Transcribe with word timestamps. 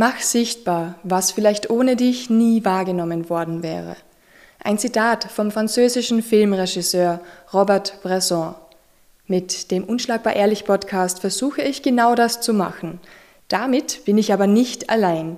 Mach 0.00 0.20
sichtbar, 0.20 0.94
was 1.02 1.32
vielleicht 1.32 1.70
ohne 1.70 1.96
dich 1.96 2.30
nie 2.30 2.64
wahrgenommen 2.64 3.28
worden 3.28 3.64
wäre. 3.64 3.96
Ein 4.62 4.78
Zitat 4.78 5.24
vom 5.24 5.50
französischen 5.50 6.22
Filmregisseur 6.22 7.20
Robert 7.52 8.00
Bresson. 8.00 8.54
Mit 9.26 9.72
dem 9.72 9.82
Unschlagbar 9.82 10.36
Ehrlich 10.36 10.64
Podcast 10.64 11.18
versuche 11.18 11.62
ich 11.62 11.82
genau 11.82 12.14
das 12.14 12.40
zu 12.40 12.54
machen. 12.54 13.00
Damit 13.48 14.04
bin 14.04 14.18
ich 14.18 14.32
aber 14.32 14.46
nicht 14.46 14.88
allein. 14.88 15.36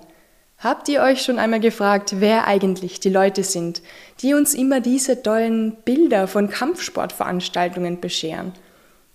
Habt 0.59 0.91
ihr 0.91 1.01
euch 1.01 1.23
schon 1.23 1.39
einmal 1.39 1.61
gefragt, 1.61 2.17
wer 2.19 2.47
eigentlich 2.47 3.01
die 3.01 3.09
Leute 3.09 3.45
sind, 3.45 3.81
die 4.21 4.35
uns 4.35 4.53
immer 4.53 4.83
diese 4.83 5.23
tollen 5.23 5.73
Bilder 5.87 6.29
von 6.29 6.51
Kampfsportveranstaltungen 6.51 8.03
bescheren? 8.03 8.53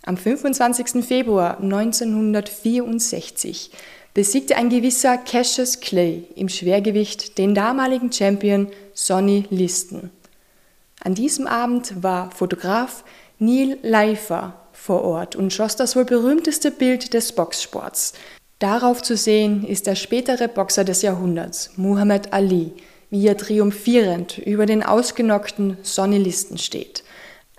Am 0.07 0.18
25. 0.18 1.05
Februar 1.05 1.59
1964 1.59 3.70
besiegte 4.16 4.55
ein 4.55 4.70
gewisser 4.70 5.20
Cassius 5.20 5.79
Clay 5.79 6.23
im 6.36 6.50
Schwergewicht 6.50 7.38
den 7.38 7.53
damaligen 7.53 8.12
Champion 8.12 8.70
Sonny 8.95 9.45
Liston. 9.52 10.09
An 11.03 11.13
diesem 11.13 11.45
Abend 11.45 12.02
war 12.02 12.31
Fotograf 12.31 13.04
Neil 13.38 13.77
Leifer 13.84 14.59
vor 14.73 15.04
Ort 15.04 15.35
und 15.35 15.54
schoss 15.54 15.76
das 15.76 15.95
wohl 15.95 16.05
berühmteste 16.05 16.71
Bild 16.71 17.13
des 17.13 17.34
Boxsports, 17.34 18.13
Darauf 18.59 19.02
zu 19.04 19.17
sehen 19.17 19.66
ist 19.66 19.85
der 19.85 19.95
spätere 19.95 20.48
Boxer 20.48 20.85
des 20.85 21.02
Jahrhunderts, 21.02 21.71
Muhammad 21.76 22.32
Ali, 22.32 22.71
wie 23.09 23.27
er 23.27 23.35
triumphierend 23.35 24.38
über 24.38 24.66
den 24.66 24.82
ausgenockten 24.82 25.77
Sonny 25.82 26.18
Listen 26.18 26.57
steht. 26.57 27.04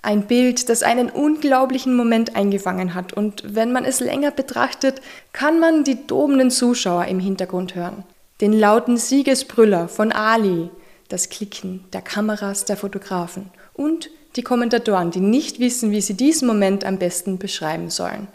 Ein 0.01 0.27
Bild, 0.27 0.69
das 0.69 0.83
einen 0.83 1.09
unglaublichen 1.09 1.95
Moment 1.95 2.35
eingefangen 2.35 2.93
hat 2.93 3.13
und 3.13 3.43
wenn 3.55 3.71
man 3.71 3.83
es 3.83 3.99
länger 3.99 4.31
betrachtet, 4.31 5.01
kann 5.33 5.59
man 5.59 5.83
die 5.83 6.07
tobenden 6.07 6.51
Zuschauer 6.51 7.05
im 7.05 7.19
Hintergrund 7.19 7.75
hören. 7.75 8.03
Den 8.39 8.53
lauten 8.53 8.97
Siegesbrüller 8.97 9.87
von 9.87 10.11
Ali, 10.11 10.69
das 11.09 11.29
Klicken 11.29 11.85
der 11.93 12.01
Kameras 12.01 12.65
der 12.65 12.77
Fotografen 12.77 13.49
und 13.73 14.09
die 14.35 14.43
Kommentatoren, 14.43 15.11
die 15.11 15.19
nicht 15.19 15.59
wissen, 15.59 15.91
wie 15.91 16.01
sie 16.01 16.13
diesen 16.13 16.47
Moment 16.47 16.85
am 16.85 16.99
besten 16.99 17.39
beschreiben 17.39 17.89
sollen. 17.89 18.27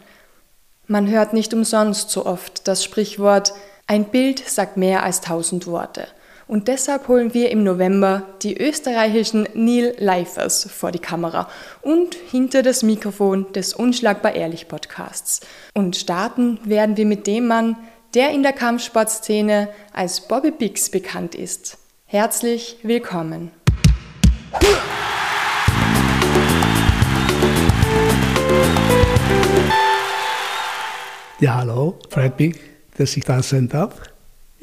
Man 0.87 1.09
hört 1.09 1.33
nicht 1.33 1.53
umsonst 1.53 2.09
so 2.09 2.25
oft 2.25 2.67
das 2.67 2.83
Sprichwort 2.83 3.53
ein 3.87 4.05
Bild 4.05 4.39
sagt 4.39 4.77
mehr 4.77 5.03
als 5.03 5.21
tausend 5.21 5.67
Worte. 5.67 6.07
Und 6.47 6.67
deshalb 6.67 7.07
holen 7.07 7.33
wir 7.33 7.51
im 7.51 7.63
November 7.63 8.23
die 8.41 8.57
österreichischen 8.57 9.47
Neil 9.53 9.95
Leifers 9.97 10.69
vor 10.69 10.91
die 10.91 10.99
Kamera 10.99 11.49
und 11.81 12.15
hinter 12.15 12.63
das 12.63 12.83
Mikrofon 12.83 13.51
des 13.53 13.73
Unschlagbar 13.73 14.35
Ehrlich 14.35 14.67
Podcasts. 14.67 15.39
Und 15.73 15.95
starten 15.95 16.59
werden 16.65 16.97
wir 16.97 17.05
mit 17.05 17.27
dem 17.27 17.47
Mann, 17.47 17.77
der 18.13 18.31
in 18.31 18.43
der 18.43 18.53
Kampfsportszene 18.53 19.69
als 19.93 20.27
Bobby 20.27 20.51
Bix 20.51 20.89
bekannt 20.89 21.33
ist. 21.33 21.77
Herzlich 22.05 22.77
willkommen. 22.83 23.51
Ja, 31.39 31.55
hallo, 31.55 31.97
freut 32.09 32.39
mich, 32.39 32.55
dass 32.97 33.17
ich 33.17 33.23
da 33.23 33.41
sein 33.41 33.67
darf. 33.67 34.12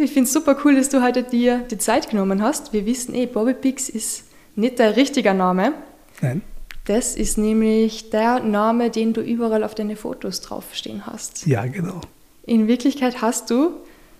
Ich 0.03 0.13
finde 0.13 0.29
es 0.29 0.33
super 0.33 0.57
cool, 0.65 0.77
dass 0.77 0.89
du 0.89 1.03
heute 1.03 1.23
dir 1.23 1.59
die 1.71 1.77
Zeit 1.77 2.09
genommen 2.09 2.43
hast. 2.43 2.73
Wir 2.73 2.87
wissen 2.87 3.15
eh, 3.15 3.27
Bobby 3.27 3.53
Pix 3.53 3.91
ist 3.91 4.25
nicht 4.57 4.79
der 4.79 4.97
richtige 4.97 5.35
Name. 5.35 5.75
Nein. 6.23 6.41
Das 6.87 7.17
ist 7.17 7.37
nämlich 7.37 8.09
der 8.09 8.41
Name, 8.41 8.89
den 8.89 9.13
du 9.13 9.21
überall 9.21 9.63
auf 9.63 9.75
deine 9.75 9.97
Fotos 9.97 10.41
draufstehen 10.41 11.05
hast. 11.05 11.47
Ja, 11.47 11.67
genau. 11.67 12.01
In 12.47 12.67
Wirklichkeit 12.67 13.21
hast 13.21 13.51
du 13.51 13.73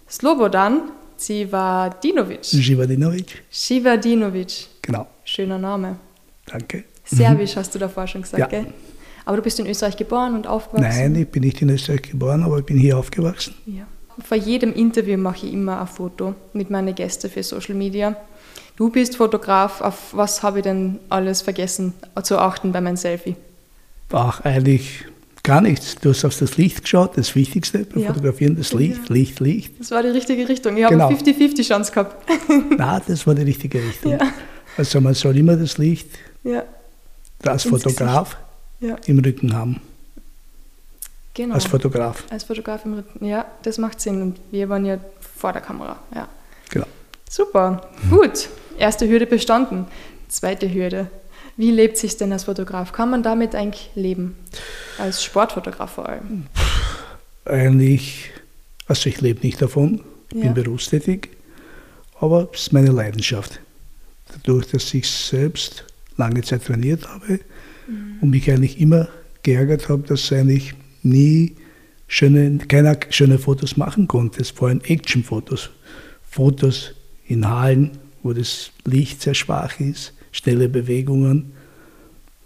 Slobodan 0.07 0.83
Zivadinovic. 1.17 2.45
Zivadinovic. 2.45 3.43
Zivadinovic. 3.51 4.67
Genau. 4.83 5.07
Schöner 5.25 5.59
Name. 5.59 5.97
Danke. 6.45 6.85
Serbisch 7.05 7.57
mhm. 7.57 7.61
hast 7.61 7.75
du 7.75 7.79
davor 7.79 8.07
schon 8.07 8.21
gesagt, 8.21 8.39
ja. 8.39 8.47
gell? 8.47 8.67
Aber 9.25 9.39
du 9.39 9.43
bist 9.43 9.59
in 9.59 9.67
Österreich 9.67 9.97
geboren 9.97 10.35
und 10.35 10.47
aufgewachsen? 10.47 11.13
Nein, 11.13 11.15
ich 11.15 11.29
bin 11.29 11.43
nicht 11.43 11.63
in 11.63 11.71
Österreich 11.71 12.03
geboren, 12.03 12.43
aber 12.43 12.59
ich 12.59 12.67
bin 12.67 12.77
hier 12.77 12.99
aufgewachsen. 12.99 13.55
Ja. 13.65 13.87
Vor 14.23 14.37
jedem 14.37 14.73
Interview 14.73 15.17
mache 15.17 15.47
ich 15.47 15.53
immer 15.53 15.81
ein 15.81 15.87
Foto 15.87 16.35
mit 16.53 16.71
meinen 16.71 16.95
Gästen 16.95 17.31
für 17.31 17.43
Social 17.43 17.75
Media. 17.75 18.17
Du 18.77 18.91
bist 18.91 19.17
Fotograf. 19.17 19.81
Auf 19.81 20.15
was 20.15 20.43
habe 20.43 20.59
ich 20.59 20.65
denn 20.65 20.99
alles 21.09 21.43
vergessen 21.43 21.93
zu 22.23 22.39
achten 22.39 22.73
bei 22.73 22.81
meinem 22.81 22.97
Selfie? 22.97 23.37
Ach, 24.13 24.41
eigentlich 24.41 25.05
gar 25.43 25.61
nichts. 25.61 25.97
Du 25.97 26.11
hast 26.11 26.25
auf 26.25 26.39
das 26.39 26.57
Licht 26.57 26.83
geschaut, 26.83 27.17
das 27.17 27.35
Wichtigste 27.35 27.81
beim 27.81 28.03
ja. 28.03 28.09
Fotografieren, 28.09 28.57
das 28.57 28.73
Licht, 28.73 29.09
ja. 29.09 29.15
Licht, 29.15 29.41
Licht. 29.41 29.81
Das 29.81 29.91
war 29.91 30.03
die 30.03 30.09
richtige 30.09 30.49
Richtung. 30.49 30.77
Ich 30.77 30.87
genau. 30.87 31.11
habe 31.11 31.15
50-50 31.15 31.67
Chance 31.67 31.93
gehabt. 31.93 32.31
Na, 32.79 33.01
das 33.07 33.27
war 33.27 33.35
die 33.35 33.43
richtige 33.43 33.79
Richtung. 33.83 34.13
Ja. 34.13 34.19
Also 34.77 35.01
man 35.01 35.15
soll 35.15 35.37
immer 35.37 35.57
das 35.57 35.79
Licht 35.79 36.09
ja. 36.45 36.65
als 37.45 37.65
Fotograf 37.65 38.37
ja. 38.81 38.97
im 39.07 39.19
Rücken 39.19 39.55
haben. 39.55 39.81
Genau. 41.41 41.55
Als 41.55 41.65
Fotograf. 41.65 42.25
Als 42.29 42.45
Fotograf 42.45 42.85
im 42.85 42.93
Rücken, 42.93 43.25
ja, 43.25 43.47
das 43.63 43.79
macht 43.79 43.99
Sinn. 43.99 44.21
Und 44.21 44.39
wir 44.51 44.69
waren 44.69 44.85
ja 44.85 44.99
vor 45.39 45.55
der 45.55 45.63
Kamera, 45.63 45.99
ja. 46.15 46.29
Genau. 46.69 46.85
Super, 47.31 47.89
gut. 48.11 48.51
Erste 48.77 49.09
Hürde 49.09 49.25
bestanden. 49.25 49.87
Zweite 50.29 50.71
Hürde. 50.71 51.11
Wie 51.57 51.71
lebt 51.71 51.97
sich 51.97 52.19
denn 52.19 52.31
als 52.31 52.45
Fotograf? 52.45 52.93
Kann 52.93 53.09
man 53.09 53.23
damit 53.23 53.55
eigentlich 53.55 53.91
leben? 53.95 54.37
Als 54.99 55.25
Sportfotograf 55.25 55.93
vor 55.93 56.11
allem? 56.11 56.45
Eigentlich, 57.47 58.31
also 58.87 59.09
ich 59.09 59.23
lebe 59.23 59.41
nicht 59.41 59.63
davon, 59.63 60.03
ja. 60.35 60.43
bin 60.43 60.53
berufstätig, 60.53 61.31
aber 62.21 62.51
es 62.53 62.65
ist 62.65 62.73
meine 62.75 62.91
Leidenschaft. 62.91 63.61
Dadurch, 64.31 64.67
dass 64.67 64.93
ich 64.93 65.11
selbst 65.11 65.87
lange 66.19 66.43
Zeit 66.43 66.67
trainiert 66.67 67.09
habe, 67.09 67.41
mhm. 67.87 68.19
und 68.21 68.29
mich 68.29 68.51
eigentlich 68.51 68.79
immer 68.79 69.09
geärgert 69.43 69.89
habe, 69.89 70.03
dass 70.03 70.31
eigentlich 70.33 70.75
nie 71.03 71.57
schöne, 72.07 72.59
keiner 72.59 72.99
schöne 73.11 73.39
Fotos 73.39 73.77
machen 73.77 74.09
konnte. 74.09 74.45
Vor 74.45 74.69
allem 74.69 74.81
Actionfotos. 74.83 75.71
Fotos 76.23 76.93
in 77.27 77.49
Hallen, 77.49 77.99
wo 78.23 78.33
das 78.33 78.71
Licht 78.85 79.23
sehr 79.23 79.35
schwach 79.35 79.81
ist, 79.81 80.13
schnelle 80.33 80.69
Bewegungen. 80.69 81.53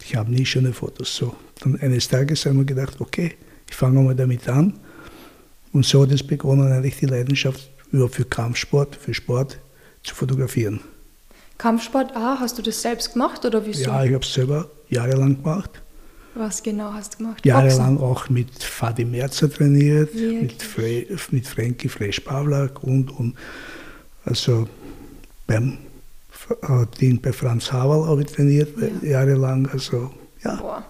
Ich 0.03 0.17
habe 0.17 0.31
nie 0.31 0.45
schöne 0.45 0.73
Fotos. 0.73 1.17
So, 1.17 1.35
dann 1.61 1.81
eines 1.81 2.09
Tages 2.09 2.45
haben 2.47 2.59
wir 2.59 2.65
gedacht, 2.65 3.01
okay, 3.01 3.33
ich 3.69 3.75
fange 3.75 4.01
mal 4.01 4.15
damit 4.15 4.49
an. 4.49 4.75
Und 5.73 5.85
so 5.85 6.03
hat 6.03 6.13
es 6.13 6.23
begonnen, 6.23 6.71
eigentlich 6.71 6.99
die 6.99 7.07
Leidenschaft 7.07 7.71
für 7.91 8.25
Kampfsport, 8.25 8.97
für 8.97 9.15
Sport 9.15 9.59
zu 10.03 10.15
fotografieren. 10.15 10.81
Kampfsport 11.59 12.15
A, 12.17 12.39
hast 12.41 12.59
du 12.59 12.63
das 12.63 12.83
selbst 12.83 13.13
gemacht 13.13 13.45
oder 13.45 13.65
wieso? 13.65 13.83
Ja, 13.85 14.05
ich 14.05 14.13
habe 14.13 14.25
es 14.25 14.33
selber 14.33 14.71
jahrelang 14.89 15.43
gemacht. 15.43 15.71
Was 16.35 16.63
genau 16.63 16.93
hast 16.93 17.15
du 17.15 17.19
gemacht? 17.19 17.47
Jahrelang 17.47 17.97
Boxen? 17.97 18.11
auch 18.11 18.29
mit 18.29 18.63
Fadi 18.63 19.05
Merzer 19.05 19.51
trainiert, 19.51 20.15
Wirklich? 20.15 20.43
mit, 20.43 20.63
Fre 20.63 21.07
mit 21.31 21.47
Frankie 21.47 21.89
Fresh 21.89 22.21
Pavlak 22.21 22.83
und, 22.83 23.11
und 23.11 23.37
also 24.25 24.69
beim 25.47 25.79
äh, 26.63 27.15
bei 27.15 27.33
Franz 27.33 27.73
Havel 27.73 28.07
habe 28.07 28.23
ich 28.23 28.29
trainiert, 28.29 28.71
ja. 29.03 29.11
jahrelang. 29.11 29.69
Also, 29.73 30.13
ja. 30.43 30.57
Boah. 30.57 30.85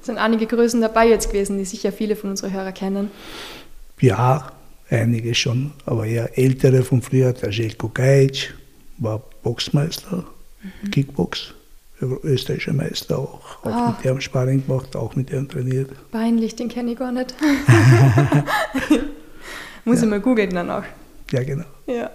Es 0.00 0.06
sind 0.06 0.18
einige 0.18 0.46
Größen 0.46 0.80
dabei 0.80 1.08
jetzt 1.08 1.30
gewesen, 1.30 1.58
die 1.58 1.64
sicher 1.64 1.92
viele 1.92 2.16
von 2.16 2.30
unseren 2.30 2.52
Hörern 2.52 2.74
kennen. 2.74 3.10
Ja, 4.00 4.52
einige 4.90 5.34
schon, 5.34 5.72
aber 5.86 6.06
eher 6.06 6.36
ältere 6.38 6.82
von 6.82 7.02
früher. 7.02 7.32
Der 7.32 7.50
Jelko 7.50 7.88
Gajic 7.88 8.54
war 8.98 9.22
Boxmeister, 9.42 10.24
mhm. 10.62 10.90
Kickbox 10.90 11.54
österreichischer 12.00 12.72
Meister 12.72 13.18
auch. 13.18 13.40
Auch 13.62 13.66
ah. 13.66 13.94
mit 13.96 14.04
dem 14.04 14.20
Sparring 14.20 14.66
gemacht, 14.66 14.94
auch 14.96 15.16
mit 15.16 15.30
dem 15.30 15.48
trainiert. 15.48 15.90
Peinlich, 16.10 16.56
den 16.56 16.68
kenne 16.68 16.92
ich 16.92 16.98
gar 16.98 17.12
nicht. 17.12 17.34
Muss 19.84 19.98
ja. 19.98 20.04
ich 20.04 20.10
mal 20.10 20.20
googeln 20.20 20.50
dann 20.50 20.70
auch. 20.70 20.84
Ja, 21.32 21.42
genau. 21.42 21.64
Ja. 21.86 22.10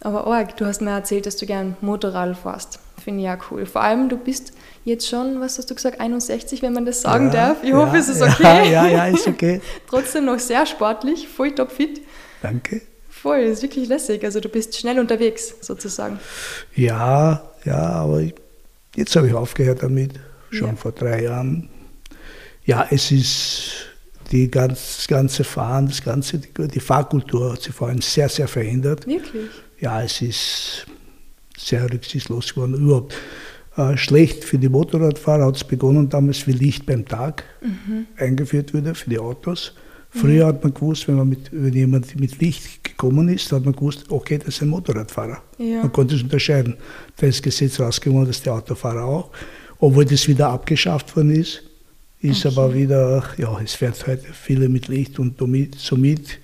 Aber 0.00 0.26
Org, 0.26 0.56
du 0.56 0.66
hast 0.66 0.82
mir 0.82 0.90
erzählt, 0.90 1.26
dass 1.26 1.36
du 1.36 1.46
gern 1.46 1.76
Motorrad 1.80 2.36
fährst. 2.36 2.78
Finde 3.02 3.20
ich 3.20 3.26
ja 3.26 3.38
cool. 3.50 3.66
Vor 3.66 3.82
allem, 3.82 4.08
du 4.08 4.16
bist 4.16 4.52
jetzt 4.84 5.08
schon, 5.08 5.40
was 5.40 5.58
hast 5.58 5.70
du 5.70 5.74
gesagt, 5.74 6.00
61, 6.00 6.62
wenn 6.62 6.72
man 6.72 6.84
das 6.84 7.00
sagen 7.00 7.26
ja, 7.26 7.32
darf. 7.32 7.62
Ich 7.62 7.70
ja, 7.70 7.76
hoffe, 7.76 7.96
es 7.96 8.08
ist 8.08 8.22
okay. 8.22 8.70
Ja, 8.70 8.86
ja, 8.86 9.06
ist 9.06 9.26
okay. 9.26 9.60
Trotzdem 9.88 10.26
noch 10.26 10.38
sehr 10.38 10.66
sportlich, 10.66 11.26
voll 11.28 11.54
topfit. 11.54 12.02
Danke. 12.42 12.82
Voll, 13.08 13.38
ist 13.38 13.62
wirklich 13.62 13.88
lässig. 13.88 14.22
Also 14.24 14.40
du 14.40 14.50
bist 14.50 14.78
schnell 14.78 14.98
unterwegs, 14.98 15.54
sozusagen. 15.62 16.18
Ja, 16.74 17.42
ja, 17.64 17.78
aber 17.78 18.20
ich 18.20 18.34
Jetzt 18.94 19.14
habe 19.16 19.28
ich 19.28 19.34
aufgehört 19.34 19.82
damit, 19.82 20.20
schon 20.50 20.68
ja. 20.68 20.76
vor 20.76 20.92
drei 20.92 21.24
Jahren. 21.24 21.68
Ja, 22.64 22.86
es 22.90 23.10
ist 23.10 23.72
die 24.30 24.50
ganz, 24.50 24.96
das 24.96 25.08
ganze 25.08 25.44
Fahren, 25.44 25.86
das 25.86 26.02
ganze, 26.02 26.38
die, 26.38 26.68
die 26.68 26.80
Fahrkultur 26.80 27.52
hat 27.52 27.62
sich 27.62 27.74
vor 27.74 27.88
allem 27.88 28.00
sehr, 28.00 28.28
sehr 28.28 28.48
verändert. 28.48 29.06
Wirklich? 29.06 29.50
Ja, 29.80 30.02
es 30.02 30.22
ist 30.22 30.86
sehr 31.56 31.90
rücksichtslos 31.90 32.54
geworden. 32.54 32.74
Überhaupt 32.74 33.14
äh, 33.76 33.96
schlecht 33.96 34.44
für 34.44 34.58
die 34.58 34.68
Motorradfahrer 34.68 35.46
hat 35.46 35.56
es 35.56 35.64
begonnen 35.64 36.08
damals, 36.08 36.46
wie 36.46 36.52
Licht 36.52 36.86
beim 36.86 37.06
Tag 37.06 37.44
mhm. 37.60 38.06
eingeführt 38.16 38.72
wurde 38.72 38.94
für 38.94 39.10
die 39.10 39.18
Autos. 39.18 39.74
Früher 40.16 40.46
hat 40.46 40.62
man 40.62 40.72
gewusst, 40.72 41.08
wenn, 41.08 41.16
man 41.16 41.28
mit, 41.28 41.50
wenn 41.50 41.72
jemand 41.72 42.18
mit 42.20 42.38
Licht 42.38 42.84
gekommen 42.84 43.28
ist, 43.28 43.50
hat 43.50 43.64
man 43.64 43.74
gewusst, 43.74 44.04
okay, 44.10 44.38
das 44.38 44.48
ist 44.54 44.62
ein 44.62 44.68
Motorradfahrer. 44.68 45.42
Ja. 45.58 45.80
Man 45.82 45.92
konnte 45.92 46.14
es 46.14 46.22
unterscheiden. 46.22 46.76
Da 47.16 47.26
ist 47.26 47.42
Gesetz 47.42 47.80
rausgekommen, 47.80 48.24
dass 48.26 48.40
der 48.42 48.54
Autofahrer 48.54 49.04
auch. 49.04 49.30
Obwohl 49.78 50.04
das 50.04 50.28
wieder 50.28 50.48
abgeschafft 50.50 51.16
worden 51.16 51.34
ist, 51.34 51.62
ist 52.20 52.46
Okay. 52.46 52.54
aber 52.54 52.74
wieder, 52.74 53.24
ja, 53.36 53.60
es 53.62 53.74
fährt 53.74 54.06
heute 54.06 54.24
viele 54.32 54.68
mit 54.68 54.88
Licht 54.88 55.18
und 55.18 55.38
somit, 55.38 55.74
somit 55.74 56.38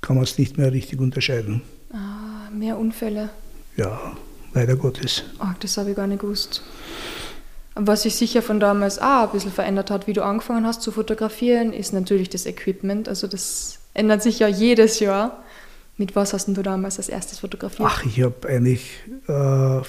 kann 0.00 0.16
man 0.16 0.24
es 0.24 0.38
nicht 0.38 0.56
mehr 0.58 0.70
richtig 0.70 1.00
unterscheiden. 1.00 1.62
Ah, 1.92 2.50
mehr 2.52 2.78
Unfälle. 2.78 3.30
Ja, 3.76 4.16
leider 4.54 4.76
Gottes. 4.76 5.24
Ach, 5.38 5.54
das 5.58 5.76
habe 5.78 5.90
ich 5.90 5.96
gar 5.96 6.06
nicht 6.06 6.20
gewusst. 6.20 6.62
Was 7.78 8.02
sich 8.02 8.14
sicher 8.16 8.40
von 8.40 8.58
damals 8.58 8.98
auch 8.98 9.24
ein 9.24 9.30
bisschen 9.32 9.52
verändert 9.52 9.90
hat, 9.90 10.06
wie 10.06 10.14
du 10.14 10.24
angefangen 10.24 10.66
hast 10.66 10.80
zu 10.80 10.92
fotografieren, 10.92 11.72
ist 11.74 11.92
natürlich 11.92 12.30
das 12.30 12.46
Equipment. 12.46 13.06
Also 13.08 13.26
das 13.26 13.78
ändert 13.92 14.22
sich 14.22 14.38
ja 14.38 14.48
jedes 14.48 14.98
Jahr. 14.98 15.42
Mit 15.98 16.16
was 16.16 16.32
hast 16.32 16.48
du 16.48 16.62
damals 16.62 16.98
als 16.98 17.08
erstes 17.10 17.38
fotografiert? 17.40 17.86
Ach, 17.90 18.04
ich 18.04 18.22
habe 18.22 18.48
eigentlich, 18.48 18.90
äh, 19.28 19.80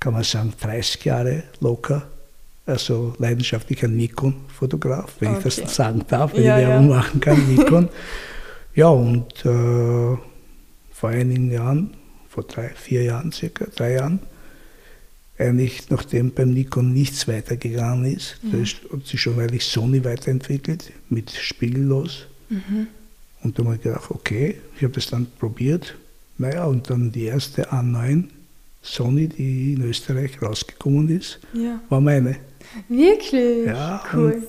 kann 0.00 0.12
man 0.12 0.22
sagen, 0.22 0.52
30 0.60 1.04
Jahre 1.04 1.42
locker. 1.60 2.02
Also 2.66 3.14
leidenschaftlicher 3.18 3.88
Nikon-Fotograf, 3.88 5.12
wenn 5.20 5.32
ich 5.32 5.38
Okay. 5.46 5.62
das 5.64 5.74
sagen 5.74 6.04
darf, 6.08 6.34
wenn 6.34 6.44
Ja, 6.44 6.58
ich 6.58 6.66
Werbung 6.66 6.90
ja. 6.90 6.96
machen 6.96 7.20
kann, 7.20 7.48
Nikon. 7.54 7.88
ja, 8.74 8.88
und 8.88 9.32
äh, 9.46 10.16
vor 10.92 11.08
einigen 11.08 11.50
Jahren, 11.50 11.94
vor 12.28 12.42
drei, 12.44 12.68
vier 12.68 13.04
Jahren 13.04 13.32
circa, 13.32 13.64
drei 13.74 13.92
Jahren, 13.94 14.20
eigentlich 15.38 15.88
nachdem 15.90 16.32
beim 16.32 16.52
Nikon 16.52 16.92
nichts 16.92 17.28
weitergegangen 17.28 18.12
ist, 18.12 18.36
da 18.50 18.58
ist, 18.58 18.76
hat 18.92 19.06
sich 19.06 19.20
schon 19.20 19.38
eigentlich 19.38 19.64
Sony 19.64 20.04
weiterentwickelt 20.04 20.92
mit 21.08 21.30
Spiegellos. 21.30 22.26
Und 23.42 23.58
da 23.58 23.64
habe 23.64 23.76
ich 23.76 23.82
gedacht, 23.82 24.10
okay, 24.10 24.56
ich 24.76 24.82
habe 24.82 24.94
das 24.94 25.06
dann 25.08 25.26
probiert. 25.38 25.94
Naja, 26.38 26.64
und 26.64 26.88
dann 26.90 27.12
die 27.12 27.24
erste 27.24 27.72
A9 27.72 28.24
Sony, 28.82 29.28
die 29.28 29.74
in 29.74 29.82
Österreich 29.82 30.40
rausgekommen 30.42 31.08
ist, 31.08 31.38
Ja. 31.52 31.80
war 31.88 32.00
meine. 32.00 32.36
Wirklich? 32.88 33.66
Ja, 33.66 34.02
Cool. 34.12 34.42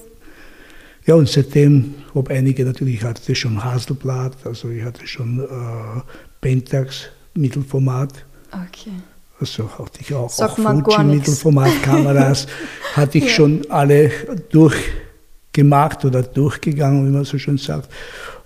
Ja, 1.06 1.16
und 1.16 1.28
seitdem 1.28 1.96
habe 2.14 2.32
einige 2.32 2.64
natürlich, 2.66 2.96
ich 2.96 3.04
hatte 3.04 3.34
schon 3.34 3.64
Hasselblatt, 3.64 4.46
also 4.46 4.70
ich 4.70 4.84
hatte 4.84 5.08
schon 5.08 5.40
äh, 5.40 6.02
Pentax 6.42 7.08
Mittelformat, 7.34 8.26
Okay. 8.52 8.92
Also 9.40 9.70
hatte 9.78 10.00
ich 10.02 10.14
auch, 10.14 10.30
Sagt 10.30 10.60
auch 10.60 10.84
Fuji. 10.84 11.04
Mittelformatkameras, 11.06 12.48
hatte 12.96 13.18
ich 13.20 13.26
Ja. 13.26 13.30
schon 13.32 13.62
alle 13.70 14.12
durchgemacht 14.52 16.06
oder 16.06 16.24
durchgegangen, 16.24 17.08
wie 17.08 17.12
man 17.12 17.26
so 17.26 17.38
schön 17.38 17.58
sagt. 17.58 17.90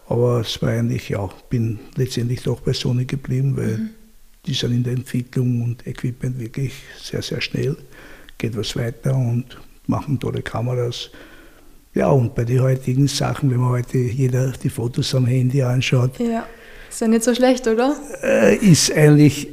Aber 0.08 0.42
es 0.42 0.62
war 0.62 0.70
eigentlich, 0.70 1.10
ja, 1.10 1.30
bin 1.50 1.80
letztendlich 1.96 2.44
doch 2.44 2.60
bei 2.62 2.74
Sony 2.74 3.06
geblieben, 3.06 3.56
weil 3.58 3.78
Mhm. 3.78 3.90
die 4.46 4.54
sind 4.54 4.72
in 4.74 4.84
der 4.84 4.94
Entwicklung 4.94 5.64
und 5.64 5.88
Equipment 5.88 6.40
wirklich 6.40 6.74
sehr, 7.02 7.22
sehr 7.22 7.42
schnell, 7.42 7.76
geht 8.38 8.56
was 8.58 8.76
weiter 8.76 9.16
und 9.16 9.46
machen 9.88 10.20
tolle 10.20 10.42
Kameras. 10.42 11.10
Ja, 11.94 12.08
und 12.10 12.34
bei 12.36 12.44
den 12.44 12.62
heutigen 12.62 13.08
Sachen, 13.08 13.52
wenn 13.52 13.60
man 13.60 13.70
heute 13.70 13.98
jeder 14.00 14.52
die 14.52 14.70
Fotos 14.70 15.14
am 15.16 15.26
Handy 15.26 15.62
anschaut, 15.62 16.20
Ja. 16.20 16.46
Ist 16.90 17.02
ja 17.02 17.08
nicht 17.08 17.24
so 17.24 17.34
schlecht, 17.34 17.68
oder? 17.68 17.96
äh, 18.24 18.56
ist 18.56 18.92
eigentlich 18.92 19.48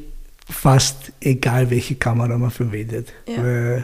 fast 0.51 1.13
egal, 1.21 1.71
welche 1.71 1.95
Kamera 1.95 2.37
man 2.37 2.51
verwendet. 2.51 3.09
Ja. 3.27 3.83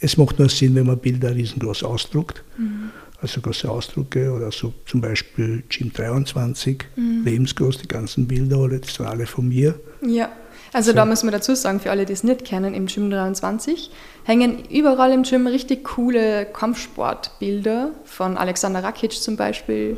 Es 0.00 0.16
macht 0.16 0.38
nur 0.38 0.48
Sinn, 0.48 0.74
wenn 0.76 0.86
man 0.86 0.98
Bilder 0.98 1.34
riesengroß 1.34 1.82
ausdruckt. 1.82 2.44
Mhm. 2.56 2.90
Also 3.20 3.40
große 3.40 3.68
Ausdrucke 3.68 4.30
oder 4.32 4.52
so 4.52 4.72
zum 4.86 5.00
Beispiel 5.00 5.64
Jim 5.68 5.92
23, 5.92 6.84
Mhm. 6.94 7.22
lebensgroß, 7.24 7.78
die 7.78 7.88
ganzen 7.88 8.28
Bilder, 8.28 8.58
alle, 8.58 8.78
das 8.78 8.94
sind 8.94 9.06
alle 9.06 9.26
von 9.26 9.48
mir. 9.48 9.74
Ja. 10.06 10.30
Also 10.72 10.90
So. 10.90 10.96
da 10.96 11.04
muss 11.06 11.24
man 11.24 11.32
dazu 11.32 11.54
sagen, 11.56 11.80
für 11.80 11.90
alle, 11.90 12.04
die 12.04 12.12
es 12.12 12.22
nicht 12.22 12.44
kennen, 12.44 12.74
im 12.74 12.86
Gym 12.86 13.10
23 13.10 13.90
hängen 14.24 14.64
überall 14.70 15.10
im 15.12 15.22
Gym 15.24 15.46
richtig 15.48 15.82
coole 15.82 16.46
Kampfsportbilder 16.46 17.90
von 18.04 18.36
Alexander 18.36 18.84
Rakic 18.84 19.12
zum 19.12 19.36
Beispiel, 19.36 19.96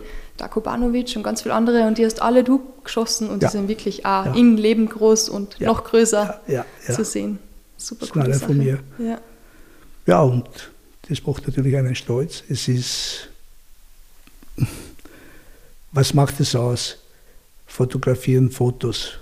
Banovic 0.49 1.15
und 1.17 1.23
ganz 1.23 1.43
viele 1.43 1.55
andere 1.55 1.87
und 1.87 1.99
die 1.99 2.05
hast 2.07 2.21
alle 2.23 2.43
du 2.45 2.61
geschossen 2.85 3.29
und 3.29 3.43
Ja. 3.43 3.49
die 3.49 3.53
sind 3.57 3.69
wirklich 3.69 4.05
auch 4.07 4.27
Ja. 4.27 4.35
in 4.35 4.57
Leben 4.57 4.89
groß 4.89 5.29
und 5.29 5.59
Ja. 5.59 5.69
noch 5.69 5.85
größer 5.85 6.41
zu 6.95 7.05
sehen. 7.05 7.39
Super 7.77 8.01
Das 8.01 8.11
coole 8.11 8.35
Sache. 8.35 8.47
von 8.47 8.59
mir. 8.59 8.79
Ja. 8.99 9.19
Ja, 10.07 10.21
und 10.23 10.47
das 11.09 11.25
macht 11.27 11.47
natürlich 11.47 11.77
einen 11.77 11.95
stolz. 11.95 12.43
Es 12.49 12.69
ist, 12.69 13.29
was 15.93 16.15
macht 16.15 16.41
es 16.41 16.55
aus? 16.55 16.97
Fotografieren 17.67 18.51
Fotos. 18.51 19.13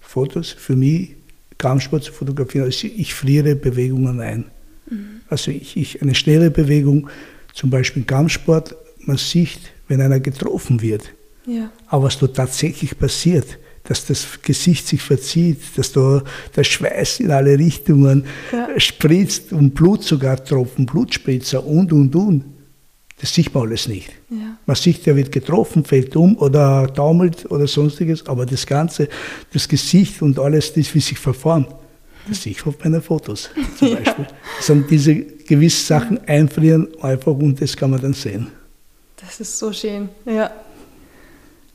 Fotos 0.00 0.50
für 0.50 0.76
mich, 0.76 1.10
Kampfsport 1.58 2.04
zu 2.04 2.12
fotografieren, 2.12 2.64
also 2.66 2.86
ich 2.86 3.14
friere 3.14 3.54
Bewegungen 3.54 4.20
ein. 4.20 4.44
Also 5.30 5.50
ich, 5.50 5.76
ich, 5.76 6.02
eine 6.02 6.14
schnelle 6.14 6.50
Bewegung, 6.50 7.08
zum 7.54 7.70
Beispiel 7.70 8.02
Kampfsport, 8.04 8.74
man 9.00 9.16
sieht, 9.16 9.60
wenn 9.92 10.00
einer 10.00 10.20
getroffen 10.20 10.80
wird, 10.80 11.12
Ja. 11.46 11.70
aber 11.86 12.04
was 12.04 12.18
da 12.18 12.26
tatsächlich 12.26 12.98
passiert, 12.98 13.58
dass 13.84 14.06
das 14.06 14.26
Gesicht 14.42 14.86
sich 14.86 15.02
verzieht, 15.02 15.58
dass 15.76 15.92
da 15.92 16.22
der 16.56 16.64
Schweiß 16.64 17.20
in 17.20 17.30
alle 17.30 17.58
Richtungen 17.58 18.24
Ja. 18.52 18.68
spritzt 18.80 19.52
und 19.52 19.74
Blut 19.74 20.02
sogar 20.02 20.42
tropfen, 20.42 20.86
Blutspritzer 20.86 21.64
und, 21.66 21.92
und, 21.92 22.14
und. 22.16 22.44
Das 23.20 23.34
sieht 23.34 23.52
man 23.54 23.64
alles 23.68 23.86
nicht. 23.88 24.10
Ja. 24.30 24.56
Man 24.66 24.76
sieht, 24.76 25.04
der 25.06 25.14
wird 25.14 25.30
getroffen, 25.30 25.84
fällt 25.84 26.16
um 26.16 26.36
oder 26.38 26.92
taumelt 26.92 27.48
oder 27.50 27.66
sonstiges, 27.66 28.26
aber 28.26 28.46
das 28.46 28.66
Ganze, 28.66 29.08
das 29.52 29.68
Gesicht 29.68 30.22
und 30.22 30.38
alles, 30.38 30.72
das, 30.72 30.92
wie 30.94 31.00
sich 31.00 31.18
verformt, 31.18 31.68
das 32.28 32.42
sehe 32.42 32.52
ich 32.52 32.64
auf 32.66 32.82
meinen 32.82 33.02
Fotos 33.02 33.50
zum 33.78 33.90
Beispiel. 33.96 34.26
Das 34.56 34.66
sind 34.66 34.88
diese 34.90 35.14
gewissen 35.14 35.86
Sachen 35.86 36.18
einfrieren 36.26 36.88
einfach 37.00 37.34
und 37.34 37.60
das 37.60 37.76
kann 37.76 37.90
man 37.90 38.00
dann 38.00 38.14
sehen. 38.14 38.46
Das 39.24 39.40
ist 39.40 39.58
so 39.58 39.72
schön, 39.72 40.08
ja. 40.24 40.50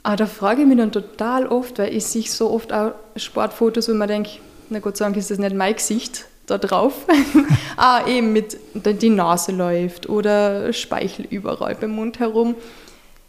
Aber 0.03 0.15
da 0.15 0.25
frage 0.25 0.61
ich 0.61 0.67
mich 0.67 0.77
dann 0.77 0.91
total 0.91 1.47
oft, 1.47 1.79
weil 1.79 1.93
ich 1.93 2.05
sehe 2.05 2.23
so 2.23 2.51
oft 2.51 2.71
auch 2.71 2.93
Sportfotos, 3.15 3.89
wo 3.89 3.93
man 3.93 4.07
denkt, 4.07 4.39
na 4.69 4.79
Gott 4.79 4.97
sei 4.97 5.05
Dank 5.05 5.17
ist 5.17 5.31
das 5.31 5.37
nicht 5.37 5.55
mein 5.55 5.75
Gesicht 5.75 6.25
da 6.45 6.57
drauf. 6.57 6.93
ah, 7.77 8.07
eben 8.07 8.31
mit, 8.31 8.57
die 8.73 9.09
Nase 9.09 9.51
läuft 9.51 10.07
oder 10.07 10.71
Speichel 10.71 11.25
überall 11.29 11.75
beim 11.75 11.91
Mund 11.91 12.19
herum. 12.19 12.55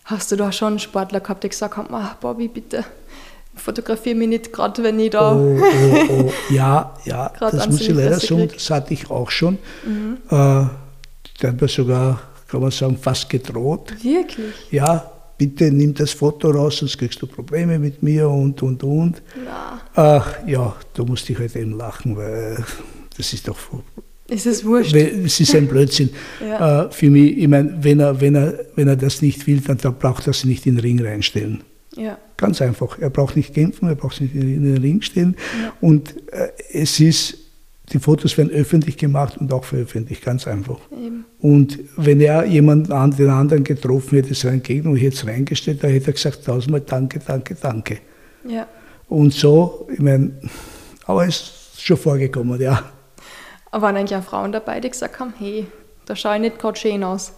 Hast 0.05 0.31
du 0.31 0.37
da 0.37 0.53
schon 0.53 0.69
einen 0.69 0.79
Sportler 0.79 1.21
gehabt, 1.21 1.43
der 1.43 1.51
gesagt 1.51 1.77
hat, 1.77 1.91
ah, 1.91 2.17
Bobby, 2.21 2.49
bitte 2.49 2.85
fotografiere 3.59 4.15
mich 4.15 4.29
nicht, 4.29 4.53
gerade 4.53 4.83
wenn 4.83 4.99
ich 5.01 5.11
da... 5.11 5.35
Oh, 5.35 5.59
oh, 5.61 6.07
oh. 6.11 6.33
Ja, 6.51 6.95
ja, 7.05 7.29
Grad 7.37 7.55
das 7.55 7.69
muss 7.69 7.81
ich 7.81 7.89
leider 7.89 8.19
sagen, 8.19 8.49
das 8.53 8.71
hatte 8.71 8.95
ich 8.95 9.11
auch 9.11 9.31
schon. 9.31 9.59
Äh, 10.31 10.31
der 10.31 10.71
hat 11.43 11.61
mir 11.61 11.69
sogar, 11.69 12.21
kann 12.49 12.61
man 12.61 12.71
sagen, 12.71 12.97
fast 12.97 13.29
gedroht. 13.29 13.95
Wirklich? 14.03 14.55
Ja, 14.71 15.11
bitte 15.37 15.71
nimm 15.71 15.95
das 15.95 16.13
Foto 16.13 16.51
raus, 16.51 16.79
sonst 16.79 16.99
kriegst 16.99 17.23
du 17.23 17.27
Probleme 17.27 17.79
mit 17.79 18.03
mir 18.03 18.29
und, 18.29 18.63
und, 18.63 18.83
und. 18.83 19.23
Na, 19.45 19.81
Ach, 19.95 20.35
ja, 20.47 20.75
da 20.95 21.05
musste 21.05 21.33
ich 21.33 21.39
halt 21.39 21.55
eben 21.55 21.77
lachen, 21.77 22.17
weil 22.17 22.65
das 23.17 23.33
ist 23.33 23.47
doch, 23.47 23.57
ist 24.29 24.47
es 24.47 24.65
wurscht. 24.65 24.95
weil 24.95 25.25
es 25.25 25.39
ist 25.41 25.55
ein 25.55 25.69
Blödsinn. 25.69 26.11
Ja. 26.41 26.87
Äh, 26.87 26.91
für 26.91 27.11
mich, 27.11 27.39
ich 27.39 27.49
meine, 27.49 27.77
wenn 27.83 28.01
er, 28.01 28.21
wenn, 28.21 28.35
er, 28.35 28.59
wenn 28.75 28.89
er 28.89 28.97
das 28.97 29.23
nicht 29.23 29.47
will, 29.47 29.61
dann, 29.61 29.79
dann 29.79 29.95
braucht 29.95 30.27
er 30.27 30.33
sich 30.33 30.45
nicht 30.47 30.67
in 30.67 30.77
den 30.77 30.81
Ring 30.81 31.01
reinstellen. 31.05 31.63
Ja, 31.97 32.19
Ganz 32.37 32.63
einfach. 32.63 32.99
Er 33.01 33.11
braucht 33.11 33.37
nicht 33.37 33.55
kämpfen, 33.55 33.89
er 33.89 33.97
braucht 33.97 34.17
sich 34.17 34.33
nicht 34.33 34.43
in 34.43 34.63
den 34.63 34.79
Ring 34.79 35.03
stellen. 35.03 35.37
Ja. 35.61 35.73
Und 35.81 36.15
äh, 36.33 36.51
es 36.73 37.01
ist, 37.01 37.37
die 37.93 37.99
Fotos 37.99 38.37
werden 38.37 38.51
öffentlich 38.51 38.97
gemacht 38.97 39.39
und 39.39 39.53
auch 39.53 39.65
veröffentlicht, 39.65 40.25
ganz 40.25 40.47
einfach. 40.47 40.79
eben. 40.93 41.25
Und 41.41 41.79
wenn 41.97 42.21
er 42.21 42.45
jemanden 42.45 42.93
an 42.93 43.13
den 43.13 43.31
anderen 43.31 43.65
getroffen 43.65 44.17
hätte, 44.17 44.35
seinen 44.35 44.63
Gegner, 44.63 44.91
und 44.91 44.97
ich 44.97 45.03
hätte 45.03 45.17
es 45.17 45.27
reingestellt, 45.27 45.83
da 45.83 45.89
hätte 45.89 46.09
er 46.09 46.13
gesagt, 46.13 46.45
tausendmal 46.45 46.81
danke, 46.81 47.21
danke, 47.25 47.55
danke. 47.55 47.99
Ja. 48.47 48.67
Und 49.09 49.33
so, 49.33 49.89
ich 49.93 50.01
meine, 50.01 50.33
aber 51.07 51.27
es 51.27 51.37
ist 51.75 51.83
schon 51.83 51.97
vorgekommen, 51.97 52.61
ja. 52.61 52.83
Aber 53.71 53.83
waren 53.83 53.97
eigentlich 53.97 54.19
auch 54.19 54.25
Frauen 54.25 54.53
dabei, 54.53 54.81
die 54.81 54.91
gesagt 54.91 55.19
haben, 55.19 55.33
hey, 55.39 55.67
da 56.07 56.17
schaue 56.17 56.37
ich 56.37 56.41
nicht 56.41 56.59
gerade 56.59 56.79
schön 56.79 57.05
aus. 57.05 57.33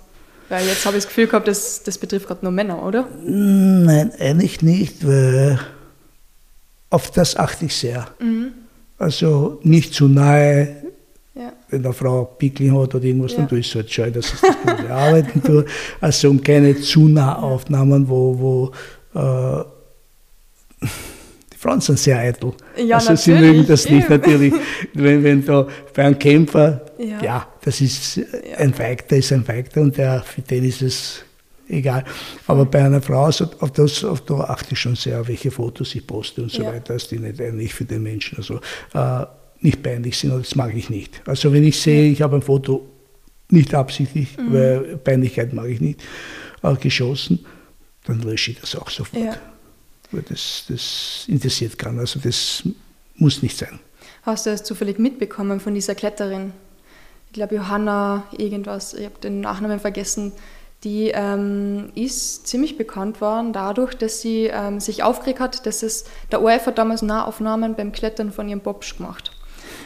Weil 0.48 0.66
jetzt 0.66 0.84
habe 0.84 0.96
ich 0.96 1.04
das 1.04 1.08
Gefühl 1.08 1.26
gehabt, 1.28 1.46
das, 1.46 1.84
das 1.84 1.96
betrifft 1.98 2.26
gerade 2.26 2.44
nur 2.44 2.50
Männer, 2.50 2.84
oder? 2.84 3.08
Nein, 3.24 4.10
eigentlich 4.18 4.62
nicht, 4.62 5.06
weil 5.06 5.60
auf 6.90 7.12
das 7.12 7.36
achte 7.36 7.66
ich 7.66 7.76
sehr. 7.76 8.08
Also 9.00 9.58
nicht 9.62 9.94
zu 9.94 10.06
nahe, 10.08 10.76
Ja. 11.34 11.52
wenn 11.70 11.82
eine 11.84 11.92
Frau 11.94 12.24
Pickel 12.24 12.70
hat 12.72 12.94
oder 12.94 13.02
irgendwas, 13.04 13.32
Ja. 13.32 13.38
dann 13.38 13.48
tue 13.48 13.58
ich 13.60 13.68
es 13.68 13.74
halt 13.74 13.90
schön, 13.90 14.12
dass 14.12 14.26
ich 14.34 14.40
das 14.40 14.56
gut 14.56 14.86
bearbeiten 14.86 15.42
tue. 15.46 15.64
Also 16.00 16.28
und 16.30 16.44
keine 16.44 16.76
zu 16.76 17.08
nah 17.08 17.34
Aufnahmen, 17.36 18.06
wo, 18.08 18.38
wo 18.38 19.18
äh, 19.18 19.64
die 21.52 21.56
Frauen 21.58 21.80
sind 21.80 21.98
sehr 21.98 22.18
eitel. 22.18 22.52
Ja, 22.76 22.96
also 22.96 23.14
sie 23.16 23.32
natürlich, 23.32 23.52
mögen 23.56 23.66
das 23.68 23.88
nicht 23.88 24.04
eben. 24.04 24.14
natürlich. 24.20 24.54
Wenn, 24.94 25.24
wenn 25.24 25.44
da 25.44 25.66
bei 25.94 26.04
einem 26.04 26.18
Kämpfer, 26.18 26.82
Ja. 26.98 27.22
ja, 27.22 27.48
das 27.62 27.80
ist 27.80 28.20
ein 28.58 28.74
Feigter, 28.74 29.16
ist 29.16 29.32
ein 29.32 29.44
Feigter 29.44 29.80
und 29.80 29.96
der, 29.96 30.22
für 30.22 30.42
den 30.42 30.64
ist 30.64 30.82
es 30.82 31.22
egal. 31.70 32.04
Aber 32.46 32.64
bei 32.66 32.84
einer 32.84 33.00
Frau, 33.02 33.24
also 33.24 33.48
auf 33.60 33.70
das 33.72 34.04
auf 34.04 34.20
da 34.22 34.34
achte 34.40 34.72
ich 34.72 34.78
schon 34.80 34.96
sehr, 34.96 35.26
welche 35.28 35.50
Fotos 35.50 35.94
ich 35.94 36.06
poste 36.06 36.42
und 36.42 36.50
so 36.50 36.62
Ja. 36.62 36.72
weiter, 36.72 36.94
dass 36.94 37.08
die 37.08 37.18
nicht 37.18 37.40
eigentlich 37.40 37.74
für 37.74 37.84
den 37.84 38.02
Menschen 38.02 38.38
also, 38.38 38.60
äh, 38.94 39.26
nicht 39.60 39.82
peinlich 39.82 40.18
sind 40.18 40.32
und 40.32 40.44
das 40.46 40.54
mag 40.54 40.74
ich 40.74 40.88
nicht. 40.90 41.20
Also 41.26 41.52
wenn 41.52 41.64
ich 41.64 41.80
sehe, 41.80 42.10
ich 42.10 42.22
habe 42.22 42.36
ein 42.36 42.42
Foto 42.42 42.86
nicht 43.50 43.74
absichtlich, 43.74 44.36
Mhm. 44.38 44.52
weil 44.52 44.80
Peinlichkeit 44.98 45.52
mag 45.52 45.66
ich 45.68 45.80
nicht, 45.80 46.00
äh, 46.62 46.74
geschossen, 46.76 47.44
dann 48.06 48.20
lösche 48.22 48.52
ich 48.52 48.60
das 48.60 48.74
auch 48.76 48.88
sofort. 48.90 49.22
Ja. 49.22 49.36
Weil 50.12 50.22
das, 50.28 50.64
das 50.68 51.24
interessiert 51.28 51.78
keinen. 51.78 51.98
Also 52.00 52.18
das 52.20 52.62
muss 53.16 53.42
nicht 53.42 53.56
sein. 53.56 53.78
Hast 54.22 54.46
du 54.46 54.50
das 54.50 54.64
zufällig 54.64 54.98
mitbekommen 54.98 55.60
von 55.60 55.74
dieser 55.74 55.94
Kletterin? 55.94 56.52
Ich 57.28 57.34
glaube, 57.34 57.54
Johanna 57.56 58.24
irgendwas, 58.36 58.94
ich 58.94 59.04
habe 59.04 59.18
den 59.22 59.40
Nachnamen 59.40 59.78
vergessen. 59.78 60.32
Die 60.84 61.08
ähm, 61.08 61.90
ist 61.94 62.46
ziemlich 62.46 62.78
bekannt 62.78 63.20
worden 63.20 63.52
dadurch, 63.52 63.94
dass 63.94 64.22
sie 64.22 64.46
ähm, 64.46 64.80
sich 64.80 65.02
aufgeregt 65.02 65.40
hat, 65.40 65.66
dass 65.66 65.82
es 65.82 66.04
der 66.32 66.40
ORF 66.40 66.66
hat 66.66 66.78
damals 66.78 67.02
Nahaufnahmen 67.02 67.74
beim 67.74 67.92
Klettern 67.92 68.32
von 68.32 68.48
ihrem 68.48 68.60
Bobsch 68.60 68.96
gemacht. 68.96 69.32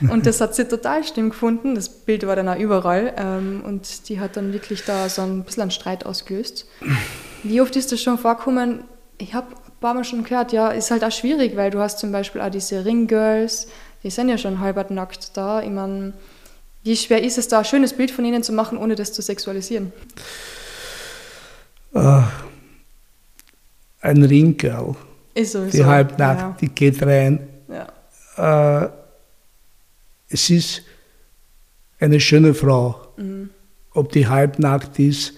Und 0.09 0.27
das 0.27 0.41
hat 0.41 0.55
sie 0.55 0.65
total 0.69 1.05
schlimm 1.05 1.31
gefunden. 1.31 1.75
Das 1.75 1.89
Bild 1.89 2.27
war 2.27 2.37
dann 2.37 2.49
auch 2.49 2.59
überall. 2.59 3.13
Ähm, 3.17 3.63
und 3.65 4.09
die 4.09 4.21
hat 4.21 4.37
dann 4.37 4.53
wirklich 4.53 4.85
da 4.85 5.09
so 5.09 5.23
ein 5.23 5.43
bisschen 5.43 5.63
einen 5.63 5.71
Streit 5.73 6.07
ausgelöst. 6.07 6.67
Wie 7.43 7.61
oft 7.61 7.75
ist 7.77 7.91
das 7.91 8.01
schon 8.01 8.19
vorgekommen? 8.19 8.85
Ich 9.19 9.35
habe 9.35 9.49
ein 9.49 9.81
paar 9.81 9.95
Mal 9.95 10.05
schon 10.05 10.25
gehört, 10.25 10.53
ja, 10.53 10.69
ist 10.69 10.91
halt 10.91 11.05
auch 11.05 11.13
schwierig, 11.13 11.57
weil 11.57 11.71
du 11.71 11.79
hast 11.79 11.99
zum 11.99 12.11
Beispiel 12.13 12.41
auch 12.41 12.51
diese 12.51 12.85
Ringgirls, 12.85 13.69
die 14.03 14.11
sind 14.11 14.29
ja 14.29 14.39
schon 14.39 14.61
halbert 14.61 14.91
nackt 14.91 15.37
da. 15.37 15.63
Ich 15.63 15.71
meine, 15.71 16.15
wie 16.83 16.97
schwer 16.97 17.23
ist 17.23 17.39
es 17.39 17.49
da, 17.49 17.59
ein 17.61 17.65
schönes 17.65 17.93
Bild 17.93 18.11
von 18.11 18.25
ihnen 18.25 18.43
zu 18.43 18.53
machen, 18.53 18.77
ohne 18.79 18.95
das 18.95 19.13
zu 19.13 19.23
sexualisieren? 19.23 19.93
Äh, 21.95 22.23
ein 24.01 24.17
Ist 25.35 25.53
sowieso. 25.53 25.77
die 25.79 25.85
halbnackt, 25.85 26.61
die 26.61 26.69
geht 26.69 27.03
rein. 27.03 27.41
Ja. 27.69 27.89
ja. 28.37 28.85
Äh, 28.85 28.91
es 30.29 30.51
ist 30.51 30.83
eine 32.01 32.21
schöne 32.21 32.55
Frau, 32.55 33.01
Mhm. 33.17 33.51
ob 33.93 34.13
die 34.13 34.27
halbnackt 34.27 34.99
ist 34.99 35.35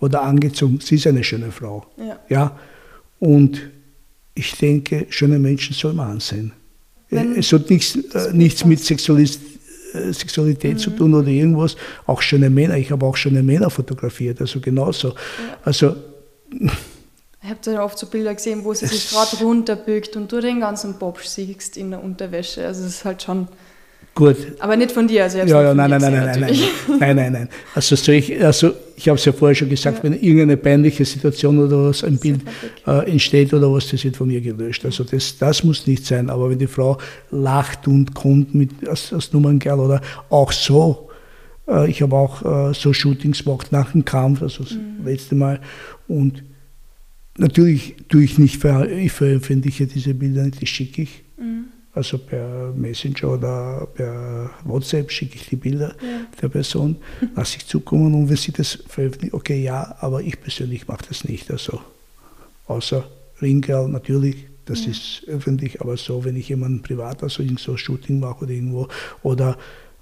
oder 0.00 0.22
angezogen, 0.22 0.80
sie 0.80 0.96
ist 0.96 1.06
eine 1.06 1.22
schöne 1.24 1.50
Frau. 1.52 1.86
Ja. 1.96 2.18
Ja? 2.28 2.58
Und 3.20 3.70
ich 4.34 4.56
denke, 4.58 5.06
schöne 5.08 5.38
Menschen 5.38 5.74
soll 5.74 5.94
man 5.94 6.10
ansehen. 6.12 6.52
Wenn- 7.08 7.36
es 7.36 7.52
hat 7.52 7.70
nichts, 7.70 7.94
äh, 7.96 8.32
nichts 8.32 8.64
mit 8.64 8.80
Sexualis 8.80 9.38
äh, 9.96 10.12
Sexualität 10.12 10.78
zu 10.80 10.90
tun 10.90 11.14
oder 11.14 11.28
irgendwas. 11.28 11.76
Auch 12.06 12.22
schöne 12.22 12.50
Männer, 12.50 12.76
ich 12.76 12.90
habe 12.90 13.04
auch 13.06 13.16
schöne 13.16 13.42
Männer 13.42 13.70
fotografiert, 13.70 14.40
also 14.40 14.60
genauso. 14.60 15.14
Also 15.64 15.96
Ich 17.42 17.50
habe 17.50 17.60
da 17.62 17.84
oft 17.84 17.96
so 17.96 18.06
Bilder 18.06 18.34
gesehen, 18.34 18.64
wo 18.64 18.74
sie 18.74 18.86
sich 18.86 19.10
gerade 19.10 19.36
runterbückt 19.36 20.16
und 20.16 20.32
du 20.32 20.40
den 20.40 20.58
ganzen 20.58 20.98
Bob 20.98 21.20
siehst 21.22 21.76
in 21.76 21.90
der 21.90 22.02
Unterwäsche. 22.02 22.66
Also 22.66 22.84
es 22.84 22.96
ist 22.96 23.04
halt 23.04 23.22
schon. 23.22 23.48
Gut, 24.16 24.36
Aber 24.58 24.76
nicht 24.76 24.90
von 24.90 25.06
dir, 25.06 25.22
also 25.22 25.38
ich 25.38 25.48
Ja, 25.48 25.62
ja, 25.62 25.74
nein, 25.74 25.90
nein, 25.90 26.00
nein, 26.00 26.12
nein, 26.12 26.24
nein, 26.24 26.40
natürlich. 26.40 26.68
nein, 26.98 27.16
nein, 27.16 27.32
nein. 27.32 27.48
Also, 27.74 27.94
so 27.94 28.10
ich, 28.10 28.44
also 28.44 28.72
ich 28.96 29.08
habe 29.08 29.18
es 29.18 29.24
ja 29.24 29.32
vorher 29.32 29.54
schon 29.54 29.68
gesagt, 29.68 29.98
Ja. 29.98 30.02
wenn 30.02 30.14
irgendeine 30.14 30.56
peinliche 30.56 31.04
Situation 31.04 31.58
oder 31.58 31.88
was, 31.88 32.02
ein 32.02 32.18
Bild 32.18 32.40
äh, 32.86 33.08
entsteht 33.10 33.54
oder 33.54 33.72
was, 33.72 33.88
das 33.88 34.02
wird 34.02 34.16
von 34.16 34.26
mir 34.26 34.40
gelöscht. 34.40 34.84
Also 34.84 35.04
das, 35.04 35.38
das 35.38 35.62
muss 35.62 35.86
nicht 35.86 36.04
sein. 36.04 36.30
Aber 36.30 36.50
wenn 36.50 36.58
die 36.58 36.66
Frau 36.66 36.98
lacht 37.30 37.86
und 37.86 38.14
kommt 38.14 38.54
mit 38.54 38.70
als, 38.88 39.12
als 39.12 39.32
Nummernkerl 39.32 39.78
oder 39.78 40.00
auch 40.30 40.50
so, 40.50 41.08
äh, 41.68 41.88
ich 41.88 42.00
habe 42.02 42.16
auch 42.16 42.70
äh, 42.70 42.74
so 42.74 42.92
Shootings 42.92 43.44
gemacht 43.44 43.70
nach 43.70 43.92
dem 43.92 44.04
Kampf, 44.04 44.42
also 44.42 44.64
das 44.64 44.74
letzte 45.04 45.34
Mal. 45.34 45.60
Und 46.08 46.42
natürlich 47.36 47.94
tue 48.08 48.24
ich 48.24 48.38
nicht, 48.38 48.64
ich 48.64 49.12
veröffentliche 49.12 49.86
diese 49.86 50.14
Bilder 50.14 50.44
nicht, 50.44 50.60
die 50.60 50.66
schicke 50.66 51.02
ich. 51.02 51.22
Mhm. 51.38 51.66
Also 51.96 52.18
per 52.18 52.72
Messenger 52.76 53.32
oder 53.32 53.88
per 53.94 54.50
WhatsApp 54.64 55.10
schicke 55.10 55.36
ich 55.36 55.46
die 55.48 55.56
Bilder 55.56 55.94
Ja. 56.02 56.26
der 56.42 56.48
Person, 56.50 56.96
lasse 57.34 57.56
ich 57.56 57.66
zukommen 57.66 58.12
und 58.14 58.28
wenn 58.28 58.36
sie 58.36 58.52
das 58.52 58.78
veröffentlichen, 58.86 59.34
okay, 59.34 59.62
ja, 59.62 59.96
aber 60.00 60.20
ich 60.20 60.38
persönlich 60.38 60.86
mache 60.86 61.06
das 61.08 61.24
nicht. 61.24 61.50
Also 61.50 61.80
außer 62.66 63.02
Ringgirl 63.40 63.88
natürlich, 63.88 64.36
das 64.66 64.80
ist 64.80 65.22
öffentlich, 65.26 65.80
aber 65.80 65.96
so, 65.96 66.22
wenn 66.24 66.36
ich 66.36 66.50
jemanden 66.50 66.82
privat, 66.82 67.22
also 67.22 67.42
irgend 67.42 67.60
so 67.60 67.72
ein 67.72 67.78
Shooting 67.78 68.20
mache 68.20 68.44
oder 68.44 68.52
irgendwo, 68.52 68.88
oder 69.22 69.56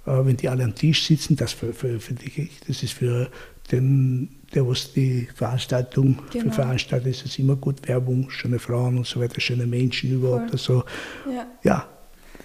äh, 0.05 0.25
wenn 0.25 0.37
die 0.37 0.49
alle 0.49 0.65
am 0.65 0.75
Tisch 0.75 1.07
sitzen, 1.07 1.37
das 1.37 1.53
ver 1.53 1.73
veröffentliche 1.73 2.43
ich. 2.43 2.61
Das 2.67 2.83
ist 2.83 2.95
für 2.95 3.31
den, 3.71 4.31
der 4.55 4.67
was 4.67 4.93
die 4.93 5.29
Veranstaltung 5.35 6.19
Genau. 6.31 6.45
für 6.45 6.53
veranstaltet, 6.53 7.09
ist 7.09 7.25
es 7.27 7.39
immer 7.39 7.57
gut 7.57 7.87
Werbung, 7.89 8.31
schöne 8.31 8.59
Frauen 8.59 8.97
und 8.99 9.07
so 9.07 9.21
weiter, 9.21 9.41
schöne 9.41 9.67
Menschen 9.67 10.13
überhaupt. 10.13 10.51
Voll. 10.51 10.53
Also 10.53 10.85
Ja. 11.31 11.47
ja, 11.63 11.89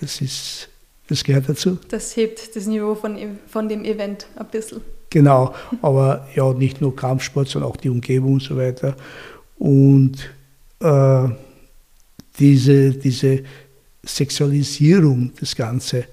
das 0.01 0.21
ist, 0.21 0.69
das 1.07 1.23
gehört 1.23 1.47
dazu. 1.49 1.77
Das 1.89 2.15
hebt 2.15 2.55
das 2.55 2.65
Niveau 2.67 2.95
von, 2.95 3.17
von 3.47 3.69
dem 3.69 3.83
Event 3.85 4.27
ein 4.35 4.47
bisschen. 4.47 4.81
Genau, 5.11 5.55
aber 5.81 6.27
ja, 6.35 6.53
nicht 6.53 6.81
nur 6.81 6.95
Kampfsport, 6.95 7.47
sondern 7.47 7.71
auch 7.71 7.77
die 7.77 7.89
Umgebung 7.89 8.33
und 8.33 8.43
so 8.43 8.55
weiter. 8.55 8.95
Und 9.57 10.17
äh, 10.79 11.27
diese, 12.37 12.91
diese 12.91 13.43
Sexualisierung, 14.03 15.31
das 15.39 15.55
Ganze, 15.55 16.05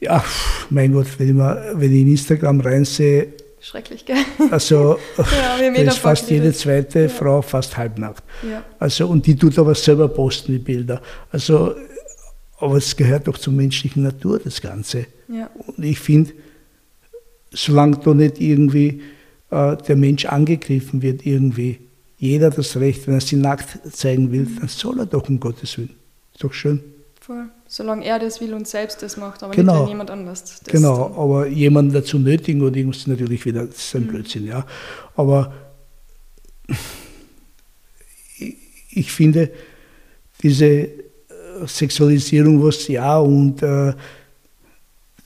ja, 0.00 0.22
mein 0.70 0.92
Gott, 0.92 1.06
wenn 1.18 1.28
ich, 1.28 1.34
mal, 1.34 1.72
wenn 1.74 1.92
ich 1.92 2.02
in 2.02 2.08
Instagram 2.08 2.60
reinsehe, 2.60 3.28
Schrecklich, 3.60 4.04
gell? 4.06 4.16
also 4.50 4.98
Ja, 5.16 5.24
haben 5.58 5.74
da 5.74 5.80
eh 5.80 5.86
ist 5.86 5.98
fast 5.98 6.30
jede 6.30 6.52
zweite 6.52 7.00
Ja. 7.02 7.08
Frau 7.08 7.42
fast 7.42 7.76
halbnackt. 7.76 8.22
Ja. 8.48 8.64
Also, 8.78 9.08
und 9.08 9.26
die 9.26 9.36
tut 9.36 9.58
aber 9.58 9.74
selber 9.74 10.08
posten, 10.08 10.52
die 10.52 10.58
Bilder. 10.58 11.02
Also, 11.32 11.74
aber 12.58 12.76
es 12.76 12.96
gehört 12.96 13.26
doch 13.28 13.38
zur 13.38 13.52
menschlichen 13.52 14.02
Natur, 14.02 14.40
das 14.42 14.60
Ganze. 14.60 15.06
Ja. 15.28 15.50
Und 15.66 15.84
ich 15.84 15.98
finde, 15.98 16.32
solange 17.52 17.98
da 17.98 18.14
nicht 18.14 18.40
irgendwie 18.40 19.02
äh, 19.50 19.76
der 19.76 19.96
Mensch 19.96 20.24
angegriffen 20.24 21.02
wird, 21.02 21.26
irgendwie, 21.26 21.80
jeder 22.18 22.50
das 22.50 22.76
Recht, 22.76 23.06
wenn 23.06 23.14
er 23.14 23.20
sie 23.20 23.36
nackt 23.36 23.78
zeigen 23.92 24.32
will, 24.32 24.46
dann 24.58 24.68
soll 24.68 24.98
er 25.00 25.06
doch 25.06 25.28
um 25.28 25.38
Gottes 25.38 25.78
Willen. 25.78 25.94
Ist 26.32 26.42
doch 26.42 26.52
schön. 26.52 26.82
Voll. 27.20 27.48
Solange 27.70 28.04
er 28.06 28.18
das 28.18 28.40
will 28.40 28.54
und 28.54 28.66
selbst 28.66 29.02
das 29.02 29.18
macht, 29.18 29.42
aber 29.42 29.54
Genau. 29.54 29.80
nicht 29.82 29.90
jemand 29.90 30.10
anders 30.10 30.42
das 30.42 30.60
genau, 30.64 31.08
dann- 31.10 31.18
aber 31.18 31.46
jemanden 31.48 31.92
dazu 31.92 32.18
nötigen 32.18 32.62
oder 32.62 32.74
irgendwas 32.76 33.06
natürlich 33.06 33.44
wieder, 33.44 33.66
das 33.66 33.76
ist 33.76 33.94
ein 33.94 34.04
Mhm. 34.04 34.08
Blödsinn, 34.08 34.46
ja. 34.46 34.64
Aber 35.16 35.52
ich, 38.38 38.56
ich 38.90 39.12
finde, 39.12 39.50
diese 40.42 40.64
äh, 40.66 40.88
Sexualisierung, 41.66 42.62
was 42.62 42.88
ja, 42.88 43.18
und 43.18 43.62
äh, 43.62 43.92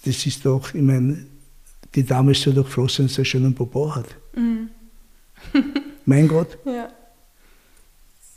das 0.05 0.27
ist 0.27 0.45
doch, 0.45 0.75
ich 0.75 0.83
meine, 0.83 1.25
die 1.95 2.03
Dame 2.05 2.35
soll 2.35 2.55
doch 2.55 2.67
froh 2.69 2.89
sein, 2.89 3.07
dass 3.07 3.15
sie 3.15 3.19
einen 3.21 3.25
schönen 3.27 3.55
Popo 3.55 3.95
hat. 3.95 4.07
Mhm. 4.35 4.69
Mein 6.07 6.27
Gott, 6.27 6.59
Ja. 6.65 6.89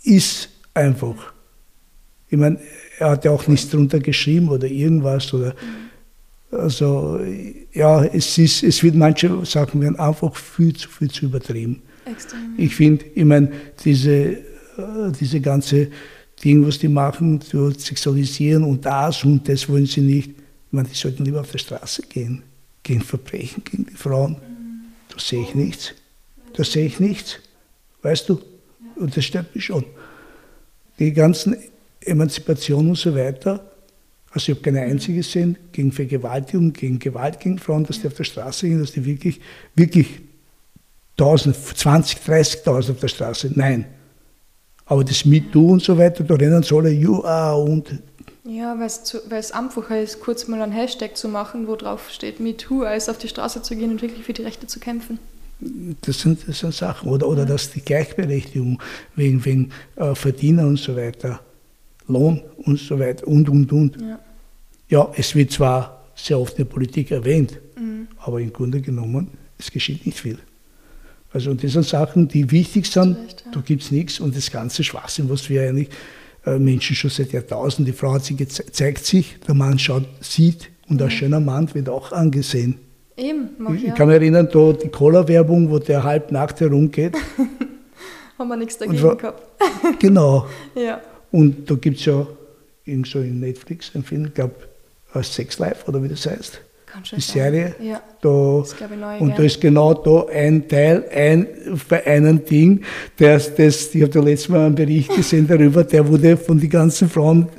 ist 0.04 0.50
einfach. 0.74 1.34
Ich 2.30 2.38
meine, 2.38 2.60
er 3.00 3.12
hat 3.12 3.26
ja 3.26 3.32
auch 3.32 3.48
nichts 3.48 3.70
drunter 3.70 4.00
geschrieben 4.00 4.50
oder 4.50 4.68
irgendwas. 4.68 5.34
Oder, 5.34 5.56
also, 6.52 7.20
ja, 7.74 8.04
es, 8.06 8.38
ist, 8.38 8.64
es 8.64 8.82
wird 8.84 8.96
manche 8.96 9.46
Sachen 9.46 9.82
werden 9.82 10.00
einfach 10.00 10.36
viel 10.36 10.76
zu 10.76 10.90
viel 10.90 11.10
zu 11.10 11.26
übertrieben. 11.26 11.82
Extrem. 12.06 12.54
Ich 12.58 12.76
finde, 12.76 13.06
ich 13.14 13.26
meine, 13.26 13.52
diese, 13.84 14.12
äh, 14.12 14.38
diese 15.20 15.42
ganze 15.42 15.90
Ding, 16.44 16.66
was 16.66 16.80
die 16.80 16.88
machen, 16.88 17.42
zu 17.42 17.72
sexualisieren 17.72 18.64
und 18.64 18.86
das 18.86 19.24
und 19.24 19.48
das 19.48 19.68
wollen 19.70 19.86
sie 19.86 20.02
nicht. 20.02 20.30
Ich 20.30 20.72
meine, 20.72 20.88
die 20.88 20.96
sollten 20.96 21.26
lieber 21.26 21.42
auf 21.42 21.52
der 21.52 21.60
Straße 21.60 22.04
gehen, 22.10 22.44
gegen 22.84 23.02
Verbrechen, 23.02 23.64
gegen 23.64 23.86
die 23.86 23.96
Frauen. 23.96 24.38
Da 25.10 25.20
sehe 25.20 25.42
ich 25.42 25.56
nichts. 25.56 25.94
Da 26.54 26.64
sehe 26.64 26.86
ich 26.86 27.00
nichts. 27.00 27.40
Weißt 28.02 28.30
du? 28.30 28.40
Und 28.96 29.16
das 29.16 29.26
stört 29.26 29.54
mich 29.56 29.66
schon. 29.66 29.86
Die 31.00 31.12
ganzen 31.14 31.56
Emanzipation 32.06 32.90
und 32.90 32.98
so 32.98 33.16
weiter. 33.16 33.72
Also 34.32 34.52
ich 34.52 34.58
habe 34.58 34.62
keine 34.62 34.82
einzige 34.82 35.20
gesehen 35.20 35.58
gegen 35.72 35.92
Vergewaltigung, 35.92 36.74
gegen 36.74 37.00
Gewalt 37.00 37.40
gegen 37.40 37.58
Frauen, 37.58 37.86
dass 37.86 38.02
die 38.02 38.08
auf 38.08 38.16
der 38.16 38.26
Straße 38.26 38.68
gehen, 38.68 38.80
dass 38.80 38.92
die 38.92 39.06
wirklich, 39.06 39.40
wirklich 39.76 40.20
1000, 41.18 41.56
20, 41.56 42.20
30.000 42.20 42.92
auf 42.92 43.00
der 43.00 43.08
Straße. 43.08 43.52
Nein. 43.56 43.86
Aber 44.86 45.04
das 45.04 45.26
MeToo 45.26 45.72
und 45.72 45.82
so 45.82 45.98
weiter, 45.98 46.24
da 46.24 46.36
rennen 46.36 46.62
sie 46.62 46.76
alle, 46.76 46.92
you 46.92 47.24
are 47.24 47.58
und 47.58 47.88
Ja, 48.44 48.78
weil 48.78 49.40
es 49.40 49.52
einfacher 49.52 50.02
ist, 50.02 50.20
kurz 50.20 50.48
mal 50.48 50.62
einen 50.62 50.74
Hashtag 50.74 51.16
zu 51.16 51.30
machen, 51.30 51.68
wo 51.68 51.76
drauf 51.76 52.10
steht 52.12 52.40
MeToo, 52.40 52.84
als 52.84 53.08
auf 53.08 53.18
die 53.18 53.30
Straße 53.30 53.62
zu 53.62 53.76
gehen 53.76 53.92
und 53.92 54.02
wirklich 54.02 54.26
für 54.26 54.34
die 54.34 54.44
Rechte 54.44 54.68
zu 54.68 54.80
kämpfen. 54.80 55.18
das 56.02 56.20
sind, 56.20 56.48
das 56.48 56.60
sind 56.60 56.74
Sachen. 56.74 57.10
Oder, 57.10 57.28
oder 57.28 57.46
dass 57.46 57.72
die 57.72 57.82
Gleichberechtigung 57.82 58.82
wegen, 59.16 59.44
wegen 59.46 59.72
äh, 59.96 60.14
Verdiener 60.14 60.68
und 60.68 60.78
so 60.78 60.96
weiter, 60.96 61.40
Lohn 62.08 62.42
und 62.58 62.80
so 62.80 63.00
weiter 63.00 63.28
und, 63.28 63.50
und, 63.50 63.72
und. 63.72 64.02
Ja. 64.02 64.20
Ja, 64.88 65.12
es 65.16 65.34
wird 65.34 65.52
zwar 65.52 66.04
sehr 66.16 66.40
oft 66.40 66.58
in 66.60 66.66
der 66.66 66.72
Politik 66.72 67.12
erwähnt, 67.12 67.60
Mhm. 67.78 68.08
aber 68.20 68.40
im 68.40 68.54
Grunde 68.54 68.82
genommen, 68.82 69.30
es 69.58 69.72
geschieht 69.72 70.06
nicht 70.06 70.20
viel. 70.20 70.38
Also 71.34 71.54
das 71.54 71.74
sind 71.74 71.86
Sachen, 71.86 72.28
die 72.28 72.50
wichtig 72.52 72.86
sind, 72.88 73.18
Recht, 73.18 73.44
ja. 73.46 73.52
da 73.52 73.60
gibt 73.60 73.84
es 73.84 73.92
nichts 73.92 74.20
und 74.20 74.36
das 74.36 74.50
ganze 74.50 74.84
Schwachsinn, 74.84 75.30
was 75.30 75.50
wir 75.50 75.64
eigentlich 75.64 75.90
äh, 76.46 76.58
Menschen 76.58 76.96
schon 76.96 77.10
seit 77.10 77.34
Jahrtausenden, 77.34 77.92
die 77.92 77.98
Frau 77.98 78.14
hat 78.14 78.24
sich 78.24 78.38
zeigt 78.50 79.06
sich, 79.06 79.38
der 79.46 79.56
Mann 79.56 79.78
schaut, 79.78 80.06
sieht 80.22 80.70
und 80.88 80.98
mhm. 80.98 81.04
ein 81.04 81.12
schöner 81.12 81.40
Mann 81.42 81.74
wird 81.74 81.90
auch 81.90 82.12
angesehen. 82.14 82.80
Eben, 83.18 83.50
ich, 83.76 83.88
ich 83.88 83.96
kann 83.96 84.08
mich 84.08 84.16
erinnern, 84.16 84.48
da 84.52 84.74
die 84.74 84.90
Cola-Werbung, 84.90 85.70
wo 85.70 85.80
der 85.80 86.04
halb 86.04 86.32
nackt 86.32 86.60
herumgeht. 86.62 87.16
Haben 88.38 88.50
wir 88.50 88.58
nichts 88.58 88.78
dagegen 88.78 89.02
war, 89.02 89.16
gehabt. 89.16 89.42
genau. 90.00 90.48
Ja. 90.76 91.02
Und 91.36 91.70
da 91.70 91.76
gibt 91.76 92.00
es 92.00 92.06
ja 92.06 92.26
irgend 92.86 93.08
so 93.08 93.20
in 93.20 93.42
Netflix 93.42 93.92
einen 93.94 94.06
Film, 94.06 94.28
ich 94.28 94.34
glaube, 94.34 94.56
Sex 95.22 95.60
Life 95.60 95.86
oder 95.86 96.02
wie 96.02 96.08
das 96.08 96.26
heißt. 96.26 96.62
Die 97.14 97.20
Serie. 97.20 97.76
Ja. 97.82 98.02
Da, 98.22 98.60
das 98.62 98.74
neu, 98.98 99.18
und 99.20 99.30
ja. 99.32 99.36
da 99.36 99.44
ist 99.44 99.60
genau 99.60 99.94
da 99.96 100.28
ein 100.32 100.66
Teil, 100.66 101.04
ein, 101.14 101.46
bei 101.90 102.08
einem 102.08 102.46
Ding, 102.46 102.86
das, 103.18 103.54
das, 103.54 103.94
ich 103.94 104.02
habe 104.02 104.14
da 104.14 104.22
letztes 104.22 104.48
Mal 104.48 104.68
einen 104.68 104.76
Bericht 104.76 105.14
gesehen 105.14 105.46
darüber, 105.46 105.84
der 105.84 106.08
wurde 106.08 106.38
von 106.38 106.58
den 106.58 106.70
ganzen 106.70 107.10
Frauen 107.10 107.50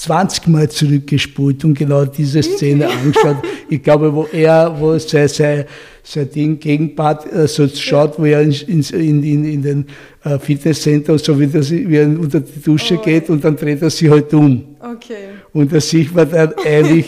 20 0.00 0.46
Mal 0.46 0.70
zurückgespult 0.70 1.62
und 1.64 1.74
genau 1.74 2.06
diese 2.06 2.42
Szene 2.42 2.88
angeschaut. 3.04 3.36
Ich 3.68 3.82
glaube, 3.82 4.14
wo 4.14 4.26
er, 4.32 4.74
wo 4.78 4.98
sein, 4.98 5.28
sein, 5.28 5.66
sein 6.02 6.30
Ding 6.30 6.58
Gegenpart 6.58 7.30
äh, 7.30 7.46
so 7.46 7.68
schaut, 7.68 8.18
wo 8.18 8.24
er 8.24 8.40
in, 8.40 8.50
in, 8.50 9.22
in, 9.22 9.44
in 9.44 9.62
den 9.62 9.86
äh, 10.24 10.38
Fitnesscenter, 10.38 11.18
so 11.18 11.38
wie, 11.38 11.46
das, 11.46 11.70
wie 11.70 11.96
er 11.96 12.06
unter 12.06 12.40
die 12.40 12.62
Dusche 12.62 12.98
oh, 12.98 13.02
geht 13.02 13.28
und 13.28 13.44
dann 13.44 13.56
dreht 13.56 13.82
er 13.82 13.90
sich 13.90 14.08
halt 14.08 14.32
um. 14.32 14.76
Okay. 14.80 15.34
Und 15.52 15.70
da 15.70 15.78
sieht 15.78 16.14
man 16.14 16.30
dann 16.30 16.54
eigentlich 16.64 17.04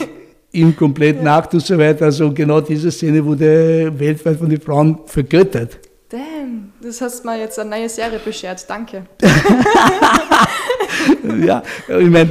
ihm 0.52 0.76
komplett 0.76 1.16
ja. 1.16 1.22
nackt 1.22 1.54
und 1.54 1.60
so 1.60 1.78
weiter. 1.78 2.04
Also 2.04 2.30
genau 2.30 2.60
diese 2.60 2.90
Szene 2.90 3.24
wurde 3.24 3.90
weltweit 3.96 4.36
von 4.36 4.50
den 4.50 4.60
Frauen 4.60 4.98
vergöttert. 5.06 5.78
Damn, 6.10 6.72
das 6.82 7.00
hast 7.00 7.24
mir 7.24 7.38
jetzt 7.38 7.58
eine 7.58 7.70
neue 7.70 7.88
Serie 7.88 8.20
beschert, 8.22 8.66
danke. 8.68 9.06
ja, 11.46 11.62
ich 11.88 12.10
meine, 12.10 12.30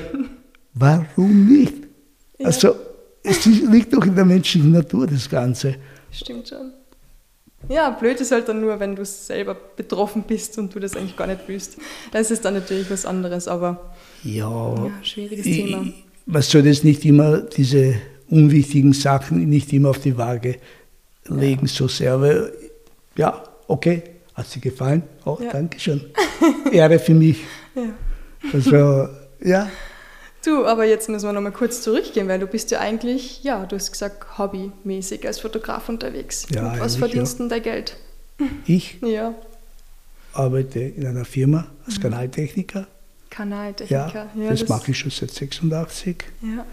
Warum 0.82 1.48
nicht? 1.48 1.74
Ja. 2.40 2.48
Also, 2.48 2.76
es 3.24 3.46
liegt 3.46 3.94
doch 3.94 4.06
in 4.06 4.16
der 4.16 4.26
menschlichen 4.26 4.72
Natur, 4.72 5.06
das 5.08 5.30
Ganze. 5.30 5.76
Stimmt 6.12 6.50
schon. 6.50 6.72
Ja, 7.70 7.92
blöd 7.92 8.20
ist 8.20 8.32
halt 8.32 8.50
dann 8.50 8.60
nur, 8.60 8.80
wenn 8.80 8.96
du 8.96 9.06
selber 9.06 9.56
betroffen 9.76 10.24
bist 10.24 10.58
und 10.58 10.74
du 10.74 10.80
das 10.80 10.96
eigentlich 10.96 11.16
gar 11.16 11.28
nicht 11.28 11.42
willst. 11.48 11.78
Das 12.12 12.32
ist 12.32 12.44
dann 12.44 12.56
natürlich 12.56 12.90
was 12.90 13.06
anderes, 13.06 13.48
aber 13.48 13.94
ja, 14.24 14.74
ja 14.76 14.92
schwieriges 15.04 15.46
ich, 15.46 15.58
Thema. 15.58 15.86
Man 16.26 16.42
soll 16.42 16.66
jetzt 16.66 16.84
nicht 16.84 17.06
immer 17.06 17.42
diese 17.42 17.96
unwichtigen 18.30 18.94
Sachen 18.94 19.48
nicht 19.48 19.72
immer 19.74 19.92
auf 19.92 20.00
die 20.00 20.18
Waage 20.18 20.56
legen, 21.26 21.68
ja. 21.68 21.72
so 21.72 21.88
sehr. 21.88 22.14
Aber 22.14 22.50
ja, 23.16 23.44
okay, 23.68 24.02
hat 24.34 24.56
dir 24.56 24.60
gefallen? 24.60 25.04
Oh, 25.26 25.38
ja. 25.42 25.52
danke 25.52 25.80
schön. 25.80 26.02
Ehre 26.72 26.98
für 26.98 27.14
mich. 27.14 27.38
Ja. 27.76 27.94
Also, 28.54 29.08
ja. 29.44 29.70
Du, 30.44 30.66
aber 30.66 30.86
jetzt 30.86 31.08
müssen 31.08 31.28
wir 31.28 31.34
nochmal 31.34 31.52
kurz 31.52 31.82
zurückgehen, 31.82 32.28
weil 32.28 32.40
du 32.40 32.48
bist 32.48 32.72
ja 32.72 32.80
eigentlich, 32.80 33.44
ja, 33.44 33.66
du 33.66 33.76
hast 33.76 33.92
gesagt, 33.92 34.40
hobbymäßig 34.40 35.26
als 35.28 35.40
Fotograf 35.40 35.88
unterwegs. 35.88 36.48
Ja, 36.50 36.80
was 36.80 36.96
verdienst 36.96 37.40
ja. 37.40 37.48
dein 37.48 37.62
Geld? 37.62 37.98
Ich? 38.66 38.98
Ja. 39.02 39.36
Arbeite 40.34 40.80
in 40.80 41.06
einer 41.06 41.26
Firma 41.26 41.68
als 41.86 41.98
mhm. 41.98 42.04
Kanaltechniker. 42.04 42.88
Kanaltechniker, 43.30 44.30
ja. 44.36 44.44
ja 44.44 44.50
das, 44.50 44.62
das 44.62 44.70
mache 44.70 44.92
ich 44.92 44.98
schon 44.98 45.12
seit 45.12 45.32
86. 45.32 46.24
Ja. 46.42 46.66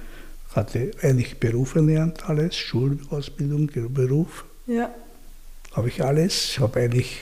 Hatte 0.55 0.93
eigentlich 1.03 1.39
Beruf 1.39 1.75
erlernt, 1.75 2.29
alles, 2.29 2.57
Schulausbildung, 2.57 3.71
Beruf. 3.93 4.47
Ja. 4.67 4.95
Habe 5.73 5.89
ich 5.89 6.03
alles. 6.03 6.53
Ich 6.53 6.61
habe 6.61 6.81
eigentlich 6.81 7.19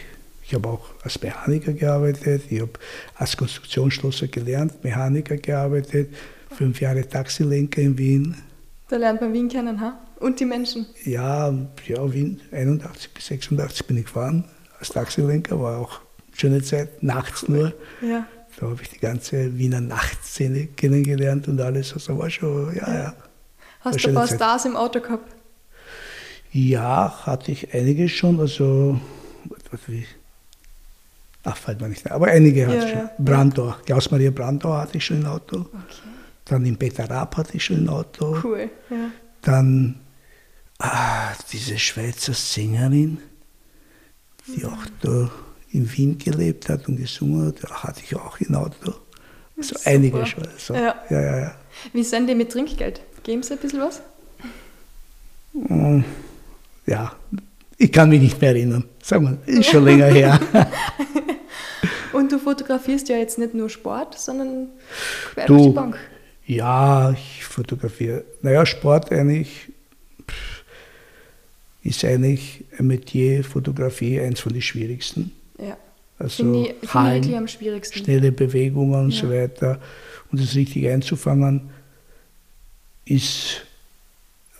ich 0.48 0.54
habe 0.54 0.68
auch 0.68 0.90
als 1.02 1.20
Mechaniker 1.20 1.72
gearbeitet, 1.72 2.44
ich 2.50 2.60
habe 2.60 2.70
als 3.16 3.36
Konstruktionsschlosser 3.36 4.28
gelernt, 4.28 4.84
Mechaniker 4.84 5.36
gearbeitet, 5.36 6.14
fünf 6.56 6.80
Jahre 6.80 7.06
Taxilenker 7.06 7.82
in 7.82 7.98
Wien. 7.98 8.34
Da 8.88 8.96
lernt 8.96 9.20
man 9.20 9.32
Wien 9.32 9.48
kennen, 9.48 9.80
ha? 9.80 9.98
Und 10.18 10.40
die 10.40 10.46
Menschen? 10.46 10.86
Ja, 11.04 11.52
ja, 11.86 12.12
Wien 12.12 12.40
81 12.52 13.12
bis 13.12 13.26
86 13.26 13.86
bin 13.86 13.98
ich 13.98 14.04
gefahren 14.04 14.44
als 14.78 14.90
Taxilenker, 14.90 15.60
war 15.60 15.78
auch 15.78 16.00
eine 16.28 16.36
schöne 16.36 16.62
Zeit, 16.62 17.02
nachts 17.02 17.48
nur. 17.48 17.74
Ja. 18.00 18.26
Da 18.58 18.66
habe 18.66 18.80
ich 18.80 18.88
die 18.88 18.98
ganze 18.98 19.58
Wiener 19.58 19.82
Nachtszene 19.82 20.68
kennengelernt 20.68 21.46
und 21.48 21.60
alles. 21.60 21.92
Also 21.92 22.16
war 22.18 22.30
schon, 22.30 22.74
ja, 22.74 22.94
ja. 22.94 23.14
Hast 23.80 24.02
du 24.02 24.08
ein 24.08 24.14
paar 24.14 24.26
Zeit. 24.26 24.36
Stars 24.36 24.64
im 24.64 24.76
Auto 24.76 25.00
gehabt? 25.00 25.30
Ja, 26.52 27.26
hatte 27.26 27.52
ich 27.52 27.74
einige 27.74 28.08
schon. 28.08 28.40
Also, 28.40 28.98
was, 29.70 29.80
wie, 29.88 30.06
ach, 31.44 31.56
fällt 31.56 31.82
mir 31.82 31.88
nicht 31.90 32.04
mehr, 32.06 32.14
aber 32.14 32.28
einige 32.28 32.66
hatte 32.66 32.78
ich 32.78 32.90
schon. 32.90 32.98
Ja. 32.98 33.10
Brandau, 33.18 33.74
Klaus-Maria 33.84 34.30
Brandau 34.30 34.72
hatte 34.72 34.96
ich 34.96 35.04
schon 35.04 35.20
im 35.20 35.26
Auto. 35.26 35.58
Okay. 35.60 36.16
Dann 36.46 36.64
in 36.64 36.76
Peter 36.76 37.10
Raab 37.10 37.36
hatte 37.36 37.56
ich 37.56 37.64
schon 37.64 37.84
ein 37.84 37.88
Auto. 37.88 38.38
Cool, 38.42 38.70
ja. 38.88 39.10
Dann 39.42 40.00
ah, 40.78 41.32
diese 41.52 41.78
Schweizer 41.78 42.34
Sängerin, 42.34 43.18
die 44.46 44.64
mhm. 44.64 44.72
auch 44.72 44.86
da 45.02 45.30
in 45.72 45.92
Wien 45.92 46.18
gelebt 46.18 46.68
hat 46.68 46.88
und 46.88 46.96
gesungen 46.96 47.46
hat, 47.46 47.62
hatte 47.82 48.00
ich 48.04 48.14
auch 48.16 48.40
ein 48.40 48.54
Auto. 48.54 48.94
So 49.56 49.74
Super. 49.74 49.80
einige 49.90 50.26
schon. 50.26 50.46
So. 50.56 50.74
Ja. 50.74 50.94
Ja, 51.10 51.20
ja, 51.20 51.38
ja. 51.38 51.54
Wie 51.92 52.04
sind 52.04 52.26
die 52.28 52.34
mit 52.34 52.52
Trinkgeld? 52.52 53.00
Geben 53.22 53.42
sie 53.42 53.54
ein 53.54 53.58
bisschen 53.58 53.80
was? 53.80 54.02
Mm, 55.52 56.02
ja, 56.86 57.12
ich 57.78 57.90
kann 57.90 58.08
mich 58.08 58.20
nicht 58.20 58.40
mehr 58.40 58.50
erinnern. 58.50 58.84
Sag 59.02 59.22
mal, 59.22 59.38
ist 59.46 59.66
schon 59.66 59.84
länger 59.84 60.06
her. 60.06 60.38
Und 62.12 62.30
du 62.30 62.38
fotografierst 62.38 63.08
ja 63.08 63.16
jetzt 63.16 63.38
nicht 63.38 63.54
nur 63.54 63.68
Sport, 63.68 64.18
sondern 64.18 64.68
quer 65.34 65.46
durch 65.46 65.62
die 65.62 65.70
Bank. 65.70 65.98
Ja, 66.46 67.10
ich 67.12 67.44
fotografiere. 67.44 68.24
Naja, 68.42 68.64
Sport 68.64 69.10
eigentlich 69.10 69.72
ist 71.82 72.04
eigentlich 72.04 72.64
ein 72.78 72.86
Metier, 72.86 73.44
Fotografie, 73.44 74.20
eins 74.20 74.40
von 74.40 74.52
den 74.52 74.62
schwierigsten. 74.62 75.32
Ja. 75.58 75.76
Also 76.18 76.64
ich, 76.64 76.94
Hallen, 76.94 77.34
am 77.34 77.48
schwierigsten. 77.48 77.98
schnelle 77.98 78.32
Bewegungen 78.32 79.06
und 79.06 79.10
ja. 79.14 79.20
so 79.20 79.30
weiter. 79.30 79.80
Und 80.30 80.40
das 80.40 80.54
richtig 80.54 80.88
einzufangen, 80.88 81.70
ist, 83.04 83.62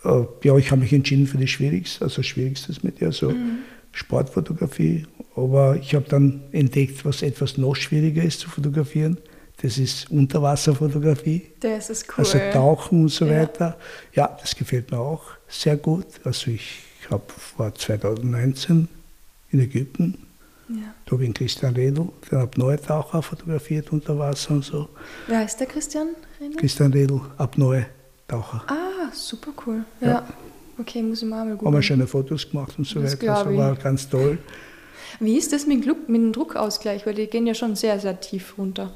äh, 0.04 0.22
ja, 0.42 0.56
ich 0.56 0.70
habe 0.70 0.82
mich 0.82 0.92
entschieden 0.92 1.26
für 1.26 1.38
das 1.38 1.50
Schwierigste, 1.50 2.04
also 2.04 2.22
schwierigstes 2.22 2.82
Metier, 2.82 3.08
also 3.08 3.30
mhm. 3.30 3.58
Sportfotografie. 3.92 5.06
Aber 5.34 5.76
ich 5.76 5.94
habe 5.94 6.06
dann 6.08 6.42
entdeckt, 6.52 7.04
was 7.04 7.22
etwas 7.22 7.58
noch 7.58 7.74
schwieriger 7.74 8.22
ist 8.22 8.40
zu 8.40 8.48
fotografieren. 8.48 9.18
Das 9.66 9.78
ist 9.78 10.08
Unterwasserfotografie. 10.12 11.42
Das 11.58 11.90
ist 11.90 12.06
cool. 12.10 12.14
Also 12.18 12.38
Tauchen 12.52 13.02
und 13.02 13.08
so 13.08 13.24
ja. 13.26 13.40
weiter. 13.40 13.76
Ja, 14.14 14.38
das 14.40 14.54
gefällt 14.54 14.92
mir 14.92 14.98
auch 15.00 15.24
sehr 15.48 15.76
gut. 15.76 16.06
Also 16.22 16.52
ich 16.52 16.84
habe 17.10 17.24
vor 17.36 17.74
2019 17.74 18.86
in 19.50 19.60
Ägypten, 19.60 20.18
ja. 20.68 20.94
da 21.04 21.10
habe 21.10 21.24
ich 21.24 21.34
Christian 21.34 21.74
Redl, 21.74 22.06
den 22.30 22.38
Apnoe-Taucher 22.38 23.22
fotografiert 23.22 23.90
unter 23.90 24.16
Wasser 24.16 24.52
und 24.52 24.64
so. 24.64 24.88
Wer 25.26 25.38
heißt 25.38 25.58
der 25.58 25.66
Christian 25.66 26.10
Redl? 26.40 26.56
Christian 26.58 26.92
Redl, 26.92 27.20
Apnoe-Taucher. 27.36 28.62
Ah, 28.68 29.10
super 29.12 29.50
cool. 29.66 29.84
ja. 30.00 30.08
ja. 30.08 30.28
Okay, 30.78 31.02
muss 31.02 31.22
ich 31.22 31.28
mal 31.28 31.44
mal 31.44 31.52
gucken. 31.52 31.66
Haben 31.66 31.74
wir 31.74 31.82
schöne 31.82 32.06
Fotos 32.06 32.48
gemacht 32.48 32.74
und 32.78 32.86
so 32.86 33.00
das 33.00 33.20
weiter. 33.20 33.44
Das 33.44 33.56
war 33.56 33.74
ganz 33.76 34.08
toll. 34.08 34.38
Wie 35.18 35.36
ist 35.38 35.52
das 35.52 35.66
mit 35.66 35.84
dem 35.86 36.32
Druckausgleich? 36.32 37.04
Weil 37.04 37.14
die 37.14 37.26
gehen 37.26 37.46
ja 37.46 37.54
schon 37.54 37.74
sehr, 37.74 37.98
sehr 37.98 38.20
tief 38.20 38.58
runter. 38.58 38.92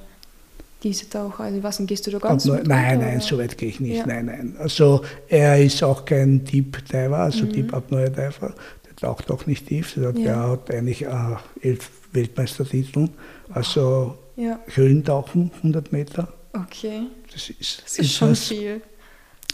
Diese 0.82 1.08
Taucher, 1.08 1.44
also 1.44 1.62
was, 1.62 1.78
gehst 1.86 2.06
du 2.06 2.10
da 2.10 2.18
ganz 2.18 2.46
Nein, 2.46 2.62
nein, 2.66 2.98
nein, 3.00 3.20
so 3.20 3.38
weit 3.38 3.58
gehe 3.58 3.68
ich 3.68 3.80
nicht. 3.80 3.98
Ja. 3.98 4.06
Nein, 4.06 4.26
nein. 4.26 4.56
Also 4.58 5.02
er 5.28 5.62
ist 5.62 5.82
auch 5.82 6.04
kein 6.04 6.44
Deep 6.44 6.84
Diver, 6.88 7.18
also 7.18 7.44
mhm. 7.44 7.52
Deep 7.52 7.74
Apnoe 7.74 8.10
Diver. 8.10 8.54
Der 8.86 8.96
taucht 8.96 9.30
auch 9.30 9.46
nicht 9.46 9.66
tief. 9.66 9.94
Der, 9.94 10.12
ja. 10.16 10.50
hat 10.50 10.70
eigentlich 10.70 11.02
äh, 11.02 11.36
elf 11.60 11.90
Weltmeistertitel. 12.12 13.08
Also 13.50 14.16
ja. 14.36 14.58
Höhlentauchen, 14.68 15.50
100 15.58 15.92
Meter. 15.92 16.32
Okay. 16.52 17.02
Das 17.32 17.50
ist, 17.50 17.82
das 17.84 17.98
ist 17.98 18.12
schon 18.12 18.34
viel. 18.34 18.80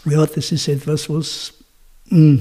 Ja, 0.05 0.25
das 0.25 0.51
ist 0.51 0.67
etwas, 0.67 1.09
was 1.09 1.53
Mm. 2.09 2.37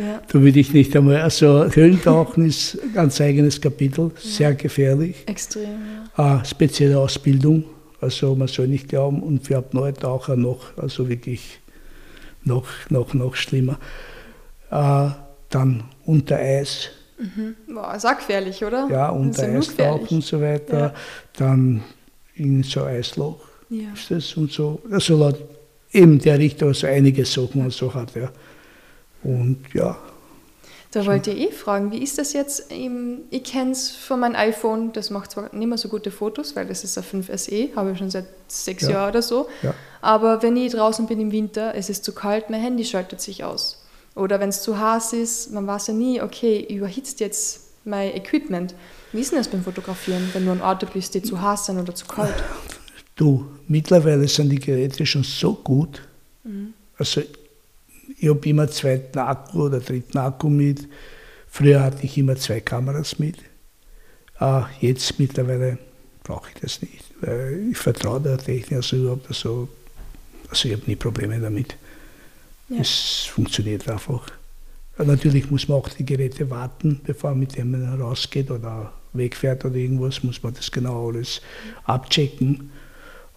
Ja. 0.00 0.22
Da 0.28 0.40
würde 0.40 0.60
ich 0.60 0.72
nicht 0.72 0.94
einmal, 0.96 1.20
also 1.20 1.64
Höhlentauchen 1.68 2.46
ist 2.46 2.78
ein 2.80 2.92
ganz 2.92 3.20
eigenes 3.20 3.60
Kapitel, 3.60 4.12
sehr 4.16 4.54
gefährlich. 4.54 5.16
Extrem, 5.26 5.78
ja. 6.16 6.40
Äh, 6.40 6.44
spezielle 6.44 6.98
Ausbildung, 6.98 7.64
also 8.00 8.34
man 8.34 8.48
soll 8.48 8.68
nicht 8.68 8.88
glauben, 8.88 9.22
und 9.22 9.46
für 9.46 9.58
Apnoe-Taucher 9.58 10.36
noch, 10.36 10.76
also 10.76 11.08
wirklich 11.08 11.60
noch, 12.44 12.66
noch, 12.90 13.14
noch 13.14 13.34
schlimmer. 13.34 13.78
Äh, 14.70 15.10
dann 15.50 15.84
unter 16.04 16.36
Eis. 16.36 16.90
Mhm. 17.18 17.56
Boah, 17.74 17.94
ist 17.94 18.06
auch 18.06 18.16
gefährlich, 18.16 18.64
oder? 18.64 18.88
Ja, 18.90 19.08
unter 19.08 19.44
Eis 19.44 19.74
tauchen 19.74 20.16
und 20.16 20.24
so 20.24 20.40
weiter. 20.40 20.78
Ja. 20.78 20.94
Dann 21.36 21.82
in 22.34 22.62
so 22.62 22.82
ein 22.82 22.96
Eisloch 22.96 23.40
ja. 23.70 23.92
ist 23.94 24.10
das 24.10 24.36
und 24.36 24.52
so. 24.52 24.80
Also 24.90 25.16
laut 25.18 25.38
eben 25.92 26.18
der 26.18 26.38
Richter 26.38 26.72
so 26.74 26.86
einige 26.86 27.24
Sachen 27.24 27.62
und 27.62 27.72
so 27.72 27.92
hat, 27.92 28.14
ja. 28.14 28.30
Und 29.22 29.58
ja. 29.74 29.96
Da 30.90 31.04
wollte 31.04 31.30
ich 31.32 31.50
eh 31.50 31.52
fragen, 31.52 31.92
wie 31.92 32.02
ist 32.02 32.16
das 32.16 32.32
jetzt? 32.32 32.72
Ich 32.72 33.44
kenne 33.44 33.72
es 33.72 33.90
von 33.90 34.20
meinem 34.20 34.34
iPhone, 34.36 34.92
das 34.92 35.10
macht 35.10 35.32
zwar 35.32 35.54
nicht 35.54 35.68
mehr 35.68 35.76
so 35.76 35.88
gute 35.88 36.10
Fotos, 36.10 36.56
weil 36.56 36.66
das 36.66 36.82
ist 36.82 36.96
ein 36.96 37.04
5 37.04 37.30
SE, 37.36 37.68
habe 37.76 37.92
ich 37.92 37.98
schon 37.98 38.10
seit 38.10 38.24
sechs 38.46 38.84
ja. 38.84 38.90
Jahren 38.90 39.10
oder 39.10 39.20
so. 39.20 39.48
Ja. 39.62 39.74
Aber 40.00 40.42
wenn 40.42 40.56
ich 40.56 40.72
draußen 40.72 41.06
bin 41.06 41.20
im 41.20 41.30
Winter, 41.30 41.74
es 41.74 41.90
ist 41.90 42.04
zu 42.04 42.12
kalt, 42.14 42.48
mein 42.48 42.62
Handy 42.62 42.84
schaltet 42.86 43.20
sich 43.20 43.44
aus. 43.44 43.84
Oder 44.14 44.40
wenn 44.40 44.48
es 44.48 44.62
zu 44.62 44.78
heiß 44.78 45.12
ist, 45.12 45.52
man 45.52 45.66
weiß 45.66 45.88
ja 45.88 45.94
nie, 45.94 46.22
okay, 46.22 46.66
überhitzt 46.74 47.20
jetzt 47.20 47.64
mein 47.84 48.14
Equipment. 48.14 48.74
Wie 49.12 49.20
ist 49.20 49.32
denn 49.32 49.38
das 49.38 49.48
beim 49.48 49.62
Fotografieren, 49.62 50.30
wenn 50.32 50.46
du 50.46 50.52
an 50.52 50.62
Orte 50.62 50.86
bist, 50.86 51.14
die 51.14 51.22
zu 51.22 51.40
heiß 51.40 51.66
sind 51.66 51.78
oder 51.78 51.94
zu 51.94 52.06
kalt? 52.06 52.34
Du, 53.14 53.46
mittlerweile 53.66 54.26
sind 54.26 54.48
die 54.48 54.58
Geräte 54.58 55.04
schon 55.04 55.22
so 55.22 55.52
gut. 55.52 56.02
Mhm. 56.44 56.72
Also 56.96 57.20
ich 58.16 58.28
habe 58.28 58.48
immer 58.48 58.68
zweiten 58.68 59.18
Akku 59.18 59.64
oder 59.64 59.80
dritten 59.80 60.18
Akku 60.18 60.48
mit. 60.48 60.88
Früher 61.48 61.82
hatte 61.82 62.04
ich 62.04 62.16
immer 62.18 62.36
zwei 62.36 62.60
Kameras 62.60 63.18
mit. 63.18 63.36
Uh, 64.40 64.62
jetzt 64.80 65.18
mittlerweile 65.18 65.78
brauche 66.22 66.50
ich 66.54 66.60
das 66.60 66.80
nicht. 66.82 67.04
Weil 67.20 67.68
ich 67.70 67.76
vertraue 67.76 68.20
der 68.20 68.38
Technik 68.38 68.76
also 68.76 68.96
überhaupt. 68.96 69.28
Also, 69.28 69.68
also 70.48 70.68
ich 70.68 70.74
habe 70.74 70.84
nie 70.86 70.96
Probleme 70.96 71.38
damit. 71.40 71.76
Ja. 72.68 72.80
Es 72.80 73.26
funktioniert 73.30 73.88
einfach. 73.88 74.30
Natürlich 74.98 75.50
muss 75.50 75.68
man 75.68 75.78
auch 75.78 75.88
die 75.88 76.04
Geräte 76.04 76.50
warten, 76.50 77.00
bevor 77.04 77.30
man 77.30 77.40
mit 77.40 77.56
dem 77.56 77.74
rausgeht 78.00 78.50
oder 78.50 78.92
wegfährt 79.12 79.64
oder 79.64 79.76
irgendwas, 79.76 80.22
muss 80.24 80.42
man 80.42 80.54
das 80.54 80.70
genau 80.70 81.08
alles 81.08 81.40
abchecken. 81.84 82.70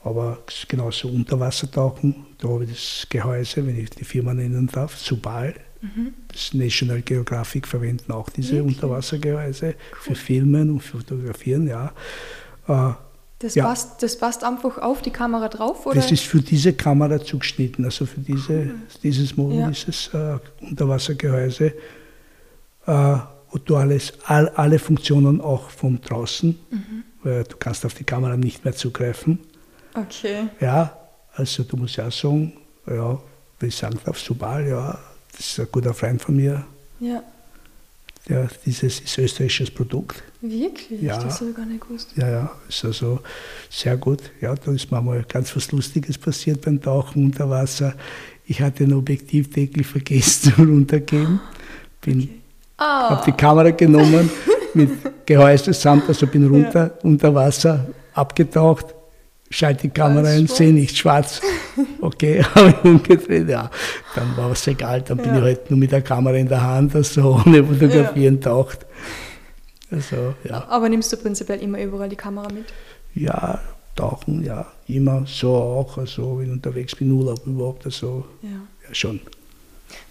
Aber 0.04 0.40
genauso 0.68 1.10
Unterwassertauchen, 1.10 2.26
da 2.42 2.50
habe 2.50 2.64
ich 2.66 2.72
das 2.72 3.08
Gehäuse, 3.10 3.66
wenn 3.66 3.78
ich 3.78 3.92
die 3.92 4.04
Firma 4.04 4.34
nennen 4.34 4.68
darf, 4.68 4.98
Subal. 4.98 5.54
Mhm. 5.82 6.14
Das 6.28 6.54
National 6.54 7.02
Geographic 7.02 7.68
verwenden 7.68 8.12
auch 8.12 8.30
diese 8.30 8.56
okay. 8.56 8.68
Unterwassergehäuse 8.68 9.68
cool. 9.68 9.76
für 10.00 10.16
Filmen 10.16 10.72
und 10.72 10.82
für 10.82 10.98
Fotografieren, 10.98 11.68
ja. 11.68 11.94
Äh, 12.68 12.94
das, 13.40 13.56
ja. 13.56 13.66
passt, 13.66 14.04
das 14.04 14.18
passt 14.18 14.44
einfach 14.44 14.78
auf 14.80 15.02
die 15.02 15.10
Kamera 15.10 15.50
drauf? 15.50 15.86
Oder? 15.86 15.96
Das 15.96 16.12
ist 16.12 16.24
für 16.24 16.42
diese 16.42 16.74
Kamera 16.74 17.24
zugeschnitten, 17.24 17.86
also 17.86 18.06
für 18.06 18.20
diese, 18.20 18.54
cool. 18.54 18.76
dieses 19.02 19.38
Modul, 19.38 19.60
ja. 19.60 19.70
dieses 19.70 20.08
äh, 20.14 20.38
Unterwassergehäuse. 20.62 21.74
Äh, 22.86 23.16
und 23.52 23.70
du 23.70 23.76
alles, 23.76 24.14
all, 24.26 24.50
alle 24.50 24.80
Funktionen 24.80 25.42
auch 25.42 25.70
von 25.70 26.00
draußen, 26.02 26.58
mhm. 26.70 27.04
weil 27.24 27.44
du 27.44 27.58
kannst 27.58 27.86
auf 27.86 27.94
die 27.94 28.04
Kamera 28.04 28.38
nicht 28.38 28.64
mehr 28.64 28.74
zugreifen. 28.74 29.40
Okay. 29.94 30.48
Ja, 30.60 31.01
also 31.42 31.64
du 31.64 31.78
musst 31.78 31.96
ja 31.98 32.10
sagen, 32.10 32.54
ja, 32.88 33.20
wie 33.60 33.68
ich 33.68 33.76
sagen 33.76 34.00
darf, 34.06 34.20
Subal, 34.20 34.68
ja, 34.68 34.98
das 35.32 35.40
ist 35.48 35.60
ein 35.60 35.68
guter 35.72 35.94
Freund 35.94 36.22
von 36.22 36.36
mir. 36.36 36.64
Ja. 37.00 37.24
Ja, 38.30 38.48
dieses 38.64 39.00
ist 39.00 39.18
österreichisches 39.18 39.72
Produkt. 39.72 40.22
Wirklich? 40.42 41.02
Ja. 41.02 41.18
Das 41.18 41.40
habe 41.40 41.50
ich 41.50 41.58
gar 41.58 41.66
nicht 41.66 41.82
gewusst. 41.82 42.10
Ja, 42.16 42.30
ja, 42.30 42.52
ist 42.70 42.86
also 42.86 43.20
sehr 43.70 43.98
gut. 43.98 44.22
Ja, 44.40 44.54
da 44.54 44.72
ist 44.72 44.92
mir 44.92 45.02
mal 45.02 45.26
ganz 45.28 45.56
was 45.56 45.72
Lustiges 45.72 46.20
passiert 46.20 46.62
beim 46.62 46.80
Tauchen 46.80 47.26
unter 47.26 47.50
Wasser. 47.50 47.96
Ich 48.46 48.62
hatte 48.62 48.84
ein 48.84 48.94
Objektivdeckel 48.94 49.84
vergessen 49.84 50.54
zu 50.56 50.62
runtergeben. 50.62 51.40
Bin, 52.02 52.20
okay. 52.20 52.30
oh. 52.78 52.84
habe 52.84 53.24
die 53.26 53.32
Kamera 53.32 53.72
genommen 53.72 54.30
mit 54.76 54.92
Gehäuse 55.26 55.74
samt, 55.74 56.08
also 56.08 56.28
bin 56.28 56.48
runter 56.48 56.88
ja. 56.88 56.94
unter 57.02 57.34
Wasser 57.34 57.88
abgetaucht, 58.14 58.94
schalte 59.52 59.84
die 59.84 59.90
Kamera 59.90 60.30
ein, 60.30 60.48
sehe 60.48 60.74
nicht 60.74 60.98
schwarz. 60.98 61.42
Okay, 62.02 62.44
habe 62.56 62.70
ich 62.70 62.84
umgedreht, 62.84 63.48
ja. 63.48 63.70
Dann 64.16 64.36
war 64.36 64.52
es 64.52 64.68
egal, 64.68 65.02
dann 65.02 65.18
ja. 65.20 65.24
bin 65.24 65.36
ich 65.36 65.42
halt 65.42 65.70
nur 65.70 65.80
mit 65.80 65.92
der 65.92 66.02
Kamera 66.02 66.36
in 66.36 66.48
der 66.48 66.62
Hand, 66.62 66.94
also 66.96 67.42
ohne 67.46 67.64
Fotografieren 67.64 68.36
ja. 68.36 68.42
taucht. 68.42 68.86
Also, 69.90 70.36
ja. 70.44 70.68
Aber 70.68 70.90
nimmst 70.90 71.14
du 71.14 71.18
prinzipiell 71.18 71.62
immer 71.62 71.82
überall 71.82 72.10
die 72.10 72.16
Kamera 72.16 72.48
mit? 72.52 72.66
Ja, 73.16 73.62
tauchen, 73.96 74.44
ja, 74.44 74.66
immer 74.88 75.26
so 75.28 75.54
auch, 75.54 75.98
also 75.98 76.40
wenn 76.40 76.48
ich 76.48 76.52
unterwegs 76.52 76.96
bin, 76.96 77.12
Urlaub 77.12 77.46
überhaupt, 77.46 77.86
also 77.86 78.26
ja, 78.42 78.50
ja 78.88 78.94
schon. 78.94 79.22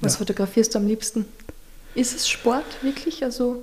Was 0.01 0.15
ja. 0.15 0.19
fotografierst 0.19 0.75
du 0.75 0.79
am 0.79 0.87
liebsten? 0.87 1.25
Ist 1.95 2.17
es 2.17 2.29
Sport 2.29 2.83
wirklich, 2.83 3.23
also 3.25 3.63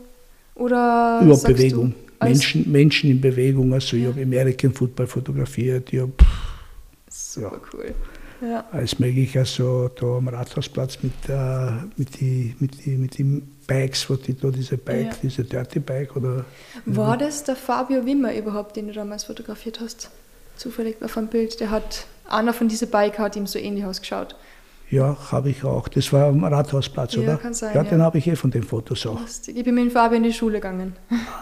oder 0.56 1.22
Überhaupt 1.24 1.46
Bewegung. 1.46 1.92
Du, 1.92 2.07
Menschen, 2.22 2.72
Menschen 2.72 3.12
in 3.12 3.22
Bewegung. 3.22 3.74
Also 3.74 3.96
ja. 3.96 4.04
ich 4.04 4.10
habe 4.10 4.22
American 4.24 4.74
Football 4.74 5.08
fotografiert. 5.08 5.92
Ich 5.94 6.00
hab, 6.00 6.10
Super 7.10 7.52
ja, 7.54 7.62
cool. 7.74 7.96
Ja. 8.42 8.66
Alles 8.72 9.00
mögliche, 9.00 9.40
also 9.40 9.90
da 9.90 10.18
am 10.18 10.28
Rathausplatz 10.28 11.00
mit, 11.02 11.14
äh, 11.28 11.72
mit, 11.96 12.20
die, 12.20 12.56
mit, 12.60 12.86
die, 12.86 12.92
mit 12.92 13.18
den 13.18 13.42
Bikes, 13.66 14.08
wo 14.10 14.16
die 14.16 14.36
da 14.38 14.52
diese 14.52 14.78
Bike, 14.78 15.08
ja. 15.08 15.18
diese 15.24 15.44
Dirty 15.44 15.80
Bike 15.80 16.16
oder. 16.16 16.46
War 16.86 17.18
das 17.18 17.44
der 17.44 17.56
Fabio 17.56 18.06
Wimmer 18.06 18.36
überhaupt, 18.36 18.76
den 18.76 18.88
du 18.88 18.94
damals 18.94 19.24
fotografiert 19.24 19.80
hast? 19.80 20.12
Zufällig 20.56 21.02
auf 21.02 21.18
einem 21.18 21.28
Bild. 21.28 21.60
Der 21.60 21.72
hat, 21.72 22.06
einer 22.30 22.54
von 22.54 22.68
diesen 22.68 22.90
Bike 22.90 23.18
hat 23.18 23.36
ihm 23.36 23.48
so 23.48 23.58
ähnlich 23.58 23.86
ausgeschaut. 23.86 24.36
Ja, 24.90 25.18
habe 25.32 25.50
ich 25.50 25.64
auch. 25.66 25.90
Das 25.90 26.14
war 26.14 26.28
am 26.28 26.44
Rathausplatz, 26.44 27.16
ja, 27.16 27.22
oder? 27.22 27.38
Kann 27.38 27.54
sein, 27.54 27.76
ja, 27.76 27.84
den 27.84 28.02
habe 28.02 28.18
ich 28.20 28.28
eh 28.28 28.36
von 28.36 28.52
den 28.52 28.64
Fotos 28.64 29.06
auch. 29.06 29.20
Lustig. 29.20 29.58
Ich 29.58 29.64
bin 29.64 29.76
mit 29.76 29.86
dem 29.86 29.92
Fabian 29.92 30.24
in 30.24 30.30
die 30.32 30.34
Schule 30.34 30.60
gegangen. 30.60 30.96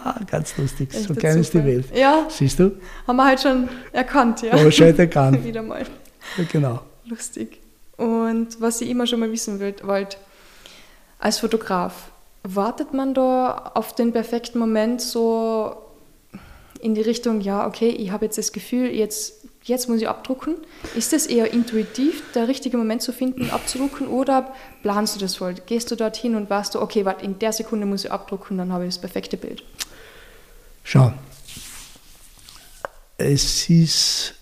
Ah, 0.04 0.18
ganz 0.28 0.56
lustig. 0.56 0.92
so 0.92 1.14
klein 1.14 1.38
ist 1.38 1.54
die 1.54 1.64
Welt. 1.64 1.86
Ja. 1.94 2.26
Siehst 2.28 2.58
du? 2.58 2.72
Haben 3.06 3.16
wir 3.16 3.24
halt 3.24 3.40
schon 3.40 3.68
erkannt, 3.92 4.42
ja. 4.42 4.52
Aber 4.52 4.70
schon 4.72 4.96
erkannt. 4.98 5.44
Wieder 5.44 5.62
mal. 5.62 5.84
Ja, 6.36 6.44
genau. 6.50 6.80
Lustig. 7.04 7.60
Und 7.96 8.60
was 8.60 8.80
ich 8.80 8.90
immer 8.90 9.06
schon 9.06 9.20
mal 9.20 9.30
wissen 9.30 9.60
wollte, 9.60 10.16
als 11.18 11.38
Fotograf, 11.38 12.10
wartet 12.42 12.92
man 12.92 13.14
da 13.14 13.72
auf 13.74 13.94
den 13.94 14.12
perfekten 14.12 14.58
Moment 14.58 15.00
so 15.00 15.76
in 16.80 16.94
die 16.94 17.00
Richtung, 17.00 17.40
ja, 17.40 17.66
okay, 17.66 17.88
ich 17.88 18.10
habe 18.10 18.26
jetzt 18.26 18.38
das 18.38 18.52
Gefühl, 18.52 18.90
jetzt 18.90 19.35
jetzt 19.66 19.88
muss 19.88 20.00
ich 20.00 20.08
abdrucken. 20.08 20.56
Ist 20.94 21.12
das 21.12 21.26
eher 21.26 21.52
intuitiv, 21.52 22.22
der 22.34 22.48
richtige 22.48 22.76
Moment 22.76 23.02
zu 23.02 23.12
finden, 23.12 23.50
abzudrucken, 23.50 24.06
oder 24.06 24.54
planst 24.82 25.16
du 25.16 25.20
das 25.20 25.36
voll? 25.36 25.54
Gehst 25.66 25.90
du 25.90 25.96
dorthin 25.96 26.36
und 26.36 26.48
weißt 26.48 26.74
du, 26.74 26.80
okay, 26.80 27.04
warte, 27.04 27.24
in 27.24 27.38
der 27.38 27.52
Sekunde 27.52 27.86
muss 27.86 28.04
ich 28.04 28.12
abdrucken, 28.12 28.58
dann 28.58 28.72
habe 28.72 28.84
ich 28.84 28.94
das 28.94 29.00
perfekte 29.00 29.36
Bild? 29.36 29.64
Schau, 30.84 31.12
es 33.18 33.68
ist 33.68 34.34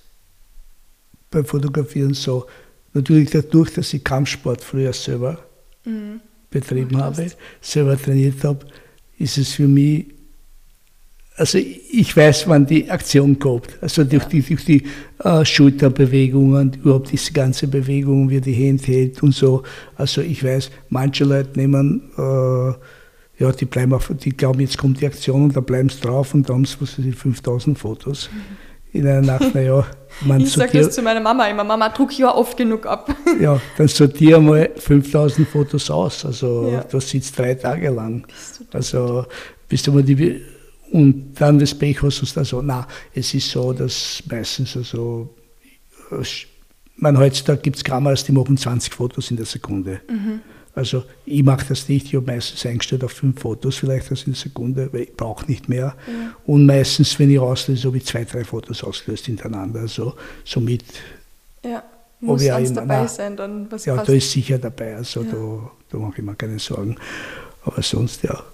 beim 1.31 1.47
Fotografieren 1.47 2.15
so, 2.15 2.47
natürlich 2.93 3.31
dadurch, 3.31 3.73
dass 3.73 3.93
ich 3.95 4.05
Kampfsport 4.05 4.63
früher 4.63 4.93
selber 4.93 5.39
mhm. 5.85 6.21
betrieben 6.51 6.99
habe, 6.99 7.31
selber 7.61 8.01
trainiert 8.01 8.45
habe, 8.45 8.67
ist 9.19 9.39
es 9.39 9.55
für 9.55 9.69
mich 9.69 10.14
also 11.37 11.59
ich 11.59 12.17
weiß, 12.17 12.49
wann 12.49 12.65
die 12.65 12.89
Aktion 12.89 13.39
kommt. 13.39 13.77
Also 13.81 14.05
durch 14.05 14.25
die, 14.25 14.41
durch 14.41 14.65
die 14.65 14.85
äh, 15.19 15.45
Schulterbewegungen, 15.45 16.75
überhaupt 16.75 17.11
diese 17.11 17.33
ganze 17.33 17.67
Bewegung, 17.67 18.31
wie 18.31 18.41
die 18.41 18.53
Hände 18.53 18.85
hält 18.85 19.23
und 19.23 19.35
so. 19.35 19.65
Also 19.97 20.21
ich 20.21 20.45
weiß, 20.45 20.71
manche 20.91 21.25
Leute 21.25 21.59
nehmen, 21.59 22.13
äh, 22.17 23.43
ja, 23.43 23.51
die 23.51 23.65
bleiben 23.65 23.93
auf, 23.95 24.13
die 24.17 24.31
glauben, 24.31 24.61
jetzt 24.61 24.79
kommt 24.79 25.01
die 25.01 25.07
Aktion 25.07 25.45
und 25.45 25.57
da 25.57 25.61
bleiben 25.61 25.89
sie 25.89 26.01
drauf 26.01 26.35
und 26.35 26.49
da 26.49 26.55
haben 26.55 26.65
sie, 26.65 26.77
was 26.79 26.97
weiß 26.99 27.05
ich, 27.05 27.17
5000 27.17 27.77
Fotos 27.77 28.31
mhm. 28.33 29.01
in 29.01 29.09
einer 29.09 29.23
Nacht. 29.23 29.53
Naja, 29.57 29.85
man 30.21 30.41
ich 30.41 30.53
sage 30.53 30.79
das 30.79 30.95
zu 30.95 31.03
meiner 31.03 31.19
Mama 31.19 31.49
immer, 31.49 31.65
Mama, 31.65 31.89
druck 31.89 32.17
ja 32.17 32.33
oft 32.33 32.57
genug 32.57 32.87
ab. 32.87 33.13
ja, 33.41 33.61
dann 33.77 33.89
sortiere 33.89 34.41
mal 34.41 34.71
5000 34.77 35.49
Fotos 35.49 35.91
aus. 35.91 36.25
Also 36.25 36.71
ja. 36.71 36.85
das 36.89 37.11
sitzt 37.11 37.37
drei 37.37 37.55
Tage 37.55 37.91
lang. 37.91 38.25
Also 38.73 39.27
bis 39.69 39.83
du 39.83 39.91
mal 39.91 40.05
die 40.05 40.41
und 40.95 41.35
dann 41.41 41.59
das 41.59 41.75
Pech 41.75 42.01
hast 42.03 42.21
du 42.21 42.39
also, 42.39 42.63
na, 42.63 42.87
es 43.13 43.35
ist 43.35 43.51
so, 43.51 43.73
dass 43.73 44.23
meistens 44.31 44.77
also, 44.77 45.35
man 46.99 47.19
heutzutage 47.19 47.63
gibt 47.63 47.79
es 47.79 47.83
Kameras, 47.83 48.23
die 48.23 48.31
machen 48.31 48.57
20 48.57 48.95
Fotos 48.95 49.29
in 49.33 49.37
der 49.37 49.45
Sekunde. 49.45 50.03
Mhm. 50.09 50.41
Also 50.73 51.03
ich 51.27 51.43
mache 51.43 51.67
das 51.69 51.89
nicht, 51.89 52.07
ich 52.07 52.15
habe 52.15 52.27
meistens 52.27 52.65
eingestellt 52.65 53.03
auf 53.03 53.11
fünf 53.11 53.41
Fotos 53.41 53.75
vielleicht 53.75 54.09
in 54.13 54.35
der 54.35 54.35
Sekunde, 54.35 54.89
weil 54.93 55.01
ich 55.01 55.17
brauche 55.17 55.47
nicht 55.47 55.69
mehr. 55.69 55.97
Ja. 56.07 56.37
Und 56.47 56.67
meistens, 56.67 57.19
wenn 57.19 57.29
ich 57.29 57.41
auslöse, 57.41 57.89
habe 57.89 57.97
ich 57.97 58.07
zwei, 58.07 58.25
drei 58.25 58.45
Fotos 58.45 58.85
ausgelöst 58.85 59.27
hintereinander. 59.27 59.81
Also 59.81 60.15
somit. 60.45 60.85
Ja, 61.65 61.83
muss 62.21 62.45
ja 62.45 62.55
eins 62.55 62.73
dabei 62.73 63.03
na, 63.03 63.09
sein, 63.09 63.37
dann 63.37 63.67
was 63.69 63.85
Ja, 63.85 63.97
passt. 63.97 64.09
da 64.09 64.13
ist 64.13 64.31
sicher 64.31 64.59
dabei, 64.59 64.95
also 64.95 65.25
ja. 65.25 65.33
da, 65.33 65.71
da 65.91 65.99
mache 65.99 66.19
ich 66.19 66.25
mir 66.25 66.37
keine 66.37 66.61
Sorgen. 66.61 66.95
Aber 67.65 67.83
sonst 67.83 68.23
ja. 68.23 68.45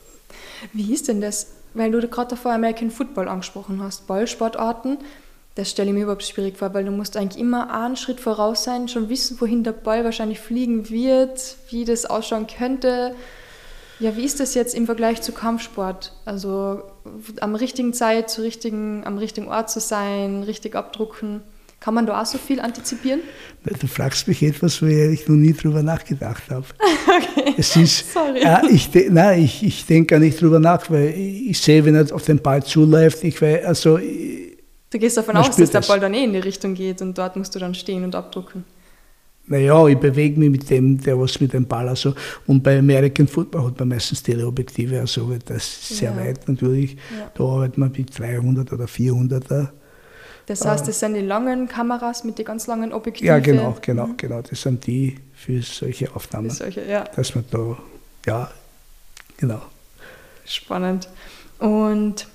Wie 0.72 0.94
ist 0.94 1.06
denn 1.08 1.20
das? 1.20 1.59
Weil 1.74 1.90
du 1.90 2.06
gerade 2.08 2.30
davor 2.30 2.52
American 2.52 2.90
Football 2.90 3.28
angesprochen 3.28 3.82
hast, 3.82 4.06
Ballsportarten, 4.06 4.98
das 5.54 5.70
stelle 5.70 5.90
ich 5.90 5.94
mir 5.94 6.04
überhaupt 6.04 6.22
schwierig 6.22 6.56
vor, 6.56 6.72
weil 6.74 6.84
du 6.84 6.90
musst 6.90 7.16
eigentlich 7.16 7.40
immer 7.40 7.74
einen 7.74 7.96
Schritt 7.96 8.20
voraus 8.20 8.64
sein, 8.64 8.88
schon 8.88 9.08
wissen, 9.08 9.40
wohin 9.40 9.64
der 9.64 9.72
Ball 9.72 10.04
wahrscheinlich 10.04 10.40
fliegen 10.40 10.88
wird, 10.90 11.56
wie 11.70 11.84
das 11.84 12.06
ausschauen 12.06 12.46
könnte. 12.46 13.14
Ja, 13.98 14.16
wie 14.16 14.24
ist 14.24 14.40
das 14.40 14.54
jetzt 14.54 14.74
im 14.74 14.86
Vergleich 14.86 15.20
zu 15.20 15.32
Kampfsport? 15.32 16.12
Also 16.24 16.82
am 17.40 17.54
richtigen 17.54 17.92
Zeit, 17.92 18.30
zu 18.30 18.40
richtigen, 18.42 19.04
am 19.04 19.18
richtigen 19.18 19.48
Ort 19.48 19.70
zu 19.70 19.80
sein, 19.80 20.42
richtig 20.44 20.74
abdrucken. 20.76 21.42
Kann 21.80 21.94
man 21.94 22.04
da 22.04 22.20
auch 22.20 22.26
so 22.26 22.36
viel 22.36 22.60
antizipieren? 22.60 23.20
Du 23.64 23.86
fragst 23.86 24.28
mich 24.28 24.42
etwas, 24.42 24.82
wo 24.82 24.86
ich 24.86 25.26
noch 25.26 25.36
nie 25.36 25.54
drüber 25.54 25.82
nachgedacht 25.82 26.42
habe. 26.50 26.66
okay. 27.06 27.54
Es 27.56 27.74
ist, 27.74 28.12
Sorry. 28.12 28.42
Äh, 28.42 28.70
ich, 28.70 28.90
nein, 29.10 29.42
ich, 29.42 29.62
ich 29.62 29.86
denke 29.86 30.14
gar 30.14 30.20
nicht 30.20 30.40
drüber 30.40 30.60
nach, 30.60 30.90
weil 30.90 31.08
ich, 31.08 31.50
ich 31.50 31.60
sehe, 31.60 31.82
wenn 31.82 31.94
er 31.94 32.14
auf 32.14 32.24
den 32.26 32.38
Ball 32.38 32.62
zuläuft, 32.62 33.24
ich 33.24 33.40
weiß, 33.40 33.64
also. 33.64 33.98
Du 33.98 34.98
gehst 34.98 35.16
davon 35.16 35.38
aus, 35.38 35.56
dass 35.56 35.70
der 35.70 35.80
Ball 35.80 36.00
dann 36.00 36.12
eh 36.12 36.24
in 36.24 36.34
die 36.34 36.40
Richtung 36.40 36.74
geht 36.74 37.00
und 37.00 37.16
dort 37.16 37.36
musst 37.36 37.54
du 37.54 37.58
dann 37.58 37.74
stehen 37.74 38.04
und 38.04 38.14
abdrucken. 38.14 38.64
Naja, 39.46 39.86
ich 39.88 39.98
bewege 39.98 40.38
mich 40.38 40.50
mit 40.50 40.68
dem, 40.68 41.00
der 41.00 41.18
was 41.18 41.40
mit 41.40 41.54
dem 41.54 41.66
Ball, 41.66 41.88
also, 41.88 42.14
und 42.46 42.62
bei 42.62 42.78
American 42.78 43.26
Football 43.26 43.64
hat 43.64 43.78
man 43.80 43.88
meistens 43.88 44.22
Teleobjektive, 44.22 45.00
also 45.00 45.34
das 45.44 45.56
ist 45.66 45.96
sehr 45.96 46.10
ja. 46.10 46.16
weit 46.18 46.46
natürlich. 46.46 46.96
Ja. 47.18 47.30
Da 47.34 47.44
arbeitet 47.44 47.78
man 47.78 47.90
mit 47.90 48.16
300 48.16 48.72
oder 48.72 48.84
400er 48.84 49.70
das 50.50 50.64
heißt, 50.64 50.88
das 50.88 50.98
sind 50.98 51.14
die 51.14 51.20
langen 51.20 51.68
Kameras 51.68 52.24
mit 52.24 52.36
den 52.36 52.44
ganz 52.44 52.66
langen 52.66 52.92
Objektiven? 52.92 53.28
Ja, 53.28 53.38
genau, 53.38 53.76
genau, 53.80 54.08
mhm. 54.08 54.16
genau. 54.16 54.42
Das 54.42 54.60
sind 54.60 54.84
die 54.84 55.16
für 55.32 55.62
solche 55.62 56.12
Aufnahmen. 56.16 56.50
Für 56.50 56.56
solche, 56.56 56.84
ja. 56.84 57.04
Dass 57.04 57.36
man 57.36 57.44
da, 57.52 57.78
ja, 58.26 58.50
genau. 59.36 59.62
Spannend. 60.44 61.08
Und 61.60 62.26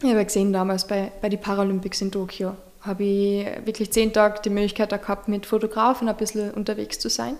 ich 0.00 0.10
habe 0.10 0.24
gesehen, 0.24 0.52
damals 0.52 0.86
bei, 0.86 1.10
bei 1.20 1.28
den 1.28 1.40
Paralympics 1.40 2.00
in 2.00 2.12
Tokio 2.12 2.54
habe 2.82 3.02
ich 3.02 3.46
wirklich 3.64 3.92
zehn 3.92 4.12
Tage 4.12 4.40
die 4.44 4.50
Möglichkeit 4.50 4.90
gehabt, 4.90 5.26
mit 5.26 5.44
Fotografen 5.44 6.08
ein 6.08 6.16
bisschen 6.16 6.52
unterwegs 6.52 7.00
zu 7.00 7.10
sein. 7.10 7.34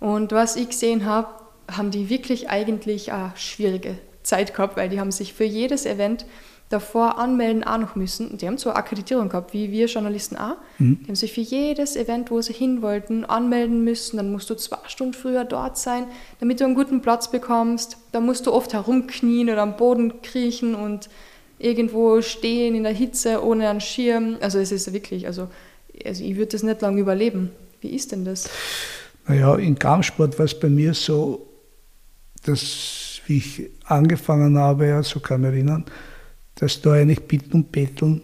Und 0.00 0.32
was 0.32 0.56
ich 0.56 0.70
gesehen 0.70 1.04
habe, 1.04 1.28
haben 1.70 1.90
die 1.90 2.08
wirklich 2.08 2.48
eigentlich 2.48 3.12
eine 3.12 3.32
schwierige 3.36 3.98
Zeit 4.22 4.54
gehabt, 4.54 4.78
weil 4.78 4.88
die 4.88 4.98
haben 4.98 5.12
sich 5.12 5.34
für 5.34 5.44
jedes 5.44 5.84
Event 5.84 6.24
davor 6.68 7.18
anmelden 7.18 7.62
auch 7.64 7.78
noch 7.78 7.94
müssen. 7.94 8.38
Die 8.38 8.46
haben 8.46 8.58
zwar 8.58 8.76
Akkreditierung 8.76 9.28
gehabt, 9.28 9.52
wie 9.52 9.70
wir 9.70 9.86
Journalisten 9.86 10.36
auch. 10.36 10.56
Mhm. 10.78 10.98
Die 11.02 11.08
haben 11.08 11.14
sich 11.14 11.32
für 11.32 11.40
jedes 11.40 11.94
Event, 11.94 12.30
wo 12.30 12.40
sie 12.40 12.52
hin 12.52 12.82
wollten, 12.82 13.24
anmelden 13.24 13.84
müssen. 13.84 14.16
Dann 14.16 14.32
musst 14.32 14.50
du 14.50 14.54
zwei 14.54 14.78
Stunden 14.88 15.14
früher 15.14 15.44
dort 15.44 15.78
sein, 15.78 16.06
damit 16.40 16.60
du 16.60 16.64
einen 16.64 16.74
guten 16.74 17.02
Platz 17.02 17.30
bekommst. 17.30 17.98
Da 18.12 18.20
musst 18.20 18.46
du 18.46 18.52
oft 18.52 18.72
herumknien 18.72 19.48
oder 19.48 19.62
am 19.62 19.76
Boden 19.76 20.22
kriechen 20.22 20.74
und 20.74 21.08
irgendwo 21.58 22.20
stehen 22.20 22.74
in 22.74 22.82
der 22.82 22.92
Hitze 22.92 23.44
ohne 23.44 23.68
einen 23.68 23.80
Schirm. 23.80 24.36
Also 24.40 24.58
es 24.58 24.72
ist 24.72 24.92
wirklich, 24.92 25.26
also, 25.26 25.48
also 26.04 26.24
ich 26.24 26.36
würde 26.36 26.52
das 26.52 26.64
nicht 26.64 26.82
lange 26.82 27.00
überleben. 27.00 27.50
Wie 27.80 27.90
ist 27.90 28.10
denn 28.10 28.24
das? 28.24 28.50
Naja, 29.28 29.54
in 29.56 29.78
Kampfsport 29.78 30.38
war 30.38 30.46
es 30.46 30.58
bei 30.58 30.68
mir 30.68 30.94
so, 30.94 31.46
dass 32.44 33.06
wie 33.26 33.38
ich 33.38 33.70
angefangen 33.84 34.56
habe, 34.58 34.86
ja, 34.86 35.02
so 35.02 35.20
kann 35.20 35.42
ich 35.42 35.50
mich 35.50 35.56
erinnern, 35.56 35.84
dass 36.56 36.80
da 36.80 36.92
eigentlich 36.92 37.22
bitten 37.22 37.52
und 37.52 37.72
betteln 37.72 38.22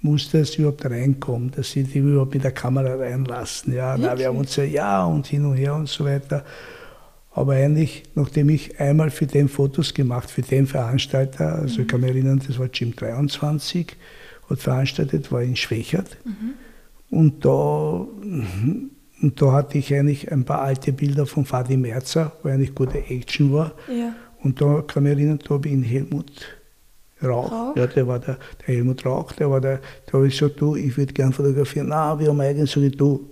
musste, 0.00 0.38
dass 0.38 0.50
ich 0.50 0.58
überhaupt 0.58 0.84
reinkomme, 0.84 1.50
dass 1.50 1.72
sie 1.72 1.82
die 1.82 1.98
überhaupt 1.98 2.34
mit 2.34 2.44
der 2.44 2.52
Kamera 2.52 2.94
reinlassen. 2.94 3.72
Ja, 3.72 3.96
na, 3.98 4.16
wir 4.16 4.28
haben 4.28 4.36
uns 4.36 4.54
ja, 4.56 4.64
ja 4.64 5.04
und 5.04 5.26
hin 5.26 5.44
und 5.44 5.56
her 5.56 5.74
und 5.74 5.88
so 5.88 6.04
weiter. 6.04 6.44
Aber 7.32 7.54
eigentlich, 7.54 8.04
nachdem 8.14 8.50
ich 8.50 8.78
einmal 8.78 9.10
für 9.10 9.26
den 9.26 9.48
Fotos 9.48 9.92
gemacht, 9.92 10.30
für 10.30 10.42
den 10.42 10.66
Veranstalter, 10.66 11.56
also 11.56 11.76
mhm. 11.76 11.82
ich 11.82 11.88
kann 11.88 12.00
mich 12.00 12.10
erinnern, 12.10 12.40
das 12.46 12.58
war 12.58 12.68
Jim 12.72 12.94
23, 12.94 13.96
hat 14.50 14.60
veranstaltet, 14.60 15.32
war 15.32 15.42
in 15.42 15.56
Schwächert. 15.56 16.16
Mhm. 16.24 16.54
Und 17.10 17.44
da, 17.44 17.50
und 17.50 19.42
da 19.42 19.52
hatte 19.52 19.78
ich 19.78 19.92
eigentlich 19.94 20.30
ein 20.30 20.44
paar 20.44 20.60
alte 20.60 20.92
Bilder 20.92 21.26
von 21.26 21.44
Fadi 21.44 21.76
Merzer, 21.76 22.32
wo 22.42 22.50
eigentlich 22.50 22.74
gute 22.74 22.98
Action 22.98 23.52
war. 23.52 23.72
Ja. 23.88 24.14
Und 24.42 24.60
da 24.60 24.82
kann 24.82 25.06
ich 25.06 25.10
mich 25.10 25.18
erinnern, 25.18 25.40
da 25.42 25.54
habe 25.54 25.68
ich 25.68 25.74
in 25.74 25.82
Helmut 25.82 26.30
Rauch. 27.24 27.50
Rauch. 27.50 27.76
Ja, 27.76 27.86
der 27.86 28.06
war 28.06 28.18
der, 28.18 28.38
der 28.60 28.74
Helmut 28.74 29.04
Rauch, 29.04 29.32
der 29.32 29.50
war 29.50 29.60
der, 29.60 29.80
da 30.06 30.14
habe 30.14 30.28
ich 30.28 30.38
gesagt, 30.38 30.60
du, 30.60 30.76
ich 30.76 30.96
würde 30.96 31.12
gerne 31.12 31.32
fotografieren. 31.32 31.88
Na, 31.88 32.18
wir 32.18 32.28
haben 32.28 32.40
eigentlich 32.40 32.70
so 32.70 32.80
du, 32.88 33.28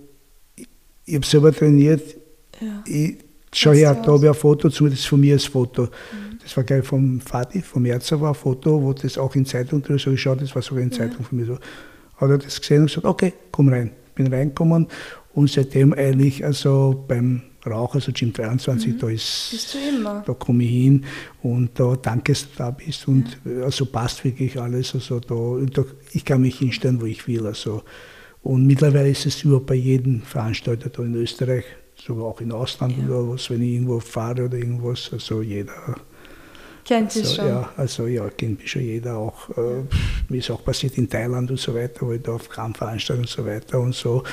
ich, 0.55 0.67
ich 1.05 1.15
habe 1.15 1.25
selber 1.25 1.51
trainiert, 1.51 2.15
ja. 2.59 2.83
ich, 2.85 3.17
schau 3.53 3.71
her, 3.71 3.93
da 3.95 4.11
habe 4.11 4.25
ich 4.25 4.29
ein 4.29 4.35
Foto, 4.35 4.69
zumindest 4.69 5.07
von 5.07 5.19
mir 5.19 5.33
als 5.33 5.45
Foto. 5.45 5.83
Mhm. 5.83 6.39
Das 6.41 6.57
war 6.57 6.63
gleich 6.63 6.85
vom 6.85 7.21
Vati, 7.21 7.61
vom 7.61 7.83
Merzer 7.83 8.19
war 8.19 8.29
ein 8.29 8.35
Foto, 8.35 8.81
wo 8.81 8.93
das 8.93 9.17
auch 9.17 9.33
in 9.35 9.45
Zeitung 9.45 9.81
drin 9.81 9.97
so 9.97 10.11
geschaut, 10.11 10.41
das 10.41 10.53
war 10.53 10.61
sogar 10.61 10.83
in 10.83 10.91
Zeitung 10.91 11.19
ja. 11.19 11.25
von 11.25 11.37
mir 11.37 11.45
so. 11.45 11.57
Hat 12.17 12.29
er 12.29 12.37
das 12.37 12.59
gesehen 12.59 12.81
und 12.81 12.87
gesagt, 12.87 13.05
okay, 13.05 13.33
komm 13.51 13.69
rein. 13.69 13.91
Bin 14.15 14.31
reingekommen 14.31 14.87
und 15.33 15.49
seitdem 15.49 15.93
eigentlich 15.93 16.45
also 16.45 17.03
beim 17.07 17.41
Rauch, 17.65 17.95
also 17.95 18.11
Gym 18.11 18.33
23, 18.33 18.93
mhm. 18.93 18.99
da 18.99 19.09
ist, 19.09 19.75
da 20.25 20.33
komme 20.33 20.63
ich 20.63 20.69
hin 20.69 21.05
und 21.41 21.79
da 21.79 21.95
danke, 21.95 22.33
dass 22.33 22.49
du 22.49 22.57
da 22.57 22.71
bist 22.71 23.07
und 23.07 23.37
ja. 23.45 23.63
also 23.63 23.85
passt 23.85 24.23
wirklich 24.23 24.59
alles. 24.59 24.93
Also 24.93 25.19
da, 25.19 25.65
da, 25.71 25.83
ich 26.11 26.25
kann 26.25 26.41
mich 26.41 26.59
hinstellen, 26.59 27.01
wo 27.01 27.05
ich 27.05 27.27
will. 27.27 27.45
Also. 27.45 27.83
Und 28.41 28.67
mittlerweile 28.67 29.09
ist 29.09 29.25
es 29.25 29.43
überhaupt 29.43 29.67
bei 29.67 29.75
jedem 29.75 30.21
Veranstalter 30.21 30.89
da 30.89 31.03
in 31.03 31.15
Österreich, 31.15 31.63
sogar 31.95 32.25
auch 32.25 32.41
in 32.41 32.51
Ausland 32.51 32.97
ja. 32.97 33.05
oder 33.05 33.29
was, 33.29 33.49
wenn 33.49 33.61
ich 33.61 33.73
irgendwo 33.73 33.99
fahre 33.99 34.45
oder 34.45 34.57
irgendwas, 34.57 35.09
also 35.13 35.41
jeder 35.41 35.95
Kennt 36.85 37.15
also, 37.15 37.35
schon. 37.35 37.47
Ja, 37.47 37.69
also 37.77 38.07
ja, 38.07 38.29
kennt 38.29 38.59
mich 38.59 38.71
schon 38.71 38.81
jeder 38.81 39.17
auch. 39.17 39.49
Äh, 39.57 39.83
mir 40.27 40.37
ist 40.39 40.51
auch 40.51 40.63
passiert 40.63 40.97
in 40.97 41.09
Thailand 41.09 41.49
und 41.49 41.59
so 41.59 41.73
weiter, 41.73 42.05
wo 42.05 42.11
ich 42.11 42.21
da 42.21 42.33
auf 42.33 42.49
Kramveranstaltungen 42.49 43.25
und 43.25 43.29
so 43.29 43.45
weiter 43.45 43.79
und 43.79 43.95
so. 43.95 44.23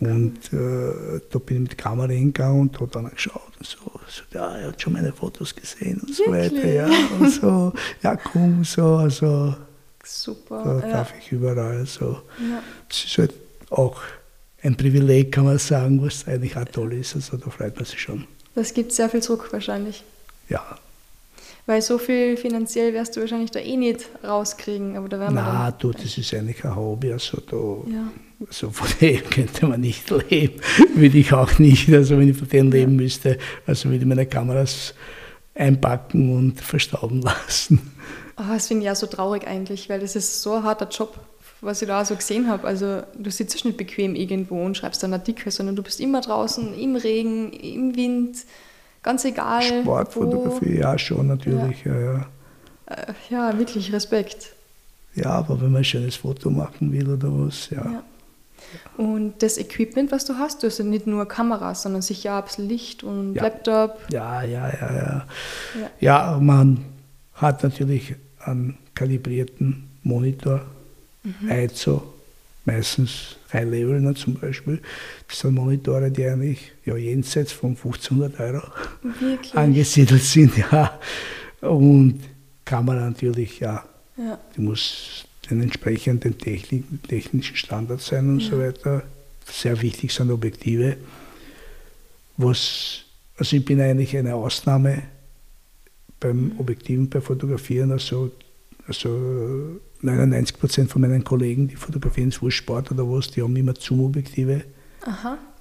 Und 0.00 0.52
äh, 0.52 1.20
da 1.30 1.38
bin 1.38 1.56
ich 1.56 1.62
mit 1.62 1.70
der 1.72 1.76
Kamera 1.76 2.08
hingegangen 2.08 2.62
und 2.62 2.80
habe 2.80 2.90
dann 2.90 3.10
geschaut 3.10 3.52
und 3.58 3.66
so. 3.66 3.78
so 4.08 4.22
ja, 4.32 4.56
er 4.56 4.68
hat 4.68 4.80
schon 4.80 4.94
meine 4.94 5.12
Fotos 5.12 5.54
gesehen 5.54 6.00
und 6.00 6.14
so 6.14 6.24
Wirklich? 6.26 6.64
weiter. 6.64 6.72
Ja, 6.72 6.88
und 7.20 7.30
so, 7.30 7.72
ja, 8.02 8.16
komm, 8.16 8.64
so, 8.64 8.96
also. 8.96 9.54
Super. 10.02 10.64
Da 10.80 10.86
ja. 10.86 10.92
darf 10.94 11.12
ich 11.18 11.30
überall 11.32 11.84
so. 11.84 12.22
Ja. 12.40 12.62
Das 12.88 13.04
ist 13.04 13.18
halt 13.18 13.34
auch 13.68 14.00
ein 14.62 14.74
Privileg, 14.74 15.32
kann 15.32 15.44
man 15.44 15.58
sagen, 15.58 16.00
was 16.02 16.26
eigentlich 16.26 16.56
auch 16.56 16.64
toll 16.64 16.94
ist. 16.94 17.14
Also 17.14 17.36
da 17.36 17.50
freut 17.50 17.76
man 17.76 17.84
sich 17.84 18.00
schon. 18.00 18.26
Das 18.54 18.72
gibt 18.72 18.92
sehr 18.92 19.10
viel 19.10 19.20
Druck 19.20 19.52
wahrscheinlich. 19.52 20.02
Ja, 20.48 20.78
weil 21.68 21.82
so 21.82 21.98
viel 21.98 22.38
finanziell 22.38 22.94
wirst 22.94 23.14
du 23.14 23.20
wahrscheinlich 23.20 23.50
da 23.50 23.60
eh 23.60 23.76
nicht 23.76 24.08
rauskriegen. 24.24 24.96
Aber 24.96 25.06
da 25.06 25.20
werden 25.20 25.34
Na, 25.34 25.70
du, 25.70 25.92
das 25.92 26.16
ist 26.16 26.32
eigentlich 26.32 26.64
ein 26.64 26.74
Hobby. 26.74 27.12
Also, 27.12 27.42
da, 27.46 27.56
ja. 27.92 28.10
also 28.48 28.70
von 28.70 28.88
dem 29.02 29.22
könnte 29.28 29.66
man 29.66 29.82
nicht 29.82 30.08
leben. 30.30 30.62
würde 30.94 31.18
ich 31.18 31.30
auch 31.34 31.58
nicht. 31.58 31.92
Also 31.92 32.16
wenn 32.18 32.30
ich 32.30 32.38
von 32.38 32.48
dem 32.48 32.72
leben 32.72 32.96
müsste, 32.96 33.36
also 33.66 33.90
würde 33.90 33.98
ich 33.98 34.06
meine 34.06 34.24
Kameras 34.24 34.94
einpacken 35.54 36.34
und 36.34 36.58
verstauben 36.58 37.20
lassen. 37.46 37.92
Oh, 38.38 38.44
das 38.48 38.68
finde 38.68 38.84
ich 38.84 38.86
ja 38.86 38.94
so 38.94 39.06
traurig 39.06 39.46
eigentlich, 39.46 39.90
weil 39.90 40.00
das 40.00 40.16
ist 40.16 40.40
so 40.40 40.54
ein 40.54 40.62
harter 40.62 40.88
Job, 40.88 41.20
was 41.60 41.82
ich 41.82 41.88
da 41.88 42.02
so 42.02 42.16
gesehen 42.16 42.48
habe. 42.48 42.66
Also 42.66 43.02
du 43.14 43.30
sitzt 43.30 43.62
nicht 43.66 43.76
bequem 43.76 44.14
irgendwo 44.14 44.64
und 44.64 44.74
schreibst 44.74 45.02
dann 45.02 45.12
Artikel, 45.12 45.52
sondern 45.52 45.76
du 45.76 45.82
bist 45.82 46.00
immer 46.00 46.22
draußen, 46.22 46.72
im 46.78 46.96
Regen, 46.96 47.52
im 47.52 47.94
Wind 47.94 48.38
Ganz 49.08 49.24
egal. 49.24 49.62
Sportfotografie, 49.62 50.76
wo. 50.76 50.80
ja, 50.80 50.98
schon 50.98 51.28
natürlich. 51.28 51.82
Ja. 51.82 51.98
Ja, 51.98 52.12
ja. 52.12 52.26
Äh, 52.84 53.14
ja, 53.30 53.58
wirklich 53.58 53.90
Respekt. 53.90 54.52
Ja, 55.14 55.30
aber 55.30 55.58
wenn 55.62 55.72
man 55.72 55.80
ein 55.80 55.84
schönes 55.84 56.16
Foto 56.16 56.50
machen 56.50 56.92
will 56.92 57.08
oder 57.08 57.28
was, 57.30 57.70
ja. 57.70 57.90
ja. 57.90 58.02
Und 58.98 59.42
das 59.42 59.56
Equipment, 59.56 60.12
was 60.12 60.26
du 60.26 60.34
hast, 60.34 60.62
du 60.62 60.66
hast 60.66 60.76
ja 60.76 60.84
nicht 60.84 61.06
nur 61.06 61.26
Kameras, 61.26 61.84
sondern 61.84 62.02
sicher 62.02 62.38
auch 62.38 62.58
Licht 62.58 63.02
und 63.02 63.32
ja. 63.32 63.44
Laptop. 63.44 63.98
Ja, 64.12 64.42
ja, 64.42 64.68
ja, 64.68 64.90
ja, 64.94 65.26
ja. 65.80 65.90
Ja, 66.00 66.38
man 66.38 66.84
hat 67.32 67.62
natürlich 67.62 68.14
einen 68.40 68.76
kalibrierten 68.94 69.88
Monitor, 70.02 70.66
mhm. 71.22 71.50
ISO, 71.50 72.12
meistens 72.68 73.36
High 73.52 73.64
Level 73.70 74.00
ne, 74.00 74.14
zum 74.14 74.34
Beispiel. 74.34 74.80
Das 75.26 75.40
sind 75.40 75.54
Monitore, 75.54 76.10
die 76.10 76.26
eigentlich 76.26 76.72
ja, 76.84 76.96
jenseits 76.96 77.52
von 77.52 77.70
1500 77.70 78.38
Euro 78.40 78.62
Wirklich? 79.02 79.54
angesiedelt 79.56 80.22
sind. 80.22 80.52
Ja. 80.70 81.00
Und 81.60 82.20
Kamera 82.64 83.08
natürlich, 83.08 83.58
ja. 83.60 83.84
ja. 84.16 84.38
Die 84.54 84.60
muss 84.60 85.24
den 85.48 85.62
entsprechenden 85.62 86.36
Technik, 86.38 86.84
technischen 87.08 87.56
Standard 87.56 88.00
sein 88.00 88.28
und 88.28 88.40
ja. 88.40 88.50
so 88.50 88.58
weiter. 88.60 89.02
Sehr 89.50 89.80
wichtig 89.80 90.12
sind 90.12 90.30
Objektive. 90.30 90.98
Was, 92.36 93.00
also 93.38 93.56
ich 93.56 93.64
bin 93.64 93.80
eigentlich 93.80 94.16
eine 94.16 94.34
Ausnahme 94.34 95.04
beim 96.20 96.50
mhm. 96.50 96.60
Objektiven, 96.60 97.08
beim 97.08 97.22
Fotografieren. 97.22 97.90
Also, 97.92 98.30
also 98.86 99.80
99 100.00 100.58
Prozent 100.58 100.90
von 100.90 101.02
meinen 101.02 101.24
Kollegen, 101.24 101.68
die 101.68 101.76
fotografieren 101.76 102.30
so 102.30 102.48
Sport 102.50 102.90
oder 102.90 103.08
was, 103.08 103.30
die 103.30 103.42
haben 103.42 103.56
immer 103.56 103.74
Zoom-Objektive. 103.78 104.64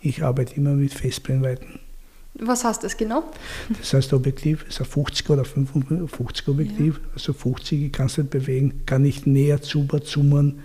Ich 0.01 0.23
arbeite 0.23 0.55
immer 0.55 0.71
mit 0.71 0.93
Festbrennweiten. 0.93 1.79
Was 2.39 2.63
heißt 2.63 2.83
das 2.83 2.95
genau? 2.97 3.23
Das 3.79 3.93
heißt, 3.93 4.13
Objektiv 4.13 4.65
ist 4.67 4.79
ein 4.79 4.85
50 4.85 5.29
oder 5.29 5.43
55 5.43 6.47
Objektiv. 6.47 6.99
Ja. 7.01 7.09
Also 7.13 7.33
50, 7.33 7.85
ich 7.85 7.91
kann 7.91 8.05
es 8.07 8.17
nicht 8.17 8.29
bewegen, 8.29 8.81
kann 8.85 9.01
nicht 9.01 9.25
näher 9.25 9.57
super 9.61 10.01
zoomen. 10.01 10.59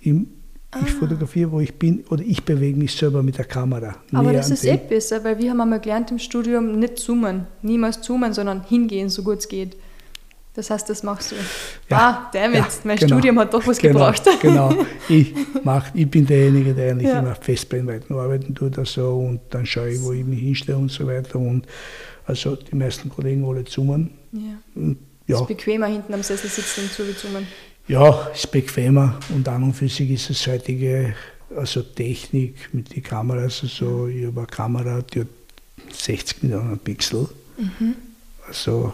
Im, 0.00 0.28
ah. 0.72 0.80
Ich 0.84 0.92
fotografiere, 0.92 1.50
wo 1.52 1.60
ich 1.60 1.74
bin, 1.74 2.04
oder 2.10 2.22
ich 2.22 2.44
bewege 2.44 2.78
mich 2.78 2.94
selber 2.94 3.22
mit 3.22 3.38
der 3.38 3.46
Kamera. 3.46 3.96
Aber 4.12 4.32
das 4.32 4.50
ist 4.50 4.64
eh 4.64 4.76
besser, 4.76 5.24
weil 5.24 5.38
wir 5.38 5.50
haben 5.50 5.60
einmal 5.60 5.80
gelernt 5.80 6.10
im 6.10 6.18
Studium, 6.18 6.78
nicht 6.78 6.98
zoomen, 6.98 7.46
niemals 7.62 8.02
zoomen, 8.02 8.34
sondern 8.34 8.64
hingehen, 8.64 9.08
so 9.08 9.22
gut 9.22 9.38
es 9.38 9.48
geht. 9.48 9.76
Das 10.54 10.68
heißt, 10.68 10.90
das 10.90 11.02
machst 11.04 11.30
du. 11.30 11.36
Ja, 11.88 11.98
ah, 11.98 12.30
damit, 12.32 12.58
ja, 12.58 12.66
mein 12.84 12.96
genau. 12.96 13.16
Studium 13.16 13.38
hat 13.38 13.54
doch 13.54 13.64
was 13.66 13.78
genau, 13.78 14.00
gebracht. 14.00 14.22
Genau, 14.42 14.74
ich, 15.08 15.32
mach, 15.62 15.94
ich 15.94 16.10
bin 16.10 16.26
derjenige, 16.26 16.74
der 16.74 16.90
eigentlich 16.90 17.08
Ja. 17.08 17.20
immer 17.20 17.36
Festbrennweiten 17.36 18.16
arbeiten 18.16 18.54
tut 18.54 18.76
also, 18.78 19.16
und 19.18 19.40
dann 19.50 19.64
schaue 19.64 19.90
ich, 19.90 20.02
wo 20.02 20.12
ich 20.12 20.24
mich 20.24 20.40
hinstelle 20.40 20.76
und 20.78 20.90
so 20.90 21.06
weiter. 21.06 21.38
Und 21.38 21.66
also 22.26 22.56
die 22.56 22.74
meisten 22.74 23.08
Kollegen 23.08 23.44
alle 23.44 23.64
zoomen. 23.64 24.10
Ja. 24.32 24.58
Und 24.74 24.98
Ja. 25.26 25.40
Ist 25.40 25.46
bequemer 25.46 25.86
hinten 25.86 26.12
am 26.14 26.22
Sessel 26.24 26.50
sitzen 26.50 26.82
und 26.82 26.92
zuzoomen. 26.92 27.46
ja, 27.86 28.28
ist 28.34 28.50
bequemer 28.50 29.18
und 29.32 29.48
an 29.48 29.62
und 29.62 29.74
für 29.74 29.88
sich 29.88 30.10
ist 30.10 30.30
es 30.30 30.44
heutige 30.48 31.14
also 31.56 31.82
Technik 31.82 32.68
mit 32.72 32.94
den 32.94 33.02
Kameras. 33.02 33.60
Also 33.62 34.08
ich 34.08 34.26
habe 34.26 34.40
eine 34.40 34.46
Kamera, 34.48 35.02
die 35.02 35.20
hat 35.20 35.28
60 35.92 36.42
Millionen 36.42 36.78
Pixel. 36.78 37.28
Mhm. 37.56 37.94
Also 38.48 38.92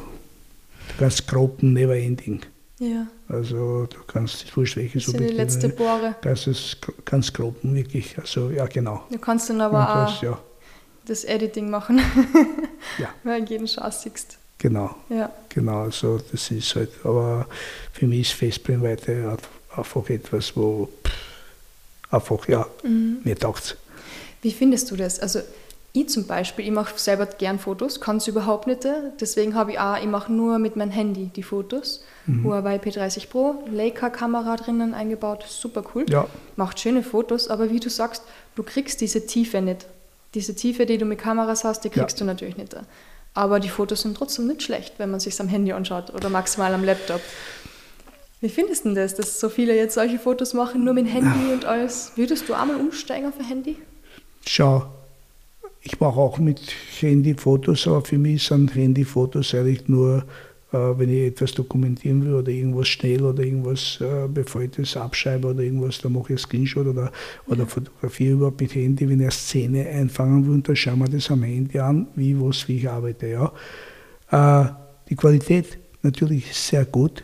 du 0.88 0.94
kannst 0.98 1.26
kroppen, 1.26 1.72
never 1.72 1.96
ending. 1.96 2.40
Ja. 2.78 3.06
Also 3.28 3.86
du 3.86 3.96
kannst 4.06 4.44
die 4.50 4.56
wurscht 4.56 4.76
welches 4.76 5.04
Das 5.06 5.12
sind 5.14 5.20
die 5.30 5.34
letzte 5.34 5.68
Bohre. 5.70 6.14
kannst 6.20 6.46
es 6.46 6.76
kannst 7.04 7.32
kroppen, 7.34 7.74
wirklich. 7.74 8.18
Also 8.18 8.50
ja 8.50 8.66
genau. 8.66 9.04
Du 9.10 9.18
kannst 9.18 9.48
dann 9.48 9.60
aber 9.62 9.78
das, 9.78 10.18
auch 10.18 10.22
ja, 10.22 10.38
das 11.06 11.24
Editing 11.24 11.70
machen. 11.70 12.00
Ja. 12.98 13.08
Weil 13.24 13.42
du 13.44 13.50
jeden 13.52 13.66
Schatz 13.68 14.02
siehst. 14.02 14.38
genau. 14.58 14.94
Ja. 15.08 15.30
Genau, 15.48 15.82
also 15.82 16.18
das 16.30 16.50
ist 16.50 16.74
halt, 16.76 16.90
aber 17.04 17.46
für 17.92 18.06
mich 18.06 18.20
ist 18.30 18.32
Festbrennweite 18.32 19.36
einfach 19.76 20.08
etwas, 20.08 20.56
wo 20.56 20.88
pff, 21.04 21.12
einfach, 22.12 22.48
ja, 22.48 22.66
Mhm. 22.84 23.18
mir 23.24 23.36
taugt 23.36 23.76
Wie 24.42 24.52
findest 24.52 24.90
du 24.90 24.96
das? 24.96 25.18
Also 25.18 25.40
ich 26.02 26.08
zum 26.08 26.26
Beispiel, 26.26 26.64
ich 26.66 26.70
mache 26.70 26.98
selber 26.98 27.26
gern 27.26 27.58
Fotos, 27.58 28.00
kann 28.00 28.16
es 28.18 28.26
überhaupt 28.28 28.66
nicht. 28.66 28.86
Deswegen 29.20 29.54
habe 29.54 29.72
ich 29.72 29.78
auch, 29.78 29.96
ich 29.98 30.06
mache 30.06 30.32
nur 30.32 30.58
mit 30.58 30.76
meinem 30.76 30.90
Handy 30.90 31.30
die 31.34 31.42
Fotos. 31.42 32.02
Mhm. 32.26 32.44
Huawei 32.44 32.76
P30 32.76 33.28
Pro, 33.28 33.62
Leica-Kamera 33.70 34.56
drinnen 34.56 34.94
eingebaut, 34.94 35.44
super 35.48 35.82
cool. 35.94 36.04
Ja, 36.08 36.26
Macht 36.56 36.80
schöne 36.80 37.02
Fotos, 37.02 37.48
aber 37.48 37.70
wie 37.70 37.80
du 37.80 37.88
sagst, 37.90 38.22
du 38.54 38.62
kriegst 38.62 39.00
diese 39.00 39.26
Tiefe 39.26 39.60
nicht. 39.60 39.86
Diese 40.34 40.54
Tiefe, 40.54 40.86
die 40.86 40.98
du 40.98 41.04
mit 41.04 41.18
Kameras 41.18 41.64
hast, 41.64 41.82
die 41.84 41.90
kriegst 41.90 42.18
Ja. 42.18 42.24
du 42.24 42.24
natürlich 42.26 42.56
nicht. 42.56 42.76
Aber 43.34 43.60
die 43.60 43.68
Fotos 43.68 44.02
sind 44.02 44.16
trotzdem 44.16 44.46
nicht 44.46 44.62
schlecht, 44.62 44.94
wenn 44.98 45.10
man 45.10 45.20
sich 45.20 45.38
am 45.40 45.48
Handy 45.48 45.72
anschaut 45.72 46.12
oder 46.14 46.28
maximal 46.30 46.72
am 46.74 46.84
Laptop. 46.84 47.20
Wie 48.40 48.48
findest 48.50 48.84
du 48.84 48.94
das, 48.94 49.14
dass 49.14 49.40
so 49.40 49.48
viele 49.48 49.74
jetzt 49.74 49.94
solche 49.94 50.18
Fotos 50.18 50.52
machen, 50.52 50.84
nur 50.84 50.94
mit 50.94 51.06
Handy 51.06 51.52
und 51.52 51.64
alles? 51.64 52.12
Würdest 52.16 52.48
du 52.48 52.54
einmal 52.54 52.76
umsteigen 52.76 53.28
auf 53.28 53.38
ein 53.38 53.44
Handy? 53.46 53.76
schau, 54.48 54.86
ich 55.86 56.00
mache 56.00 56.18
auch 56.18 56.38
mit 56.38 56.60
Handy 57.00 57.34
Fotos, 57.34 57.86
aber 57.86 58.02
für 58.02 58.18
mich 58.18 58.44
sind 58.44 58.74
Handyfotos 58.74 59.54
eigentlich 59.54 59.88
nur, 59.88 60.24
äh, 60.72 60.76
wenn 60.76 61.08
ich 61.08 61.28
etwas 61.28 61.52
dokumentieren 61.52 62.24
will 62.24 62.34
oder 62.34 62.50
irgendwas 62.50 62.88
schnell 62.88 63.22
oder 63.24 63.42
irgendwas, 63.42 63.98
äh, 64.00 64.26
bevor 64.28 64.62
ich 64.62 64.72
das 64.72 64.96
abschreibe 64.96 65.48
oder 65.48 65.60
irgendwas, 65.60 65.98
dann 66.00 66.12
mache 66.12 66.34
ich 66.34 66.40
Screenshot 66.40 66.86
oder, 66.86 67.12
oder 67.46 67.66
fotografiere 67.66 68.32
überhaupt 68.32 68.60
mit 68.60 68.74
Handy. 68.74 69.08
Wenn 69.08 69.20
ich 69.20 69.26
eine 69.26 69.30
Szene 69.30 69.86
einfangen 69.86 70.46
will, 70.46 70.60
dann 70.60 70.76
schauen 70.76 70.98
wir 70.98 71.08
das 71.08 71.30
am 71.30 71.42
Handy 71.42 71.78
an, 71.78 72.08
wie, 72.16 72.38
was, 72.40 72.66
wie 72.68 72.78
ich 72.78 72.90
arbeite. 72.90 73.28
Ja. 73.28 74.64
Äh, 74.64 74.70
die 75.08 75.16
Qualität 75.16 75.78
natürlich 76.02 76.52
sehr 76.54 76.84
gut. 76.84 77.22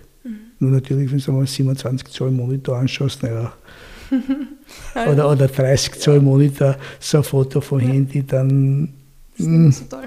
Nur 0.62 0.70
natürlich, 0.70 1.10
wenn 1.10 1.18
du 1.18 1.32
mal 1.32 1.44
27 1.44 2.06
Zoll 2.06 2.30
Monitor 2.30 2.76
anschaust, 2.76 3.24
naja, 3.24 3.52
oder, 4.94 5.30
oder 5.30 5.48
30 5.48 6.00
Zoll 6.00 6.20
Monitor, 6.20 6.76
so 7.00 7.18
ein 7.18 7.24
Foto 7.24 7.60
vom 7.60 7.80
Handy, 7.80 8.24
dann 8.26 8.92
Das 9.36 9.46
ist 9.46 9.48
nicht 9.48 9.78
so 9.78 9.84
toll. 9.84 10.04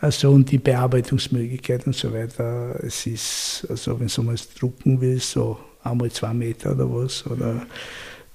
also 0.00 0.30
und 0.30 0.50
die 0.50 0.58
Bearbeitungsmöglichkeit 0.58 1.86
und 1.86 1.94
so 1.94 2.12
weiter. 2.12 2.76
Es 2.82 3.06
ist, 3.06 3.66
also 3.68 3.98
wenn 4.00 4.08
du 4.08 4.22
mal 4.22 4.36
drucken 4.58 5.00
willst, 5.00 5.30
so 5.30 5.58
einmal 5.84 6.10
zwei 6.10 6.32
Meter 6.32 6.72
oder 6.72 6.90
was, 6.92 7.26
oder 7.26 7.66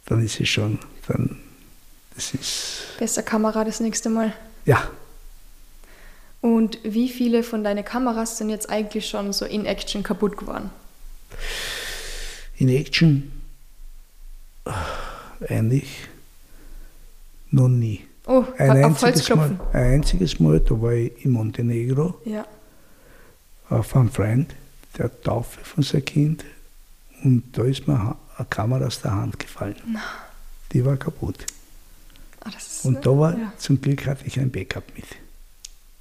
dann 0.05 0.23
ist 0.23 0.39
es 0.39 0.47
schon, 0.49 0.79
dann 1.07 1.37
das 2.15 2.33
ist 2.33 2.81
Besser 2.97 3.21
Kamera 3.23 3.63
das 3.63 3.79
nächste 3.79 4.09
Mal. 4.09 4.33
ja, 4.65 4.89
Und 6.41 6.79
wie 6.83 7.09
viele 7.09 7.43
von 7.43 7.63
deinen 7.63 7.85
Kameras 7.85 8.37
sind 8.37 8.49
jetzt 8.49 8.69
eigentlich 8.69 9.07
schon 9.07 9.33
so 9.33 9.45
in 9.45 9.65
Action 9.65 10.03
kaputt 10.03 10.37
geworden? 10.37 10.69
in 12.57 12.69
Action 12.69 13.31
eigentlich 15.47 16.07
noch 17.51 17.67
nie. 17.67 18.01
Oh, 18.25 18.43
Ein 18.57 18.83
auf 18.83 19.03
einziges, 19.03 19.29
Mal, 19.35 19.57
ein 19.71 19.93
einziges 19.93 20.39
Mal, 20.39 20.59
da 20.59 20.81
war 20.81 20.91
ich 20.91 21.23
in 21.23 21.31
Montenegro 21.31 22.19
Ja. 22.25 22.45
auf 23.69 23.95
einem 23.95 24.09
Freund, 24.11 24.53
der 24.97 25.21
Taufe 25.21 25.63
von 25.63 25.81
seinem 25.83 26.03
Kind 26.05 26.43
und 27.23 27.43
da 27.53 27.63
ist 27.63 27.87
mir 27.87 28.17
eine 28.37 28.45
Kamera 28.49 28.85
aus 28.85 29.01
der 29.01 29.13
Hand 29.15 29.39
gefallen. 29.39 29.75
Die 30.73 30.83
war 30.83 30.97
kaputt. 30.97 31.45
Ah, 32.43 32.51
Und 32.83 33.05
da 33.05 33.11
war, 33.17 33.37
Ja. 33.37 33.53
zum 33.57 33.79
Glück 33.81 34.05
hatte 34.05 34.25
ich 34.27 34.37
ein 34.39 34.51
Backup 34.51 34.83
mit, 34.95 35.05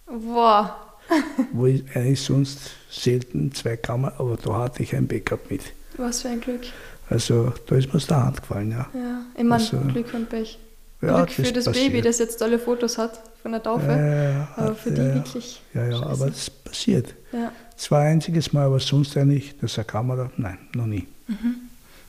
Boah. 0.07 0.77
wo 1.53 1.67
ich 1.67 1.85
eigentlich 1.95 2.21
sonst 2.21 2.71
selten 2.91 3.53
zwei 3.53 3.77
Kameras, 3.77 4.19
aber 4.19 4.37
da 4.37 4.59
hatte 4.59 4.83
ich 4.83 4.95
ein 4.97 5.07
Backup 5.07 5.49
mit. 5.49 5.63
Was 5.97 6.23
für 6.23 6.29
ein 6.29 6.41
Glück. 6.41 6.63
Also 7.09 7.53
da 7.67 7.77
ist 7.77 7.89
mir 7.89 7.95
aus 7.95 8.07
der 8.07 8.25
Hand 8.25 8.41
gefallen, 8.41 8.71
ja. 8.71 8.89
Ja, 8.95 9.21
ich 9.37 9.43
meine, 9.45 9.55
Also, 9.63 9.79
Glück 9.79 10.13
und 10.15 10.29
Pech. 10.29 10.59
ja 11.03 11.25
Glück 11.25 11.31
für 11.47 11.53
das 11.53 11.65
passiert. 11.67 11.87
Baby, 11.93 12.03
das 12.03 12.19
jetzt 12.19 12.39
tolle 12.39 12.59
Fotos 12.59 12.99
hat 12.99 13.21
von 13.43 13.53
der 13.53 13.63
Taufe. 13.63 13.87
Ja, 13.87 14.49
aber 14.57 14.75
für 14.75 14.91
die 14.91 15.01
ja, 15.03 15.15
wirklich. 15.15 15.63
Ja, 15.75 15.85
ja, 15.85 15.93
scheiße. 15.99 16.07
aber 16.07 16.27
es 16.29 16.51
passiert. 16.51 17.15
Ja. 17.33 17.53
Zwei 17.77 18.09
einziges 18.09 18.53
Mal, 18.53 18.67
aber 18.67 18.81
sonst 18.81 19.17
eigentlich, 19.17 19.55
das 19.61 19.73
ist 19.73 19.79
eine 19.79 19.85
Kamera, 19.85 20.31
nein, 20.37 20.59
noch 20.75 20.87
nie. 20.87 21.07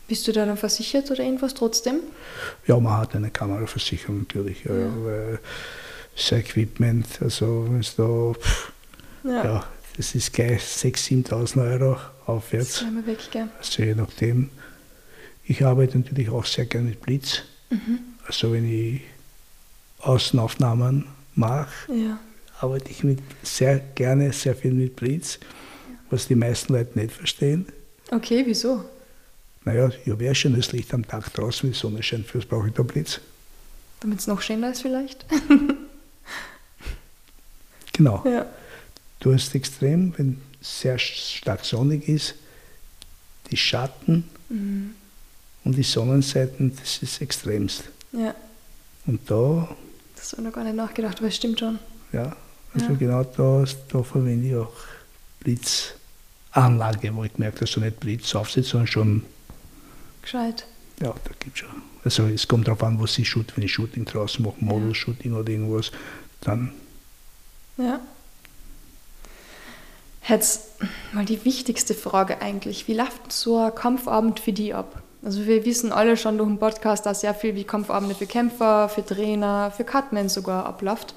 Bist 0.07 0.27
du 0.27 0.31
da 0.31 0.45
dann 0.45 0.55
versichert 0.57 1.12
oder 1.12 1.21
irgendwas 1.23 1.53
trotzdem? 1.53 1.99
Ja, 2.65 2.79
man 2.79 2.97
hat 2.97 3.15
eine 3.15 3.29
Kameraversicherung 3.29 4.19
natürlich, 4.19 4.63
ja, 4.63 4.73
ja. 4.73 4.88
weil 5.03 5.39
das 6.15 6.31
Equipment, 6.31 7.05
also 7.21 7.65
wenn 7.69 7.81
es 7.81 7.95
da, 7.95 8.33
pff, 8.33 8.71
Ja. 9.25 9.43
ja, 9.43 9.63
das 9.97 10.15
ist 10.15 10.31
gleich 10.33 10.62
6.000, 10.62 11.27
7.000 11.29 11.62
Euro 11.81 11.93
Das 11.95 12.27
aufwärts, 12.27 12.81
wäre 12.81 12.91
mir 12.91 13.05
weg, 13.05 13.19
gell? 13.31 13.47
also 13.60 13.83
je 13.83 13.93
nachdem. 13.95 14.49
Ich 15.47 15.63
arbeite 15.65 15.97
natürlich 15.99 16.29
auch 16.29 16.45
sehr 16.45 16.65
gerne 16.65 16.89
mit 16.89 17.01
Blitz, 17.01 17.41
Mhm. 17.69 17.99
also 18.25 18.51
wenn 18.53 18.65
ich 18.69 19.01
Außenaufnahmen 19.99 21.05
mache, 21.36 21.93
Ja. 21.93 22.19
arbeite 22.60 22.89
ich 22.91 23.03
mit 23.03 23.19
sehr 23.43 23.79
gerne 23.79 24.31
sehr 24.33 24.55
viel 24.55 24.71
mit 24.73 24.95
Blitz, 24.95 25.39
was 26.10 26.27
die 26.27 26.36
meisten 26.36 26.73
Leute 26.73 26.97
nicht 26.99 27.13
verstehen. 27.13 27.65
Okay, 28.12 28.43
wieso? 28.45 28.83
Naja, 29.65 29.89
ich 30.05 30.12
habe 30.12 30.23
ja 30.23 30.33
schon 30.33 30.55
das 30.55 30.71
Licht 30.71 30.93
am 30.93 31.05
Tag 31.05 31.33
draußen, 31.33 31.63
wenn 31.63 31.73
die 31.73 31.77
Sonne 31.77 32.03
scheint, 32.03 32.25
fürs 32.27 32.45
brauche 32.45 32.67
ich 32.67 32.73
da 32.73 32.83
Blitz. 32.83 33.19
Damit 33.99 34.19
es 34.19 34.27
noch 34.27 34.41
schöner 34.41 34.71
ist 34.71 34.81
vielleicht? 34.81 35.25
Genau. 37.93 38.23
Ja. 38.27 38.45
Du 39.19 39.33
hast 39.33 39.55
extrem, 39.55 40.13
wenn 40.17 40.39
es 40.62 40.81
sehr 40.81 40.99
stark 40.99 41.65
sonnig 41.65 42.07
ist, 42.07 42.36
die 43.49 43.57
Schatten 43.57 44.29
Mhm. 44.49 44.93
Und 45.67 45.75
die 45.77 45.84
Sonnenseiten, 45.84 46.73
das 46.80 47.03
ist 47.03 47.21
extremst. 47.21 47.84
Ja. 48.13 48.34
Und 49.06 49.19
da, 49.30 49.67
Das 50.15 50.32
habe 50.32 50.41
ich 50.41 50.47
noch 50.47 50.53
gar 50.53 50.63
nicht 50.63 50.75
nachgedacht, 50.75 51.17
aber 51.19 51.27
es 51.27 51.36
stimmt 51.36 51.60
schon. 51.60 51.77
ja, 52.13 52.36
also 52.73 52.88
Ja. 52.88 52.95
genau 52.95 53.23
da, 53.23 53.65
da 53.89 54.03
verwende 54.03 54.47
ich 54.47 54.56
auch 54.56 54.71
Blitzanlage, 55.41 57.13
wo 57.15 57.23
ich 57.25 57.32
habe, 57.34 57.51
dass 57.51 57.71
du 57.71 57.82
nicht 57.82 57.99
Blitz 57.99 58.34
aufsetzt, 58.34 58.69
sondern 58.69 58.88
schon, 58.88 59.23
Gescheit. 60.21 60.65
ja, 61.01 61.10
da 61.23 61.32
gibt 61.39 61.58
schon. 61.58 61.69
Also 62.03 62.23
es 62.27 62.47
kommt 62.47 62.67
darauf 62.67 62.84
an, 62.84 62.99
was 63.01 63.17
ich 63.17 63.27
shoot, 63.27 63.51
wenn 63.58 63.63
ich 63.65 63.73
Shooting 63.73 64.06
draußen 64.06 64.43
mache, 64.45 64.56
Model-Shooting 64.60 65.34
oder 65.34 65.49
irgendwas, 65.49 65.91
dann 66.41 66.71
Ja. 67.77 67.99
Jetzt 70.27 70.62
mal 71.13 71.23
die 71.25 71.43
wichtigste 71.45 71.93
Frage 71.93 72.41
eigentlich. 72.41 72.88
Wie 72.88 72.93
läuft 72.93 73.32
so 73.32 73.58
ein 73.60 73.73
Kampfabend 73.75 74.39
für 74.41 74.51
die 74.53 74.73
ab? 74.73 75.01
Also 75.23 75.45
wir 75.45 75.65
wissen 75.65 75.91
alle 75.91 76.15
schon 76.15 76.38
durch 76.38 76.49
den 76.49 76.60
Podcast, 76.60 77.06
dass 77.06 77.21
sehr 77.21 77.34
viel 77.34 77.56
wie 77.56 77.63
Kampfabende 77.63 78.15
für 78.15 78.27
Kämpfer, 78.27 78.88
für 78.89 79.06
Trainer, 79.06 79.71
für 79.75 79.84
Cutmen 79.84 80.30
sogar 80.30 80.65
abläuft. 80.65 81.15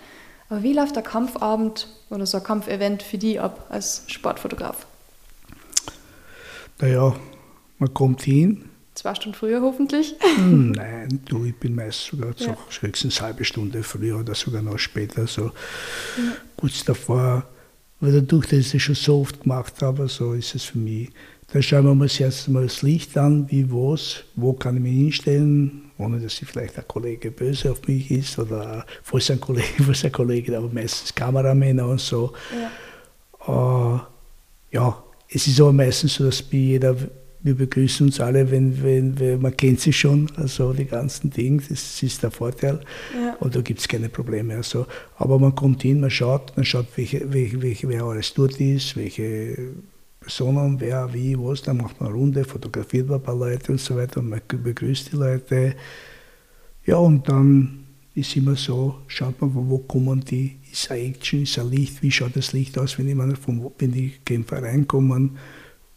Aber 0.48 0.62
wie 0.62 0.72
läuft 0.72 0.96
der 0.96 1.02
Kampfabend 1.02 1.86
oder 2.08 2.26
so 2.26 2.38
ein 2.38 2.42
Kampfevent 2.44 3.02
für 3.02 3.18
die 3.18 3.38
ab 3.38 3.66
als 3.68 4.02
Sportfotograf? 4.08 4.86
Naja, 6.80 7.14
man 7.78 7.94
kommt 7.94 8.22
hin. 8.22 8.64
Zwei 8.94 9.14
Stunden 9.14 9.36
früher 9.38 9.60
hoffentlich. 9.62 10.14
Hm, 10.36 10.72
Nein, 10.72 11.20
du, 11.26 11.44
ich 11.44 11.54
bin 11.56 11.74
meist 11.74 12.06
sogar 12.06 12.30
Ja. 12.38 12.56
so 12.68 12.80
höchstens 12.86 13.18
eine 13.18 13.28
halbe 13.28 13.44
Stunde 13.44 13.82
früher 13.82 14.18
oder 14.18 14.34
sogar 14.34 14.62
noch 14.62 14.78
später, 14.78 15.26
so 15.26 15.52
kurz 16.56 16.84
davor. 16.84 17.44
Weil 18.00 18.12
dadurch, 18.12 18.46
dass 18.46 18.58
ich 18.60 18.72
das 18.72 18.82
schon 18.82 18.94
so 18.94 19.20
oft 19.20 19.42
gemacht 19.42 19.74
habe, 19.82 20.08
so 20.08 20.32
ist 20.32 20.54
es 20.54 20.64
für 20.64 20.78
mich. 20.78 21.10
Da 21.52 21.60
schauen 21.60 21.84
wir 21.84 21.90
uns 21.90 22.20
erst 22.20 22.48
mal 22.48 22.62
das 22.62 22.82
Licht 22.82 23.18
an, 23.18 23.50
wie 23.50 23.68
was, 23.70 24.22
wo 24.36 24.52
kann 24.52 24.76
ich 24.76 24.82
mich 24.82 24.92
hinstellen, 24.92 25.90
ohne 25.98 26.20
dass 26.20 26.34
vielleicht 26.34 26.78
ein 26.78 26.86
Kollege 26.86 27.32
böse 27.32 27.72
auf 27.72 27.86
mich 27.88 28.08
ist 28.10 28.38
oder 28.38 28.86
falls 29.02 29.30
ein 29.32 29.40
Kollege, 29.40 29.82
falls 29.84 30.04
ein 30.04 30.12
Kollege, 30.12 30.56
aber 30.56 30.68
meistens 30.68 31.12
Kameramänner 31.12 31.88
und 31.88 32.00
so. 32.00 32.32
Ja. 33.48 33.96
Äh, 33.96 34.00
ja, 34.76 35.02
es 35.28 35.48
ist 35.48 35.60
aber 35.60 35.72
meistens 35.72 36.14
so, 36.14 36.24
dass 36.24 36.44
jeder, 36.52 36.94
wir 37.42 37.54
begrüßen 37.56 38.06
uns 38.06 38.20
alle, 38.20 38.48
wenn, 38.48 38.80
wenn, 38.84 39.18
wenn 39.18 39.42
man 39.42 39.56
kennt 39.56 39.80
sie 39.80 39.92
schon, 39.92 40.30
also 40.36 40.72
die 40.72 40.84
ganzen 40.84 41.30
Dinge, 41.30 41.62
das 41.68 42.00
ist 42.00 42.22
der 42.22 42.30
Vorteil. 42.30 42.78
Ja. 43.12 43.34
Und 43.40 43.56
da 43.56 43.60
gibt 43.60 43.80
es 43.80 43.88
keine 43.88 44.08
Probleme. 44.08 44.54
Also, 44.54 44.86
aber 45.16 45.40
man 45.40 45.56
kommt 45.56 45.82
hin, 45.82 45.98
man 45.98 46.10
schaut, 46.10 46.56
man 46.56 46.64
schaut, 46.64 46.86
welche, 46.94 47.32
welche, 47.32 47.60
welche, 47.60 47.88
wer 47.88 48.04
alles 48.04 48.34
dort 48.34 48.60
ist, 48.60 48.96
welche 48.96 49.72
Personen, 50.20 50.78
wer, 50.78 51.12
wie, 51.12 51.38
was, 51.38 51.62
dann 51.62 51.78
macht 51.78 51.98
man 51.98 52.10
eine 52.10 52.18
Runde, 52.18 52.44
fotografiert 52.44 53.08
man 53.08 53.18
ein 53.18 53.22
paar 53.22 53.36
Leute 53.36 53.72
und 53.72 53.80
so 53.80 53.96
weiter 53.96 54.20
und 54.20 54.28
man 54.28 54.40
begrüßt 54.46 55.12
die 55.12 55.16
Leute. 55.16 55.74
Ja, 56.84 56.96
und 56.96 57.28
dann 57.28 57.86
ist 58.14 58.36
immer 58.36 58.54
so, 58.54 58.98
schaut 59.06 59.40
man, 59.40 59.54
wo, 59.54 59.68
wo 59.68 59.78
kommen 59.78 60.20
die, 60.20 60.58
ist 60.70 60.90
ein 60.90 61.12
Action, 61.12 61.42
ist 61.42 61.58
ein 61.58 61.70
Licht, 61.70 62.02
wie 62.02 62.10
schaut 62.10 62.36
das 62.36 62.52
Licht 62.52 62.76
aus, 62.78 62.98
wenn, 62.98 63.08
jemand 63.08 63.38
vom, 63.38 63.70
wenn 63.78 63.92
die 63.92 64.12
Kämpfer 64.24 64.62
reinkommen, 64.62 65.38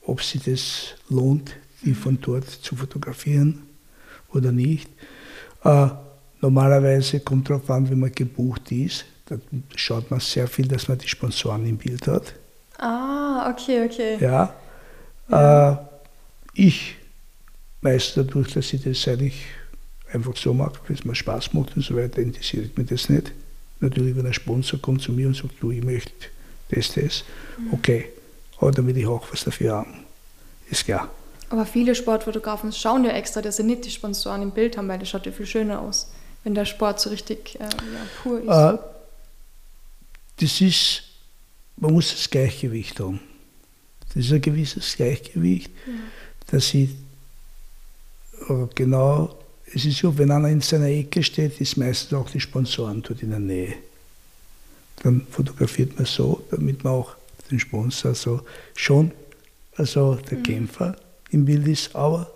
ob 0.06 0.22
sich 0.22 0.44
das 0.44 0.96
lohnt, 1.10 1.56
die 1.84 1.94
von 1.94 2.18
dort 2.22 2.50
zu 2.50 2.76
fotografieren 2.76 3.64
oder 4.32 4.52
nicht. 4.52 4.90
Äh, 5.64 5.88
normalerweise 6.42 7.20
kommt 7.20 7.50
darauf 7.50 7.70
an, 7.70 7.90
wenn 7.90 8.00
man 8.00 8.12
gebucht 8.12 8.72
ist, 8.72 9.06
da 9.26 9.38
schaut 9.76 10.12
man 10.12 10.20
sehr 10.20 10.48
viel, 10.48 10.68
dass 10.68 10.88
man 10.88 10.98
die 10.98 11.08
Sponsoren 11.08 11.66
im 11.66 11.78
Bild 11.78 12.08
hat. 12.08 12.36
Ah, 12.78 13.50
okay, 13.50 13.86
okay. 13.86 14.18
Ja. 14.20 14.54
ja. 15.30 15.72
Äh, 15.72 15.78
ich 16.54 16.96
weiß 17.82 18.14
dadurch, 18.16 18.54
dass 18.54 18.74
ich 18.74 18.84
das 18.84 19.08
eigentlich 19.08 19.46
einfach 20.12 20.36
so 20.38 20.54
mache, 20.54 20.80
weil 20.88 20.96
es 20.96 21.06
mir 21.06 21.16
Spaß 21.16 21.54
macht 21.54 21.76
und 21.76 21.84
so 21.84 21.96
weiter, 21.96 22.22
interessiert 22.22 22.78
mich 22.78 22.88
das 22.88 23.10
nicht. 23.10 23.32
Natürlich, 23.80 24.16
wenn 24.16 24.26
ein 24.26 24.34
Sponsor 24.34 24.80
kommt 24.80 25.02
zu 25.02 25.12
mir 25.12 25.28
und 25.28 25.36
sagt, 25.36 25.56
du, 25.60 25.72
ich 25.72 25.84
möchte 25.84 26.12
das, 26.70 26.94
das, 26.94 27.24
mhm. 27.58 27.74
okay, 27.74 28.10
aber 28.60 28.72
damit 28.72 28.96
ich 28.98 29.06
auch 29.06 29.26
was 29.32 29.44
dafür 29.44 29.74
haben, 29.74 30.06
ist 30.70 30.86
klar. 30.86 31.10
Aber 31.50 31.66
viele 31.66 31.94
Sportfotografen 31.94 32.72
schauen 32.72 33.04
ja 33.04 33.12
extra, 33.12 33.42
dass 33.42 33.58
sie 33.58 33.64
nicht 33.64 33.86
die 33.86 33.92
Sponsoren 33.92 34.42
im 34.42 34.52
Bild 34.52 34.78
haben, 34.78 34.88
weil 34.88 35.00
das 35.00 35.10
schaut 35.10 35.26
ja 35.26 35.32
viel 35.32 35.46
schöner 35.46 35.82
aus, 35.82 36.12
wenn 36.44 36.56
der 36.56 36.66
Sport 36.66 37.00
so 37.00 37.10
richtig 37.10 37.60
äh, 37.60 37.64
ja, 37.64 37.70
pur 38.22 38.40
ist. 38.40 38.48
Äh, 38.48 38.78
das 40.40 40.62
ist, 40.62 41.04
man 41.78 41.94
muss 41.94 42.12
das 42.12 42.30
Gleichgewicht 42.30 43.00
haben. 43.00 43.20
Das 44.14 44.26
ist 44.26 44.32
ein 44.32 44.42
gewisses 44.42 44.96
Gleichgewicht, 44.96 45.72
ja. 45.86 45.94
dass 46.48 46.74
ich 46.74 46.90
äh, 48.50 48.68
genau 48.76 49.38
es 49.76 49.86
ist 49.86 49.98
so, 49.98 50.16
wenn 50.18 50.32
einer 50.32 50.50
in 50.50 50.62
seiner 50.62 50.88
Ecke 50.88 51.24
steht, 51.24 51.60
ist 51.60 51.78
meistens 51.78 52.14
auch 52.14 52.30
die 52.30 52.40
Sponsoren 52.40 53.02
dort 53.02 53.24
in 53.24 53.32
der 53.32 53.40
Nähe. 53.40 53.74
Dann 55.02 55.26
fotografiert 55.30 55.96
man 55.96 56.06
so, 56.06 56.44
damit 56.52 56.84
man 56.84 56.94
auch 56.94 57.16
den 57.50 57.60
Sponsor 57.60 58.14
so 58.14 58.42
schon, 58.76 59.12
also 59.76 60.16
der 60.16 60.38
mhm. 60.38 60.44
Kämpfer 60.44 60.96
im 61.32 61.46
Bild 61.46 61.68
ist, 61.68 61.96
aber 61.96 62.32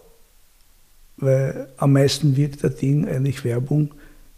weil 1.18 1.70
am 1.78 1.94
meisten 1.94 2.36
wirkt 2.36 2.64
der 2.64 2.72
Ding 2.72 3.08
eigentlich 3.08 3.44
Werbung, 3.44 3.92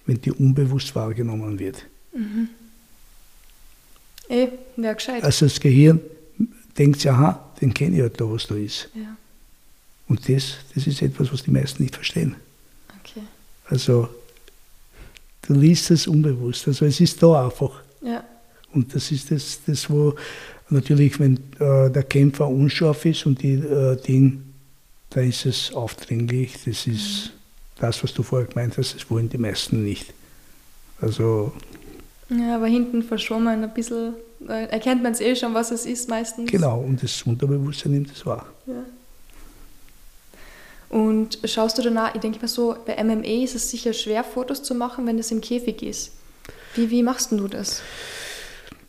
wenn 0.06 0.22
die 0.22 0.32
unbewusst 0.32 0.96
wahrgenommen 0.96 1.60
wird. 1.60 1.86
Mhm. 2.14 2.50
Eh, 4.30 4.48
wäre 4.76 4.96
gescheit. 4.96 5.24
Also 5.24 5.48
das 5.48 5.60
Gehirn 5.60 6.00
denkt 6.78 7.02
sich, 7.02 7.10
aha, 7.10 7.52
den 7.60 7.74
kenne 7.74 7.96
ich 7.96 8.02
halt 8.02 8.22
da, 8.22 8.30
was 8.30 8.48
da 8.48 8.56
ist. 8.56 8.90
Ja. 8.94 9.18
Und 10.08 10.28
das, 10.30 10.56
das 10.74 10.88
ist 10.88 11.02
etwas, 11.02 11.32
was 11.34 11.44
die 11.44 11.52
meisten 11.52 11.84
nicht 11.84 11.96
verstehen. 11.96 12.36
Also 13.70 14.10
du 15.44 15.54
liest 15.54 15.92
es 15.92 16.08
unbewusst. 16.08 16.68
Also 16.68 16.86
es 16.86 17.00
ist 17.00 17.22
da 17.22 17.46
einfach. 17.46 17.82
Ja. 18.02 18.24
Und 18.74 18.94
das 18.96 19.12
ist 19.12 19.32
das, 19.32 19.60
das 19.66 19.90
wo 19.90 20.16
natürlich, 20.70 21.20
wenn 21.20 21.38
äh, 21.60 21.90
der 21.92 22.04
Kämpfer 22.04 22.48
unscharf 22.48 23.06
ist 23.06 23.26
und 23.26 23.42
die 23.42 23.54
äh, 23.54 23.96
Ding, 24.02 24.44
da 25.12 25.22
ist 25.22 25.46
es 25.46 25.74
aufdringlich. 25.74 26.54
Das 26.66 26.88
ist 26.88 26.88
mhm. 26.88 27.30
das, 27.80 28.04
was 28.04 28.14
du 28.14 28.24
vorher 28.24 28.48
gemeint 28.48 28.78
hast, 28.78 28.96
das 28.96 29.10
wollen 29.10 29.30
die 29.30 29.38
meisten 29.38 29.84
nicht. 29.84 30.14
Also. 31.02 31.54
Ja, 32.30 32.56
aber 32.56 32.68
hinten 32.68 33.02
verschwommen 33.02 33.64
ein 33.64 33.74
bisschen, 33.74 34.14
äh, 34.48 34.68
erkennt 34.68 35.02
man 35.02 35.14
es 35.14 35.22
eh 35.22 35.36
schon, 35.36 35.54
was 35.54 35.72
es 35.72 35.86
ist 35.86 36.10
meistens. 36.10 36.50
Genau, 36.50 36.80
und 36.80 37.02
das 37.02 37.24
Unterbewusstsein 37.24 37.94
nimmt 37.94 38.12
es 38.12 38.26
wahr. 38.26 38.46
Ja. 38.68 38.86
Und 40.90 41.40
schaust 41.44 41.78
du 41.78 41.82
danach, 41.82 42.16
ich 42.16 42.22
denke 42.22 42.40
mal 42.40 42.48
so, 42.48 42.76
bei 42.86 43.04
MMA 43.04 43.44
ist 43.44 43.56
es 43.56 43.70
sicher 43.70 43.94
schwer, 43.94 44.24
Fotos 44.24 44.64
zu 44.64 44.74
machen, 44.74 45.06
wenn 45.06 45.20
es 45.20 45.32
im 45.32 45.42
Käfig 45.42 45.84
ist. 45.84 46.12
Wie, 46.76 46.90
wie 46.90 47.04
machst 47.04 47.32
du 47.32 47.48
das? 47.48 47.82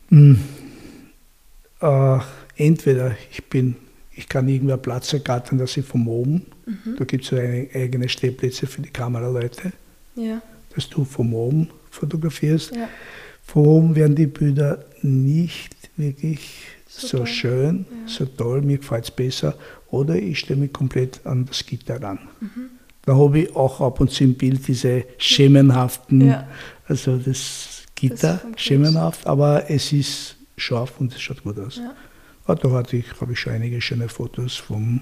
Hm. 0.09 0.39
Äh, 1.79 2.19
entweder 2.57 3.15
ich 3.31 3.43
bin, 3.45 3.75
ich 4.11 4.27
kann 4.27 4.47
irgendwo 4.47 4.77
Platz 4.77 5.13
ergattern, 5.13 5.57
dass 5.57 5.77
ich 5.77 5.85
vom 5.85 6.07
oben, 6.07 6.45
mhm. 6.65 6.95
da 6.97 7.05
gibt 7.05 7.23
es 7.23 7.29
so 7.29 7.35
eine, 7.35 7.67
eigene 7.73 8.09
Stehplätze 8.09 8.67
für 8.67 8.81
die 8.81 8.89
Kameraleute, 8.89 9.71
ja. 10.15 10.41
dass 10.75 10.89
du 10.89 11.05
vom 11.05 11.33
oben 11.33 11.69
fotografierst. 11.89 12.75
Ja. 12.75 12.87
Von 13.51 13.65
oben 13.65 13.95
werden 13.97 14.15
die 14.15 14.27
Bilder 14.27 14.85
nicht 15.01 15.75
wirklich 15.97 16.39
so, 16.87 17.17
so 17.17 17.25
schön, 17.25 17.85
ja. 17.89 18.07
so 18.07 18.25
toll, 18.25 18.61
mir 18.61 18.77
gefällt 18.77 19.03
es 19.03 19.11
besser. 19.11 19.55
Oder 19.89 20.15
ich 20.15 20.39
stelle 20.39 20.61
mich 20.61 20.71
komplett 20.71 21.19
an 21.25 21.47
das 21.47 21.65
Gitter 21.65 22.01
ran. 22.01 22.19
Mhm. 22.39 22.69
Da 23.01 23.17
habe 23.17 23.39
ich 23.39 23.53
auch 23.53 23.81
ab 23.81 23.99
und 23.99 24.09
zu 24.09 24.23
im 24.23 24.35
Bild 24.35 24.65
diese 24.65 25.03
schemenhaften, 25.17 26.29
ja. 26.29 26.47
also 26.87 27.17
das 27.17 27.83
Gitter, 27.93 28.39
das 28.49 28.61
schemenhaft, 28.61 29.27
aber 29.27 29.69
es 29.69 29.91
ist 29.91 30.37
scharf 30.55 30.93
und 31.01 31.13
es 31.13 31.19
schaut 31.19 31.43
gut 31.43 31.59
aus. 31.59 31.75
Ja. 31.75 31.93
Ah, 32.45 32.55
da 32.55 32.71
hatte 32.71 32.95
ich, 32.95 33.19
habe 33.19 33.33
ich 33.33 33.39
schon 33.39 33.51
einige 33.51 33.81
schöne 33.81 34.07
Fotos 34.07 34.55
vom 34.55 35.01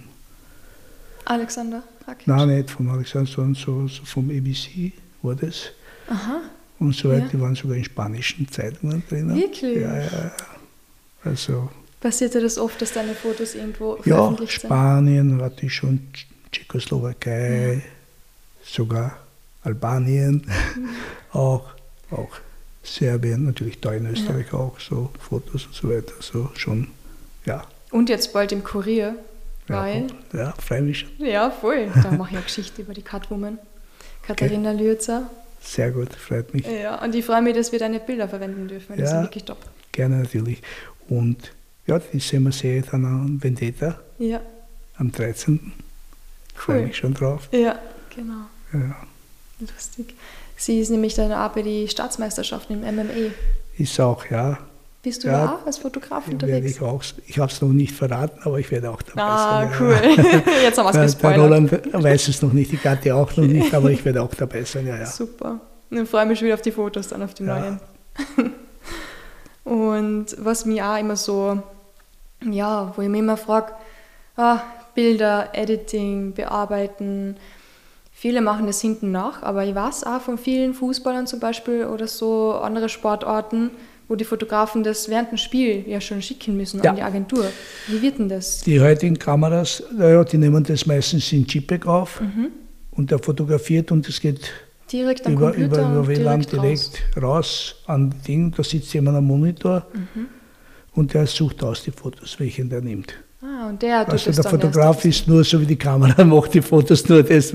Alexander 1.26 1.84
Rakic. 2.08 2.28
Nein, 2.28 2.48
nicht 2.50 2.72
vom 2.72 2.90
Alexander, 2.90 3.30
sondern 3.30 3.54
so, 3.54 3.88
so 3.88 4.04
vom 4.06 4.32
ABC 4.32 4.92
war 5.22 5.36
das. 5.36 5.68
Aha. 6.10 6.42
Und 6.80 6.96
so 6.96 7.10
weiter, 7.10 7.26
ja. 7.26 7.28
die 7.28 7.42
waren 7.42 7.56
sogar 7.56 7.76
in 7.76 7.84
spanischen 7.84 8.50
Zeitungen 8.50 9.04
drin. 9.10 9.36
Wirklich? 9.36 9.82
Ja, 9.82 10.00
ja. 10.00 10.32
Also 11.24 11.70
Passiert 12.00 12.34
dir 12.34 12.42
das 12.42 12.58
oft, 12.58 12.82
dass 12.82 12.94
deine 12.94 13.14
Fotos 13.14 13.56
irgendwo 13.56 13.98
ja, 13.98 14.16
veröffentlicht 14.16 14.62
sind? 14.62 14.70
Ja, 14.70 14.76
Spanien 14.76 15.42
hatte 15.42 15.66
ich 15.66 15.74
schon, 15.74 16.08
Tschechoslowakei, 16.52 17.74
ja. 17.74 17.82
sogar 18.64 19.18
Albanien, 19.64 20.46
mhm. 20.46 20.90
auch, 21.38 21.70
auch 22.12 22.30
Serbien, 22.84 23.44
natürlich 23.44 23.82
da 23.82 23.94
in 23.94 24.06
Österreich 24.06 24.48
ja. 24.54 24.60
auch, 24.60 24.80
so 24.80 25.12
Fotos 25.20 25.66
und 25.66 25.76
so 25.76 25.90
weiter, 25.90 26.14
so 26.22 26.50
schon, 26.56 26.88
ja. 27.46 27.66
Und 27.92 28.08
jetzt 28.08 28.32
bald 28.32 28.54
im 28.54 28.64
Kurier, 28.64 29.16
weil... 29.68 30.08
Ja, 30.32 30.54
ja 30.70 30.94
schon. 30.94 31.10
Ja, 31.18 31.52
voll. 31.52 31.92
Da 32.02 32.12
mache 32.12 32.30
ich 32.30 32.36
eine 32.38 32.46
Geschichte 32.46 32.82
über 32.82 32.94
die 32.94 33.02
Catwoman, 33.02 33.60
Katharina 34.26 34.72
okay. 34.72 34.84
Lürzer. 34.84 35.30
Sehr 35.62 35.92
gut, 35.92 36.14
freut 36.14 36.54
mich. 36.54 36.66
Ja, 36.66 37.04
und 37.04 37.14
ich 37.14 37.26
freue 37.26 37.42
mich, 37.42 37.56
dass 37.56 37.72
wir 37.72 37.80
deine 37.80 38.00
Bilder 38.00 38.28
verwenden 38.28 38.68
dürfen, 38.68 38.98
das 38.98 39.10
sind 39.10 39.22
wirklich 39.24 39.44
top. 39.44 39.58
Gerne 39.92 40.20
natürlich. 40.20 40.62
Und 41.08 41.52
ja, 41.88 42.00
die 42.00 42.20
sehen 42.20 42.44
wir 42.44 42.52
sehr 42.52 42.82
dann 42.84 43.06
an 43.06 43.44
Vendetta. 43.44 44.00
Ja. 44.20 44.42
Am 44.98 45.12
13. 45.12 45.60
Cool. 45.60 45.74
Freue 46.54 46.86
mich 46.88 46.98
schon 46.98 47.14
drauf. 47.14 47.50
Ja, 47.52 47.80
genau. 48.16 48.46
Ja. 48.74 48.96
Lustig. 49.60 50.16
Sie 50.56 50.80
ist 50.80 50.90
nämlich 50.90 51.16
dann 51.16 51.32
auch 51.32 51.52
bei 51.52 51.62
den 51.62 51.88
Staatsmeisterschaften 51.88 52.84
im 52.84 52.96
MMA. 52.96 53.32
Ist 53.78 54.00
auch, 54.00 54.26
ja. 54.30 54.60
Bist 55.02 55.24
du 55.24 55.30
ja, 55.30 55.56
auch 55.56 55.66
als 55.66 55.78
Fotograf 55.78 56.28
unterwegs? 56.28 56.72
Ich, 56.72 56.82
auch, 56.82 57.04
ich 57.26 57.40
habe 57.40 57.52
es 57.52 57.62
noch 57.62 57.70
nicht 57.70 57.94
verraten, 57.94 58.40
aber 58.44 58.60
ich 58.60 58.70
werde 58.70 58.92
auch 58.92 59.02
dabei 59.02 59.22
ah, 59.22 59.62
sein. 59.62 59.72
Ah, 59.72 59.78
cool. 59.80 60.44
Jetzt 60.64 60.78
haben 60.78 60.86
wir 60.86 61.04
es 61.04 61.14
gespoilert. 61.14 61.38
Der 61.38 61.44
Roland 61.44 61.94
weiß 62.04 62.28
es 62.28 62.42
noch 62.42 62.52
nicht, 62.52 62.72
die 62.72 62.78
Katte 62.78 63.16
auch 63.16 63.36
noch 63.38 63.46
nicht, 63.46 63.74
aber 63.74 63.92
ich 63.92 64.04
werde 64.04 64.22
auch 64.22 64.34
dabei 64.36 64.64
sein. 64.64 64.88
Ja, 64.88 64.98
ja. 64.98 65.06
Super. 65.06 65.62
Dann 65.90 66.06
freue 66.06 66.24
ich 66.24 66.30
mich 66.30 66.40
schon 66.40 66.46
wieder 66.48 66.56
auf 66.56 66.62
die 66.62 66.72
Fotos, 66.72 67.08
dann 67.08 67.24
auf 67.24 67.34
die 67.34 67.44
ja. 67.44 67.60
neuen. 67.60 67.80
Und 69.64 70.36
was 70.38 70.66
mich 70.66 70.82
auch 70.82 70.98
immer 70.98 71.16
so 71.16 71.64
ja, 72.44 72.94
wo 72.96 73.02
ich 73.02 73.10
mich 73.10 73.20
immer 73.20 73.38
frage, 73.38 73.74
ah, 74.38 74.62
Bilder, 74.96 75.50
Editing, 75.54 76.34
Bearbeiten. 76.34 77.38
Viele 78.12 78.42
machen 78.42 78.68
das 78.68 78.82
hinten 78.82 79.12
nach, 79.12 79.44
aber 79.44 79.64
ich 79.64 79.76
weiß 79.76 80.04
auch 80.04 80.22
von 80.22 80.38
vielen 80.38 80.74
Fußballern 80.74 81.28
zum 81.28 81.40
Beispiel 81.40 81.86
oder 81.86 82.08
so 82.08 82.54
andere 82.54 82.90
Sportarten, 82.90 83.72
wo 84.10 84.16
die 84.16 84.26
Fotografen 84.26 84.84
das 84.84 85.08
während 85.08 85.32
dem 85.32 85.38
Spiel 85.38 85.86
ja 85.88 86.02
schon 86.02 86.22
schicken 86.22 86.58
müssen 86.58 86.82
ja. 86.84 86.90
an 86.90 86.96
die 86.98 87.02
Agentur. 87.02 87.46
Wie 87.88 88.02
wird 88.02 88.20
denn 88.20 88.28
das? 88.28 88.62
Die 88.62 88.82
heutigen 88.82 89.18
Kameras, 89.18 89.82
ja, 89.98 90.22
die 90.26 90.38
nehmen 90.38 90.64
das 90.66 90.86
meistens 90.86 91.32
in 91.32 91.46
JPEG 91.46 91.88
auf 91.88 92.20
mhm. 92.20 92.48
und 92.92 93.10
der 93.12 93.20
fotografiert 93.20 93.92
und 93.94 94.10
es 94.10 94.20
geht 94.20 94.52
direkt 94.92 95.26
am 95.26 95.34
über, 95.34 95.52
Computer 95.52 95.82
über, 95.82 95.92
über 95.92 96.08
WLAN 96.08 96.42
direkt, 96.42 96.52
direkt 96.52 97.02
raus. 97.16 97.24
raus 97.24 97.76
an 97.86 98.14
Ding, 98.28 98.52
da 98.58 98.64
sitzt 98.64 98.94
jemand 98.94 99.16
am 99.16 99.26
Monitor. 99.26 99.86
Mhm 99.94 100.40
und 101.00 101.14
der 101.14 101.28
sucht 101.28 101.64
aus 101.64 101.84
die 101.84 101.92
Fotos, 101.92 102.40
welche 102.40 102.68
er 102.70 102.82
nimmt. 102.82 103.14
Ah, 103.42 103.70
und 103.70 103.82
der 103.82 104.04
tut 104.04 104.14
Also 104.14 104.32
der 104.32 104.44
dann 104.44 104.52
Fotograf 104.52 105.06
ist 105.06 105.26
nur 105.28 105.46
so 105.46 105.62
wie 105.62 105.66
die 105.66 105.78
Kamera, 105.78 106.24
macht 106.26 106.54
die 106.54 106.62
Fotos 106.62 107.08
nur 107.08 107.24
das. 107.24 107.54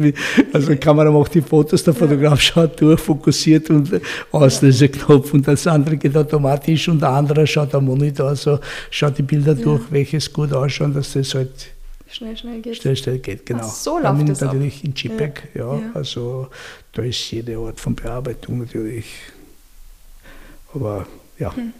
Also 0.52 0.68
die 0.70 0.76
Kamera 0.78 1.10
macht 1.10 1.34
die 1.34 1.42
Fotos, 1.42 1.84
der 1.84 1.92
Fotograf 1.92 2.40
schaut 2.40 2.80
durch, 2.80 2.98
fokussiert 3.00 3.68
und 3.68 4.00
Auslöseknopf 4.32 5.34
und 5.34 5.46
das 5.46 5.66
andere 5.66 5.98
geht 5.98 6.16
automatisch 6.16 6.88
und 6.88 7.00
der 7.02 7.10
andere 7.10 7.46
schaut 7.46 7.74
am 7.74 7.84
Monitor, 7.84 8.28
also 8.28 8.60
schaut 8.90 9.18
die 9.18 9.22
Bilder 9.22 9.54
durch, 9.54 9.82
welches 9.90 10.32
gut 10.32 10.54
ausschaut, 10.54 10.96
dass 10.96 11.12
das 11.12 11.34
halt 11.34 11.50
schnell, 12.08 12.34
schnell 12.34 12.62
geht. 12.62 12.76
schnell, 12.76 12.96
schnell 12.96 13.18
geht. 13.18 13.44
Genau. 13.44 13.68
so 13.68 14.00
Dann 14.00 14.16
läuft 14.16 14.18
bin 14.18 14.26
das 14.28 14.38
ich 14.38 14.48
ab. 14.48 14.54
natürlich 14.54 14.84
in 14.84 14.94
JPEG, 14.94 15.42
ja. 15.54 15.74
Ja. 15.74 15.80
Also 15.92 16.48
da 16.92 17.02
ist 17.02 17.30
jede 17.30 17.58
Art 17.58 17.78
von 17.78 17.94
Bearbeitung 17.94 18.60
natürlich. 18.60 19.04
Aber 20.72 21.06
ja, 21.38 21.54
Hm. 21.54 21.74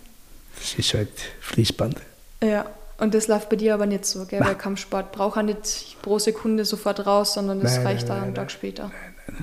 das 0.59 0.74
ist 0.74 0.92
halt 0.92 1.09
Fließband. 1.40 1.96
Ja, 2.42 2.66
und 3.05 3.14
das 3.14 3.28
läuft 3.28 3.48
bei 3.48 3.57
dir 3.57 3.74
aber 3.74 3.86
nicht 3.86 4.05
so, 4.05 4.24
gell? 4.24 4.40
Nein. 4.40 4.48
Weil 4.48 4.55
Kampfsport 4.57 5.12
braucht 5.12 5.38
auch 5.38 5.42
nicht 5.42 5.96
pro 6.02 6.18
Sekunde 6.18 6.64
sofort 6.64 7.07
raus, 7.07 7.34
sondern 7.34 7.61
das 7.61 7.76
Nein, 7.76 7.86
reicht 7.86 8.09
nein, 8.09 8.16
nein, 8.16 8.24
einen 8.26 8.34
Tag 8.34 8.44
nein. 8.46 8.50
später. 8.50 8.90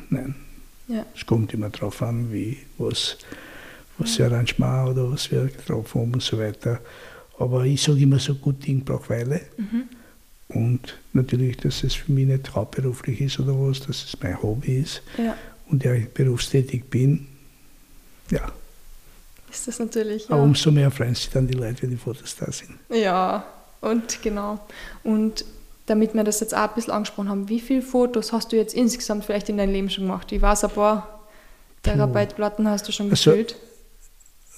Nein, 0.10 0.36
Ja. 0.88 1.06
es 1.16 1.26
kommt 1.26 1.54
immer 1.54 1.70
drauf 1.70 2.02
an, 2.02 2.32
wie, 2.34 2.58
was, 2.78 3.18
was 3.98 4.16
für 4.16 4.26
Arrangement 4.26 4.90
oder 4.90 5.12
was 5.12 5.32
wir 5.32 5.46
getroffen 5.46 6.02
haben 6.02 6.14
und 6.14 6.24
so 6.24 6.38
weiter. 6.38 6.80
Aber 7.40 7.64
ich 7.66 7.82
sage 7.82 8.00
immer 8.02 8.20
so, 8.20 8.36
gut 8.36 8.66
Ding 8.66 8.84
braucht 8.84 9.10
Weile. 9.10 9.42
Mhm. 9.58 9.84
Und 10.50 10.98
natürlich, 11.14 11.58
dass 11.58 11.84
es 11.84 11.94
für 11.96 12.12
mich 12.12 12.28
nicht 12.28 12.54
hauptberuflich 12.54 13.22
ist 13.22 13.40
oder 13.40 13.54
was, 13.54 13.80
dass 13.80 14.04
es 14.04 14.18
mein 14.22 14.42
Hobby 14.42 14.80
ist 14.82 15.02
Ja, 15.18 15.36
und 15.70 15.84
ja, 15.84 15.94
ich 15.94 16.10
berufstätig 16.10 16.90
bin. 16.90 17.28
Ja, 18.30 18.52
ist 19.52 19.68
das 19.68 19.80
natürlich. 19.80 20.26
aber 20.30 20.38
Ja. 20.38 20.44
umso 20.44 20.72
mehr 20.72 20.90
freuen 20.92 21.14
sich 21.16 21.30
dann 21.30 21.48
die 21.48 21.54
Leute, 21.54 21.84
wenn 21.84 21.90
die 21.92 21.98
Fotos 21.98 22.36
da 22.38 22.52
sind. 22.52 22.72
ja, 22.90 23.44
und 23.82 24.22
genau. 24.22 24.60
Und 25.04 25.44
damit 25.88 26.14
wir 26.14 26.24
das 26.24 26.40
jetzt 26.40 26.54
auch 26.56 26.70
ein 26.70 26.76
bisschen 26.76 26.94
angesprochen 26.94 27.30
haben, 27.30 27.50
wie 27.50 27.60
viele 27.60 27.82
Fotos 27.82 28.32
hast 28.32 28.52
du 28.52 28.56
jetzt 28.56 28.74
insgesamt 28.76 29.26
vielleicht 29.26 29.50
in 29.50 29.58
deinem 29.58 29.74
Leben 29.74 29.90
schon 29.90 30.06
gemacht? 30.06 30.32
Ich 30.32 30.42
weiß, 30.42 30.64
ein 30.66 30.70
paar 30.72 31.20
Terabyte-Platten 31.84 32.68
hast 32.68 32.88
du 32.88 32.92
schon 32.92 33.10
Also- 33.10 33.32
gefüllt. 33.32 33.56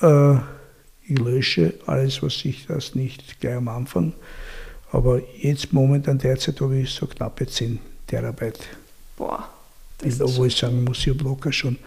Äh, 0.01 0.35
ich 1.07 1.17
lösche 1.19 1.73
alles, 1.85 2.21
was 2.21 2.43
ich 2.45 2.65
das 2.67 2.95
nicht 2.95 3.39
gleich 3.39 3.55
am 3.55 3.67
Anfang. 3.69 4.13
Aber 4.91 5.21
jetzt 5.41 5.73
momentan 5.73 6.17
derzeit 6.19 6.59
habe 6.61 6.77
ich 6.79 6.91
so 6.91 7.07
knappe 7.07 7.47
10 7.47 7.79
Terabyte. 8.07 8.59
Boah, 9.17 9.49
das 9.99 10.09
Bilder, 10.17 10.25
ist 10.25 10.37
wo 10.37 10.45
ich 10.45 10.55
sagen 10.55 10.83
muss, 10.83 10.99
ich 10.99 11.07
habe 11.09 11.23
locker 11.23 11.51
schon 11.51 11.77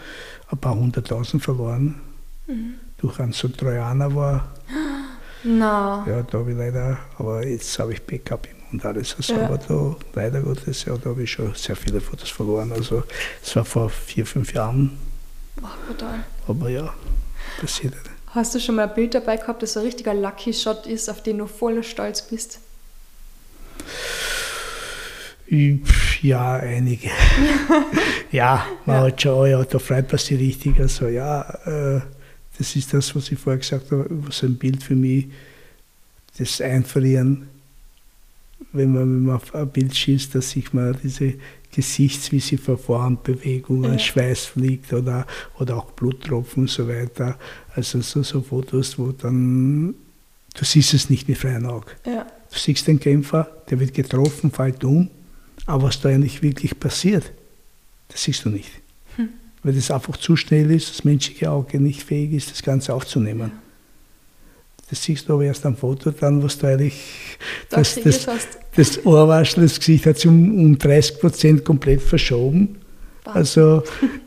ein 0.51 0.59
paar 0.59 0.75
hunderttausend 0.75 1.43
verloren. 1.43 2.01
Mhm. 2.47 2.75
Durch 2.99 3.19
einen 3.21 3.33
so 3.33 3.49
Trojaner 3.49 4.15
war, 4.15 4.53
Na, 5.45 6.05
ja, 6.09 6.23
da 6.23 6.39
habe 6.39 6.51
ich 6.51 6.57
leider, 6.57 6.99
aber 7.19 7.47
jetzt 7.47 7.79
habe 7.79 7.93
ich 7.93 8.03
Backup 8.03 8.47
im 8.47 8.57
und 8.73 8.85
alles. 8.85 9.15
Also, 9.17 9.35
Ja. 9.35 9.45
aber 9.47 9.59
da, 9.59 9.97
leider 10.15 10.41
Gottes, 10.41 10.85
ja, 10.87 10.97
da 10.97 11.11
habe 11.11 11.23
ich 11.23 11.31
schon 11.31 11.55
sehr 11.55 11.77
viele 11.77 12.01
Fotos 12.01 12.31
verloren. 12.31 12.73
Also, 12.73 13.05
es 13.43 13.55
war 13.55 13.65
vor 13.65 13.89
vier, 13.91 14.27
fünf 14.27 14.53
Jahren, 14.55 14.99
boah, 15.61 15.71
brutal. 15.87 16.25
aber 16.49 16.69
ja, 16.69 16.93
passiert. 17.61 17.95
Hast 18.29 18.55
du 18.55 18.61
schon 18.61 18.75
mal 18.75 18.89
ein 18.89 18.95
Bild 18.95 19.15
dabei 19.15 19.37
gehabt, 19.37 19.63
das 19.63 19.75
so 19.75 19.81
ein 19.81 19.87
richtiger 19.87 20.13
Lucky 20.15 20.53
Shot 20.53 20.87
ist, 20.87 21.09
auf 21.09 21.23
den 21.23 21.39
du 21.39 21.47
voller 21.47 21.83
Stolz 21.83 22.23
bist? 22.23 22.59
Ja, 26.23 26.55
einige. 26.57 27.09
ja, 28.33 28.67
man 28.85 29.01
hat 29.03 29.23
schon, 29.23 29.49
ja, 29.49 29.63
da 29.63 29.79
freut 29.79 30.11
man 30.11 30.19
sich 30.19 30.39
richtig. 30.39 30.79
Also 30.81 31.07
ja, 31.07 31.43
äh, 31.67 32.01
das 32.59 32.77
ist 32.77 32.93
das, 32.93 33.15
was 33.15 33.31
ich 33.31 33.39
vorher 33.39 33.59
gesagt 33.59 33.91
habe, 33.91 34.09
so 34.31 34.47
ein 34.47 34.57
Bild 34.57 34.83
für 34.83 34.95
mich, 34.95 35.27
das 36.39 36.61
Einfrieren, 36.61 37.49
wenn 38.73 38.93
man, 38.93 39.03
wenn 39.03 39.25
man 39.25 39.37
auf 39.37 39.55
ein 39.55 39.69
Bild 39.69 39.95
schießt, 39.95 40.35
dass 40.35 40.51
sich 40.51 40.73
mal 40.73 40.97
diese 41.03 41.35
Gesichts, 41.73 42.33
wie 42.33 42.41
sie 42.41 42.57
verfahren, 42.57 43.19
Bewegungen, 43.23 43.93
Ja. 43.93 43.99
Schweiß 43.99 44.47
fliegt 44.47 44.93
oder, 44.93 45.27
oder 45.59 45.77
auch 45.77 45.91
Bluttropfen 45.93 46.63
und 46.65 46.71
so 46.71 46.89
weiter. 46.89 47.39
Also 47.75 48.01
so, 48.01 48.23
so 48.23 48.41
Fotos, 48.41 48.99
wo 48.99 49.13
dann, 49.13 49.95
du 50.55 50.65
siehst 50.65 50.95
es 50.95 51.11
nicht 51.11 51.29
mit 51.29 51.39
freien 51.39 51.67
Augen. 51.67 51.87
Ja, 52.07 52.27
Du 52.51 52.59
siehst 52.59 52.87
den 52.87 52.99
Kämpfer, 53.01 53.51
der 53.69 53.79
wird 53.81 53.93
getroffen, 53.93 54.51
fällt 54.51 54.83
um, 54.85 55.11
aber 55.67 55.85
was 55.85 56.01
da 56.01 56.09
eigentlich 56.09 56.43
wirklich 56.43 56.79
passiert, 56.79 57.31
das 58.09 58.23
siehst 58.23 58.45
du 58.45 58.51
nicht. 58.51 58.71
Weil 59.67 59.75
das 59.75 59.91
einfach 59.91 60.17
zu 60.17 60.37
schnell 60.37 60.71
ist, 60.71 60.91
das 60.91 61.03
menschliche 61.03 61.51
Auge 61.51 61.81
nicht 61.81 62.05
fähig 62.05 62.33
ist, 62.35 62.53
das 62.53 62.63
Ganze 62.63 62.95
aufzunehmen. 62.95 63.51
Das 64.89 65.03
siehst 65.03 65.29
du 65.29 65.33
aber 65.33 65.43
erst 65.43 65.67
am 65.67 65.77
Foto 65.77 66.13
dann, 66.13 66.41
was 66.41 66.57
du 66.57 66.69
eigentlich, 66.69 66.95
da 67.69 67.79
das, 67.79 67.97
das, 67.97 68.29
das 68.77 69.05
Ohrwaschel, 69.05 69.65
das 69.65 69.81
Gesicht 69.81 70.07
hat 70.07 70.19
sich 70.19 70.29
um, 70.29 70.57
um 70.57 70.79
30 70.79 71.19
Prozent 71.19 71.65
komplett 71.65 72.01
verschoben. 72.01 72.77
Also, 73.25 73.83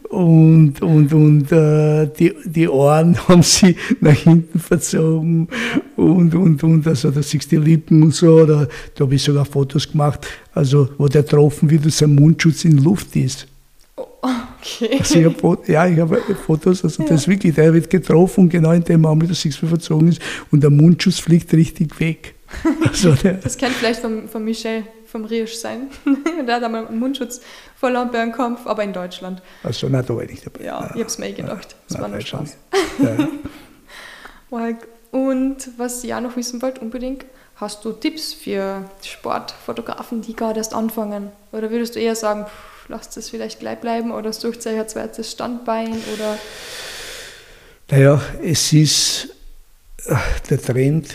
und, 0.10 0.82
und, 0.82 1.14
und 1.14 1.52
äh, 1.54 2.08
die, 2.20 2.36
die 2.44 2.68
Ohren 2.68 3.18
haben 3.30 3.42
sie 3.42 3.78
nach 4.02 4.18
hinten 4.18 4.60
verzogen 4.60 5.48
und, 5.96 6.36
und, 6.36 6.62
und, 6.62 6.86
also 6.86 7.12
da 7.12 7.24
siehst 7.24 7.50
du 7.50 7.62
die 7.62 7.70
Lippen 7.72 8.04
und 8.04 8.14
so, 8.14 8.42
oder, 8.42 8.68
da 8.94 9.06
habe 9.06 9.16
ich 9.16 9.24
sogar 9.24 9.46
Fotos 9.46 9.90
gemacht, 9.90 10.28
also 10.54 10.90
wo 10.98 11.08
der 11.08 11.24
getroffen 11.24 11.70
wird 11.70 11.86
und 11.86 11.94
sein 11.94 12.14
Mundschutz 12.14 12.66
in 12.66 12.84
Luft 12.84 13.16
ist. 13.16 13.48
Okay. 14.62 14.98
Also 15.00 15.20
ich 15.20 15.26
hab, 15.26 15.68
ja, 15.68 15.88
ich 15.88 16.00
habe 16.00 16.22
Fotos, 16.46 16.84
also 16.84 17.04
das 17.04 17.22
ist 17.22 17.28
wirklich, 17.28 17.56
der 17.56 17.74
wird 17.74 17.90
getroffen 17.90 18.50
genau 18.50 18.72
in 18.72 18.84
dem 18.84 19.02
Moment, 19.02 19.32
dass 19.32 19.46
wie 19.46 19.52
verzogen 19.52 20.10
ist 20.10 20.22
und 20.52 20.62
der 20.62 20.70
Mundschutz 20.70 21.20
fliegt 21.20 21.54
richtig 21.54 22.00
weg. 22.00 22.36
Also 22.88 23.14
der, 23.14 23.36
Das 23.36 23.58
könnte 23.58 23.76
vielleicht 23.76 24.02
von, 24.02 24.28
von 24.28 24.44
Michel 24.44 24.84
vom 25.06 25.26
Riesch 25.26 25.56
sein. 25.56 25.88
der 26.48 26.56
hat 26.56 26.64
einmal 26.64 26.88
einen 26.88 27.00
Mundschutz 27.00 27.42
verloren 27.76 28.10
beim 28.12 28.32
Kampf, 28.32 28.66
aber 28.66 28.84
in 28.84 28.92
Deutschland. 28.92 29.42
also 29.64 29.88
nein, 29.88 30.04
da 30.06 30.16
war 30.16 30.24
ich 30.24 30.32
nicht 30.32 30.46
dabei. 30.46 30.66
Ja, 30.66 30.80
Nein, 30.80 30.90
ich 30.96 31.00
habe 31.00 31.06
es 31.06 31.18
mir 31.18 31.30
eh 31.30 31.34
gedacht. 31.34 31.76
Das 31.88 31.98
nein, 31.98 32.02
war 32.02 32.10
nur 32.10 32.22
Spaß. 32.22 32.58
Ja. 33.00 33.18
Und 35.12 35.70
was 35.78 36.04
ich 36.04 36.14
auch 36.14 36.22
noch 36.22 36.36
wissen 36.36 36.62
wollte, 36.62 36.82
unbedingt, 36.82 37.26
hast 37.56 37.84
du 37.84 37.92
Tipps 37.92 38.34
für 38.34 38.86
Sportfotografen, 39.04 40.22
die 40.22 40.36
gerade 40.36 40.60
erst 40.60 40.74
anfangen? 40.74 41.32
Oder 41.52 41.72
würdest 41.72 41.96
du 41.96 42.00
eher 42.00 42.16
sagen, 42.16 42.46
pff, 42.46 42.69
lasst 42.90 43.16
es 43.18 43.30
vielleicht 43.30 43.60
gleich 43.60 43.80
bleiben 43.80 44.12
oder 44.12 44.34
sucht 44.34 44.66
euch 44.68 44.80
ein 44.80 44.90
zweites 44.90 45.32
Standbein 45.32 45.94
oder 46.14 46.38
Naja, 47.90 48.22
es 48.44 48.74
ist 48.74 49.30
äh, 50.06 50.16
der 50.50 50.62
Trend, 50.62 51.14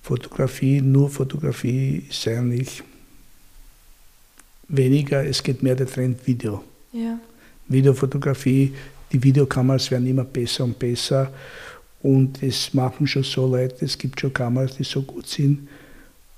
Fotografie, 0.00 0.80
nur 0.80 1.10
Fotografie 1.10 2.06
ist 2.08 2.26
eigentlich 2.28 2.82
weniger, 4.68 5.24
es 5.24 5.42
geht 5.42 5.62
mehr 5.62 5.74
der 5.74 5.86
Trend 5.86 6.26
Video. 6.26 6.62
ja, 6.92 7.18
Videofotografie, 7.66 8.74
die 9.10 9.22
Videokameras 9.22 9.90
werden 9.90 10.06
immer 10.06 10.24
besser 10.24 10.64
und 10.64 10.78
besser 10.78 11.32
und 12.02 12.42
es 12.42 12.74
machen 12.74 13.06
schon 13.06 13.24
so 13.24 13.46
Leute, 13.46 13.84
es 13.84 13.96
gibt 13.96 14.20
schon 14.20 14.32
Kameras, 14.32 14.76
die 14.76 14.84
so 14.84 15.02
gut 15.02 15.26
sind, 15.26 15.68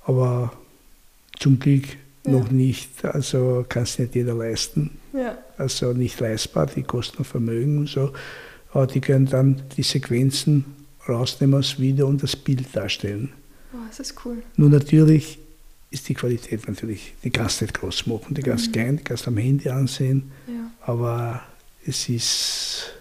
aber 0.05 0.53
zum 1.39 1.59
Glück 1.59 1.83
Ja. 2.27 2.33
noch 2.33 2.51
nicht, 2.51 3.03
also 3.03 3.65
kann 3.67 3.83
es 3.83 3.97
nicht 3.97 4.13
jeder 4.13 4.35
leisten 4.35 4.91
ja, 5.17 5.37
also 5.57 5.93
nicht 5.93 6.19
leistbar, 6.19 6.67
die 6.67 6.83
kosten 6.83 7.23
Vermögen 7.23 7.79
und 7.79 7.89
so. 7.89 8.13
Aber 8.71 8.87
die 8.87 9.01
können 9.01 9.25
dann 9.25 9.61
die 9.75 9.83
Sequenzen 9.83 10.65
rausnehmen 11.07 11.59
aus 11.59 11.79
Video 11.79 12.07
und 12.07 12.21
das 12.21 12.35
Bild 12.35 12.67
darstellen. 12.75 13.31
oh, 13.73 13.77
das 13.87 13.99
ist 13.99 14.15
cool. 14.25 14.43
Nur 14.55 14.69
natürlich 14.69 15.39
ist 15.89 16.07
die 16.09 16.13
Qualität 16.13 16.67
natürlich, 16.67 17.15
die 17.23 17.29
kannst 17.29 17.61
du 17.61 17.65
nicht 17.65 17.79
groß 17.79 18.07
machen, 18.07 18.35
die 18.35 18.41
kannst 18.41 18.67
du 18.67 18.71
klein, 18.71 18.97
die 18.97 19.03
kannst 19.03 19.25
du 19.25 19.31
am 19.31 19.37
Handy 19.37 19.69
ansehen, 19.69 20.31
Ja, 20.47 20.69
aber 20.81 21.41
es 21.85 22.09
ist 22.09 22.93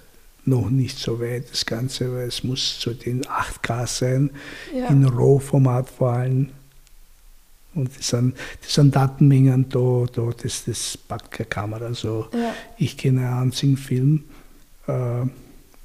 noch 0.44 0.70
nicht 0.70 0.96
so 0.96 1.20
weit, 1.20 1.50
das 1.50 1.66
Ganze, 1.66 2.14
weil 2.14 2.28
es 2.28 2.44
muss 2.44 2.80
so 2.80 2.92
in 2.92 3.22
8K 3.22 3.86
sein, 3.88 4.30
ja. 4.72 4.86
in 4.86 5.04
RAW-Format 5.04 5.90
vor 5.90 6.12
allem. 6.12 6.50
Und 7.76 7.96
das 7.96 8.08
sind, 8.08 8.34
das 8.62 8.74
sind 8.74 8.96
Datenmengen 8.96 9.68
da, 9.68 10.06
da 10.12 10.30
das, 10.42 10.64
das 10.64 10.96
packt 10.96 11.30
keine 11.30 11.48
Kamera. 11.48 11.94
So. 11.94 12.28
ja. 12.32 12.54
Ich 12.78 12.96
kenne 12.96 13.20
einen 13.28 13.42
einzigen 13.44 13.76
Film, 13.76 14.24
äh, 14.86 15.26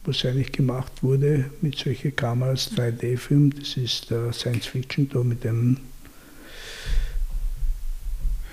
was 0.04 0.26
eigentlich 0.26 0.52
gemacht 0.52 1.04
wurde 1.04 1.52
mit 1.62 1.78
solchen 1.78 2.16
Kameras, 2.16 2.72
3D-Film. 2.76 3.54
Das 3.60 3.78
ist 3.78 4.10
der 4.10 4.34
Science 4.34 4.66
Fiction 4.68 5.10
da 5.10 5.20
mit 5.20 5.44
dem 5.44 5.78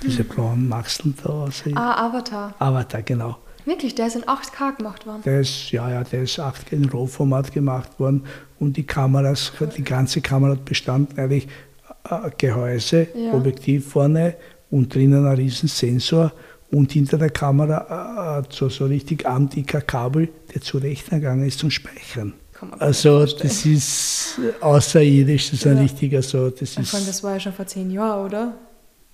diese 0.02 0.24
blauen 0.24 0.68
Maxeln 0.68 1.14
da. 1.22 1.44
Also 1.44 1.70
Ah, 1.74 2.06
Avatar. 2.06 2.54
Avatar, 2.58 3.02
genau. 3.02 3.38
Wirklich, 3.64 3.94
der 3.94 4.06
ist 4.06 4.16
in 4.16 4.22
8K 4.22 4.76
gemacht 4.76 5.06
worden. 5.06 5.22
Der 5.24 5.40
ist, 5.40 5.70
ja, 5.72 5.90
ja, 5.90 6.02
der 6.02 6.22
ist 6.22 6.38
8K 6.38 6.72
in 6.72 6.88
RAW-Format 6.88 7.52
gemacht 7.52 7.98
worden 8.00 8.24
und 8.58 8.76
die 8.76 8.84
Kameras, 8.84 9.52
die 9.76 9.84
ganze 9.84 10.20
Kamera 10.20 10.52
hat 10.52 10.64
bestanden 10.64 11.18
eigentlich 11.18 11.46
äh, 11.46 11.48
Gehäuse, 12.36 13.08
Ja. 13.14 13.34
Objektiv 13.34 13.88
vorne 13.88 14.34
und 14.70 14.94
drinnen 14.94 15.26
ein 15.26 15.36
riesen 15.36 15.68
Sensor 15.68 16.32
und 16.70 16.92
hinter 16.92 17.18
der 17.18 17.30
Kamera 17.30 18.40
äh, 18.40 18.42
so, 18.50 18.68
so 18.68 18.86
richtig 18.86 19.26
armdicker 19.26 19.80
Kabel, 19.80 20.28
der 20.54 20.60
zu 20.60 20.78
Rechner 20.78 21.18
gegangen 21.18 21.46
ist 21.46 21.58
zum 21.58 21.70
Speichern. 21.70 22.34
Also 22.78 23.24
das 23.24 23.64
ist 23.64 24.40
außerirdisch, 24.60 25.50
das 25.50 25.60
ist 25.60 25.66
ein 25.66 25.78
richtiger 25.78 26.22
so. 26.22 26.50
Das 26.50 26.76
ist, 26.76 26.94
allem, 26.94 27.06
das 27.06 27.22
war 27.22 27.34
ja 27.34 27.40
schon 27.40 27.52
vor 27.52 27.66
zehn 27.66 27.90
Jahren, 27.90 28.26
oder? 28.26 28.54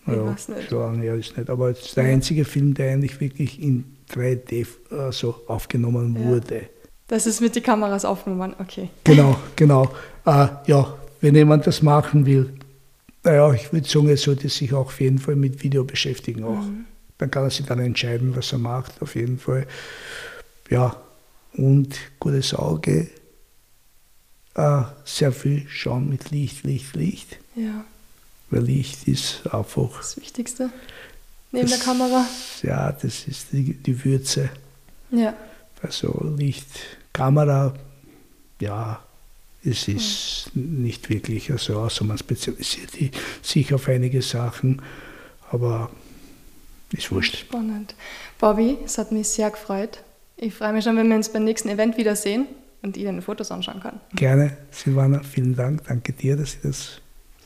Ich 0.06 0.12
ja, 0.12 0.26
weiß 0.26 0.48
nicht. 0.48 0.70
lange 0.70 1.02
her 1.02 1.14
ist 1.14 1.36
nicht. 1.36 1.50
Aber 1.50 1.70
es 1.70 1.80
ist 1.80 1.96
der 1.96 2.04
einzige 2.04 2.44
Film, 2.44 2.74
der 2.74 2.92
eigentlich 2.92 3.20
wirklich 3.20 3.62
in 3.62 3.84
3D 4.12 4.66
äh, 4.90 5.12
so 5.12 5.34
aufgenommen 5.46 6.16
ja. 6.18 6.26
wurde. 6.26 6.62
Das 7.06 7.26
ist 7.26 7.40
mit 7.40 7.54
den 7.54 7.62
Kameras 7.62 8.04
aufgenommen, 8.04 8.54
okay. 8.58 8.88
Genau, 9.04 9.36
genau. 9.56 9.90
Äh, 10.24 10.48
ja, 10.66 10.94
wenn 11.20 11.34
jemand 11.34 11.66
das 11.66 11.82
machen 11.82 12.24
will, 12.24 12.54
naja, 13.24 13.52
ich 13.52 13.72
würde 13.72 13.88
sagen, 13.88 14.08
er 14.08 14.16
sollte 14.16 14.48
sich 14.48 14.72
auch 14.74 14.86
auf 14.86 15.00
jeden 15.00 15.18
Fall 15.18 15.36
mit 15.36 15.62
Video 15.62 15.84
beschäftigen 15.84 16.44
auch. 16.44 16.62
Mhm. 16.62 16.84
Dann 17.18 17.30
kann 17.30 17.44
er 17.44 17.50
sich 17.50 17.66
dann 17.66 17.78
entscheiden, 17.78 18.36
was 18.36 18.52
er 18.52 18.58
macht, 18.58 19.00
auf 19.00 19.14
jeden 19.14 19.38
Fall. 19.38 19.66
Ja, 20.68 20.96
und 21.54 21.96
gutes 22.20 22.54
Auge, 22.54 23.08
äh, 24.54 24.82
sehr 25.04 25.32
viel 25.32 25.66
schauen 25.68 26.08
mit 26.08 26.30
Licht, 26.30 26.64
Licht, 26.64 26.94
Licht. 26.94 27.38
Ja. 27.54 27.84
Weil 28.50 28.62
Licht 28.62 29.08
ist 29.08 29.42
einfach. 29.52 29.96
Das 29.98 30.16
Wichtigste. 30.16 30.70
Neben 31.50 31.68
das, 31.68 31.78
der 31.78 31.86
Kamera. 31.86 32.26
Ja, 32.62 32.92
das 32.92 33.26
ist 33.26 33.52
die, 33.52 33.74
die 33.74 34.04
Würze. 34.04 34.50
Ja. 35.10 35.34
Also 35.82 36.34
Licht, 36.36 36.68
Kamera, 37.12 37.74
ja, 38.60 39.02
es 39.64 39.88
ist 39.88 40.50
nicht 40.54 41.08
wirklich, 41.10 41.50
also 41.50 41.78
außer 41.80 42.04
man 42.04 42.18
spezialisiert 42.18 42.90
sich 43.42 43.72
auf 43.72 43.88
einige 43.88 44.20
Sachen, 44.22 44.82
aber 45.50 45.90
ist 46.92 47.10
wurscht. 47.10 47.36
Spannend. 47.36 47.94
Bobby, 48.38 48.78
es 48.84 48.98
hat 48.98 49.10
mich 49.10 49.28
sehr 49.28 49.50
gefreut. 49.50 50.02
Ich 50.36 50.54
freue 50.54 50.72
mich 50.72 50.84
schon, 50.84 50.96
wenn 50.96 51.08
wir 51.08 51.16
uns 51.16 51.28
beim 51.28 51.44
nächsten 51.44 51.68
Event 51.68 51.96
wiedersehen 51.96 52.46
und 52.82 52.96
ich 52.96 53.04
den 53.04 53.22
Fotos 53.22 53.50
anschauen 53.50 53.80
kann. 53.80 54.00
Gerne, 54.14 54.56
Silvana, 54.70 55.22
vielen 55.22 55.56
Dank. 55.56 55.84
Danke 55.86 56.12
dir, 56.12 56.36
dass 56.36 56.54
ich 56.54 56.60
das 56.62 57.00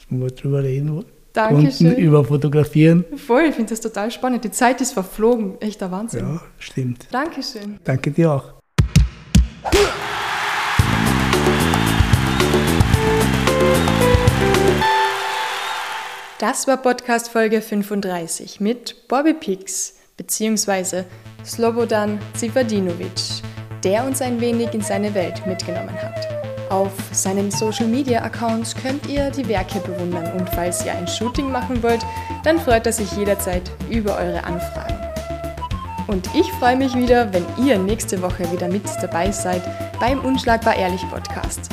mal 0.08 0.30
drüber 0.30 0.62
reden 0.62 1.04
Dankeschön. 1.32 1.88
konnten, 1.88 2.02
über 2.02 2.24
Fotografieren. 2.24 3.04
Voll, 3.16 3.44
ich 3.44 3.54
finde 3.54 3.70
das 3.70 3.80
total 3.80 4.10
spannend. 4.10 4.44
Die 4.44 4.50
Zeit 4.50 4.80
ist 4.80 4.92
verflogen, 4.92 5.60
echter 5.60 5.90
Wahnsinn. 5.90 6.20
Ja, 6.20 6.42
stimmt. 6.58 7.06
Dankeschön. 7.10 7.78
Danke 7.84 8.10
dir 8.10 8.32
auch. 8.32 8.54
Das 16.38 16.68
war 16.68 16.76
Podcast 16.76 17.30
Folge 17.30 17.60
35 17.60 18.60
mit 18.60 19.08
Bobby 19.08 19.34
Pix 19.34 19.94
bzw. 20.16 21.02
Slobodan 21.44 22.20
Zivadinovic, 22.34 23.42
der 23.82 24.04
uns 24.04 24.22
ein 24.22 24.40
wenig 24.40 24.72
in 24.72 24.80
seine 24.80 25.12
Welt 25.14 25.44
mitgenommen 25.48 26.00
hat. 26.00 26.28
Auf 26.70 26.92
seinen 27.10 27.50
Social 27.50 27.88
Media 27.88 28.22
Accounts 28.22 28.76
könnt 28.76 29.08
ihr 29.08 29.32
die 29.32 29.48
Werke 29.48 29.80
bewundern 29.80 30.32
und 30.38 30.48
falls 30.50 30.86
ihr 30.86 30.92
ein 30.92 31.08
Shooting 31.08 31.50
machen 31.50 31.82
wollt, 31.82 32.06
dann 32.44 32.60
freut 32.60 32.86
er 32.86 32.92
sich 32.92 33.10
jederzeit 33.16 33.68
über 33.90 34.16
eure 34.16 34.44
Anfragen. 34.44 34.96
Und 36.06 36.32
ich 36.36 36.52
freue 36.52 36.76
mich 36.76 36.94
wieder, 36.94 37.32
wenn 37.32 37.44
ihr 37.66 37.78
nächste 37.78 38.22
Woche 38.22 38.48
wieder 38.52 38.68
mit 38.68 38.84
dabei 39.02 39.32
seid 39.32 39.62
beim 39.98 40.20
Unschlagbar 40.20 40.76
Ehrlich 40.76 41.02
Podcast. 41.10 41.68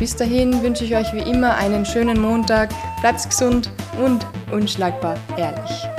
Bis 0.00 0.16
dahin 0.16 0.62
wünsche 0.62 0.82
ich 0.84 0.96
euch 0.96 1.12
wie 1.12 1.30
immer 1.30 1.56
einen 1.56 1.84
schönen 1.84 2.18
Montag, 2.18 2.70
bleibt 3.02 3.22
gesund 3.28 3.70
und 4.02 4.26
unschlagbar 4.50 5.18
ehrlich. 5.36 5.89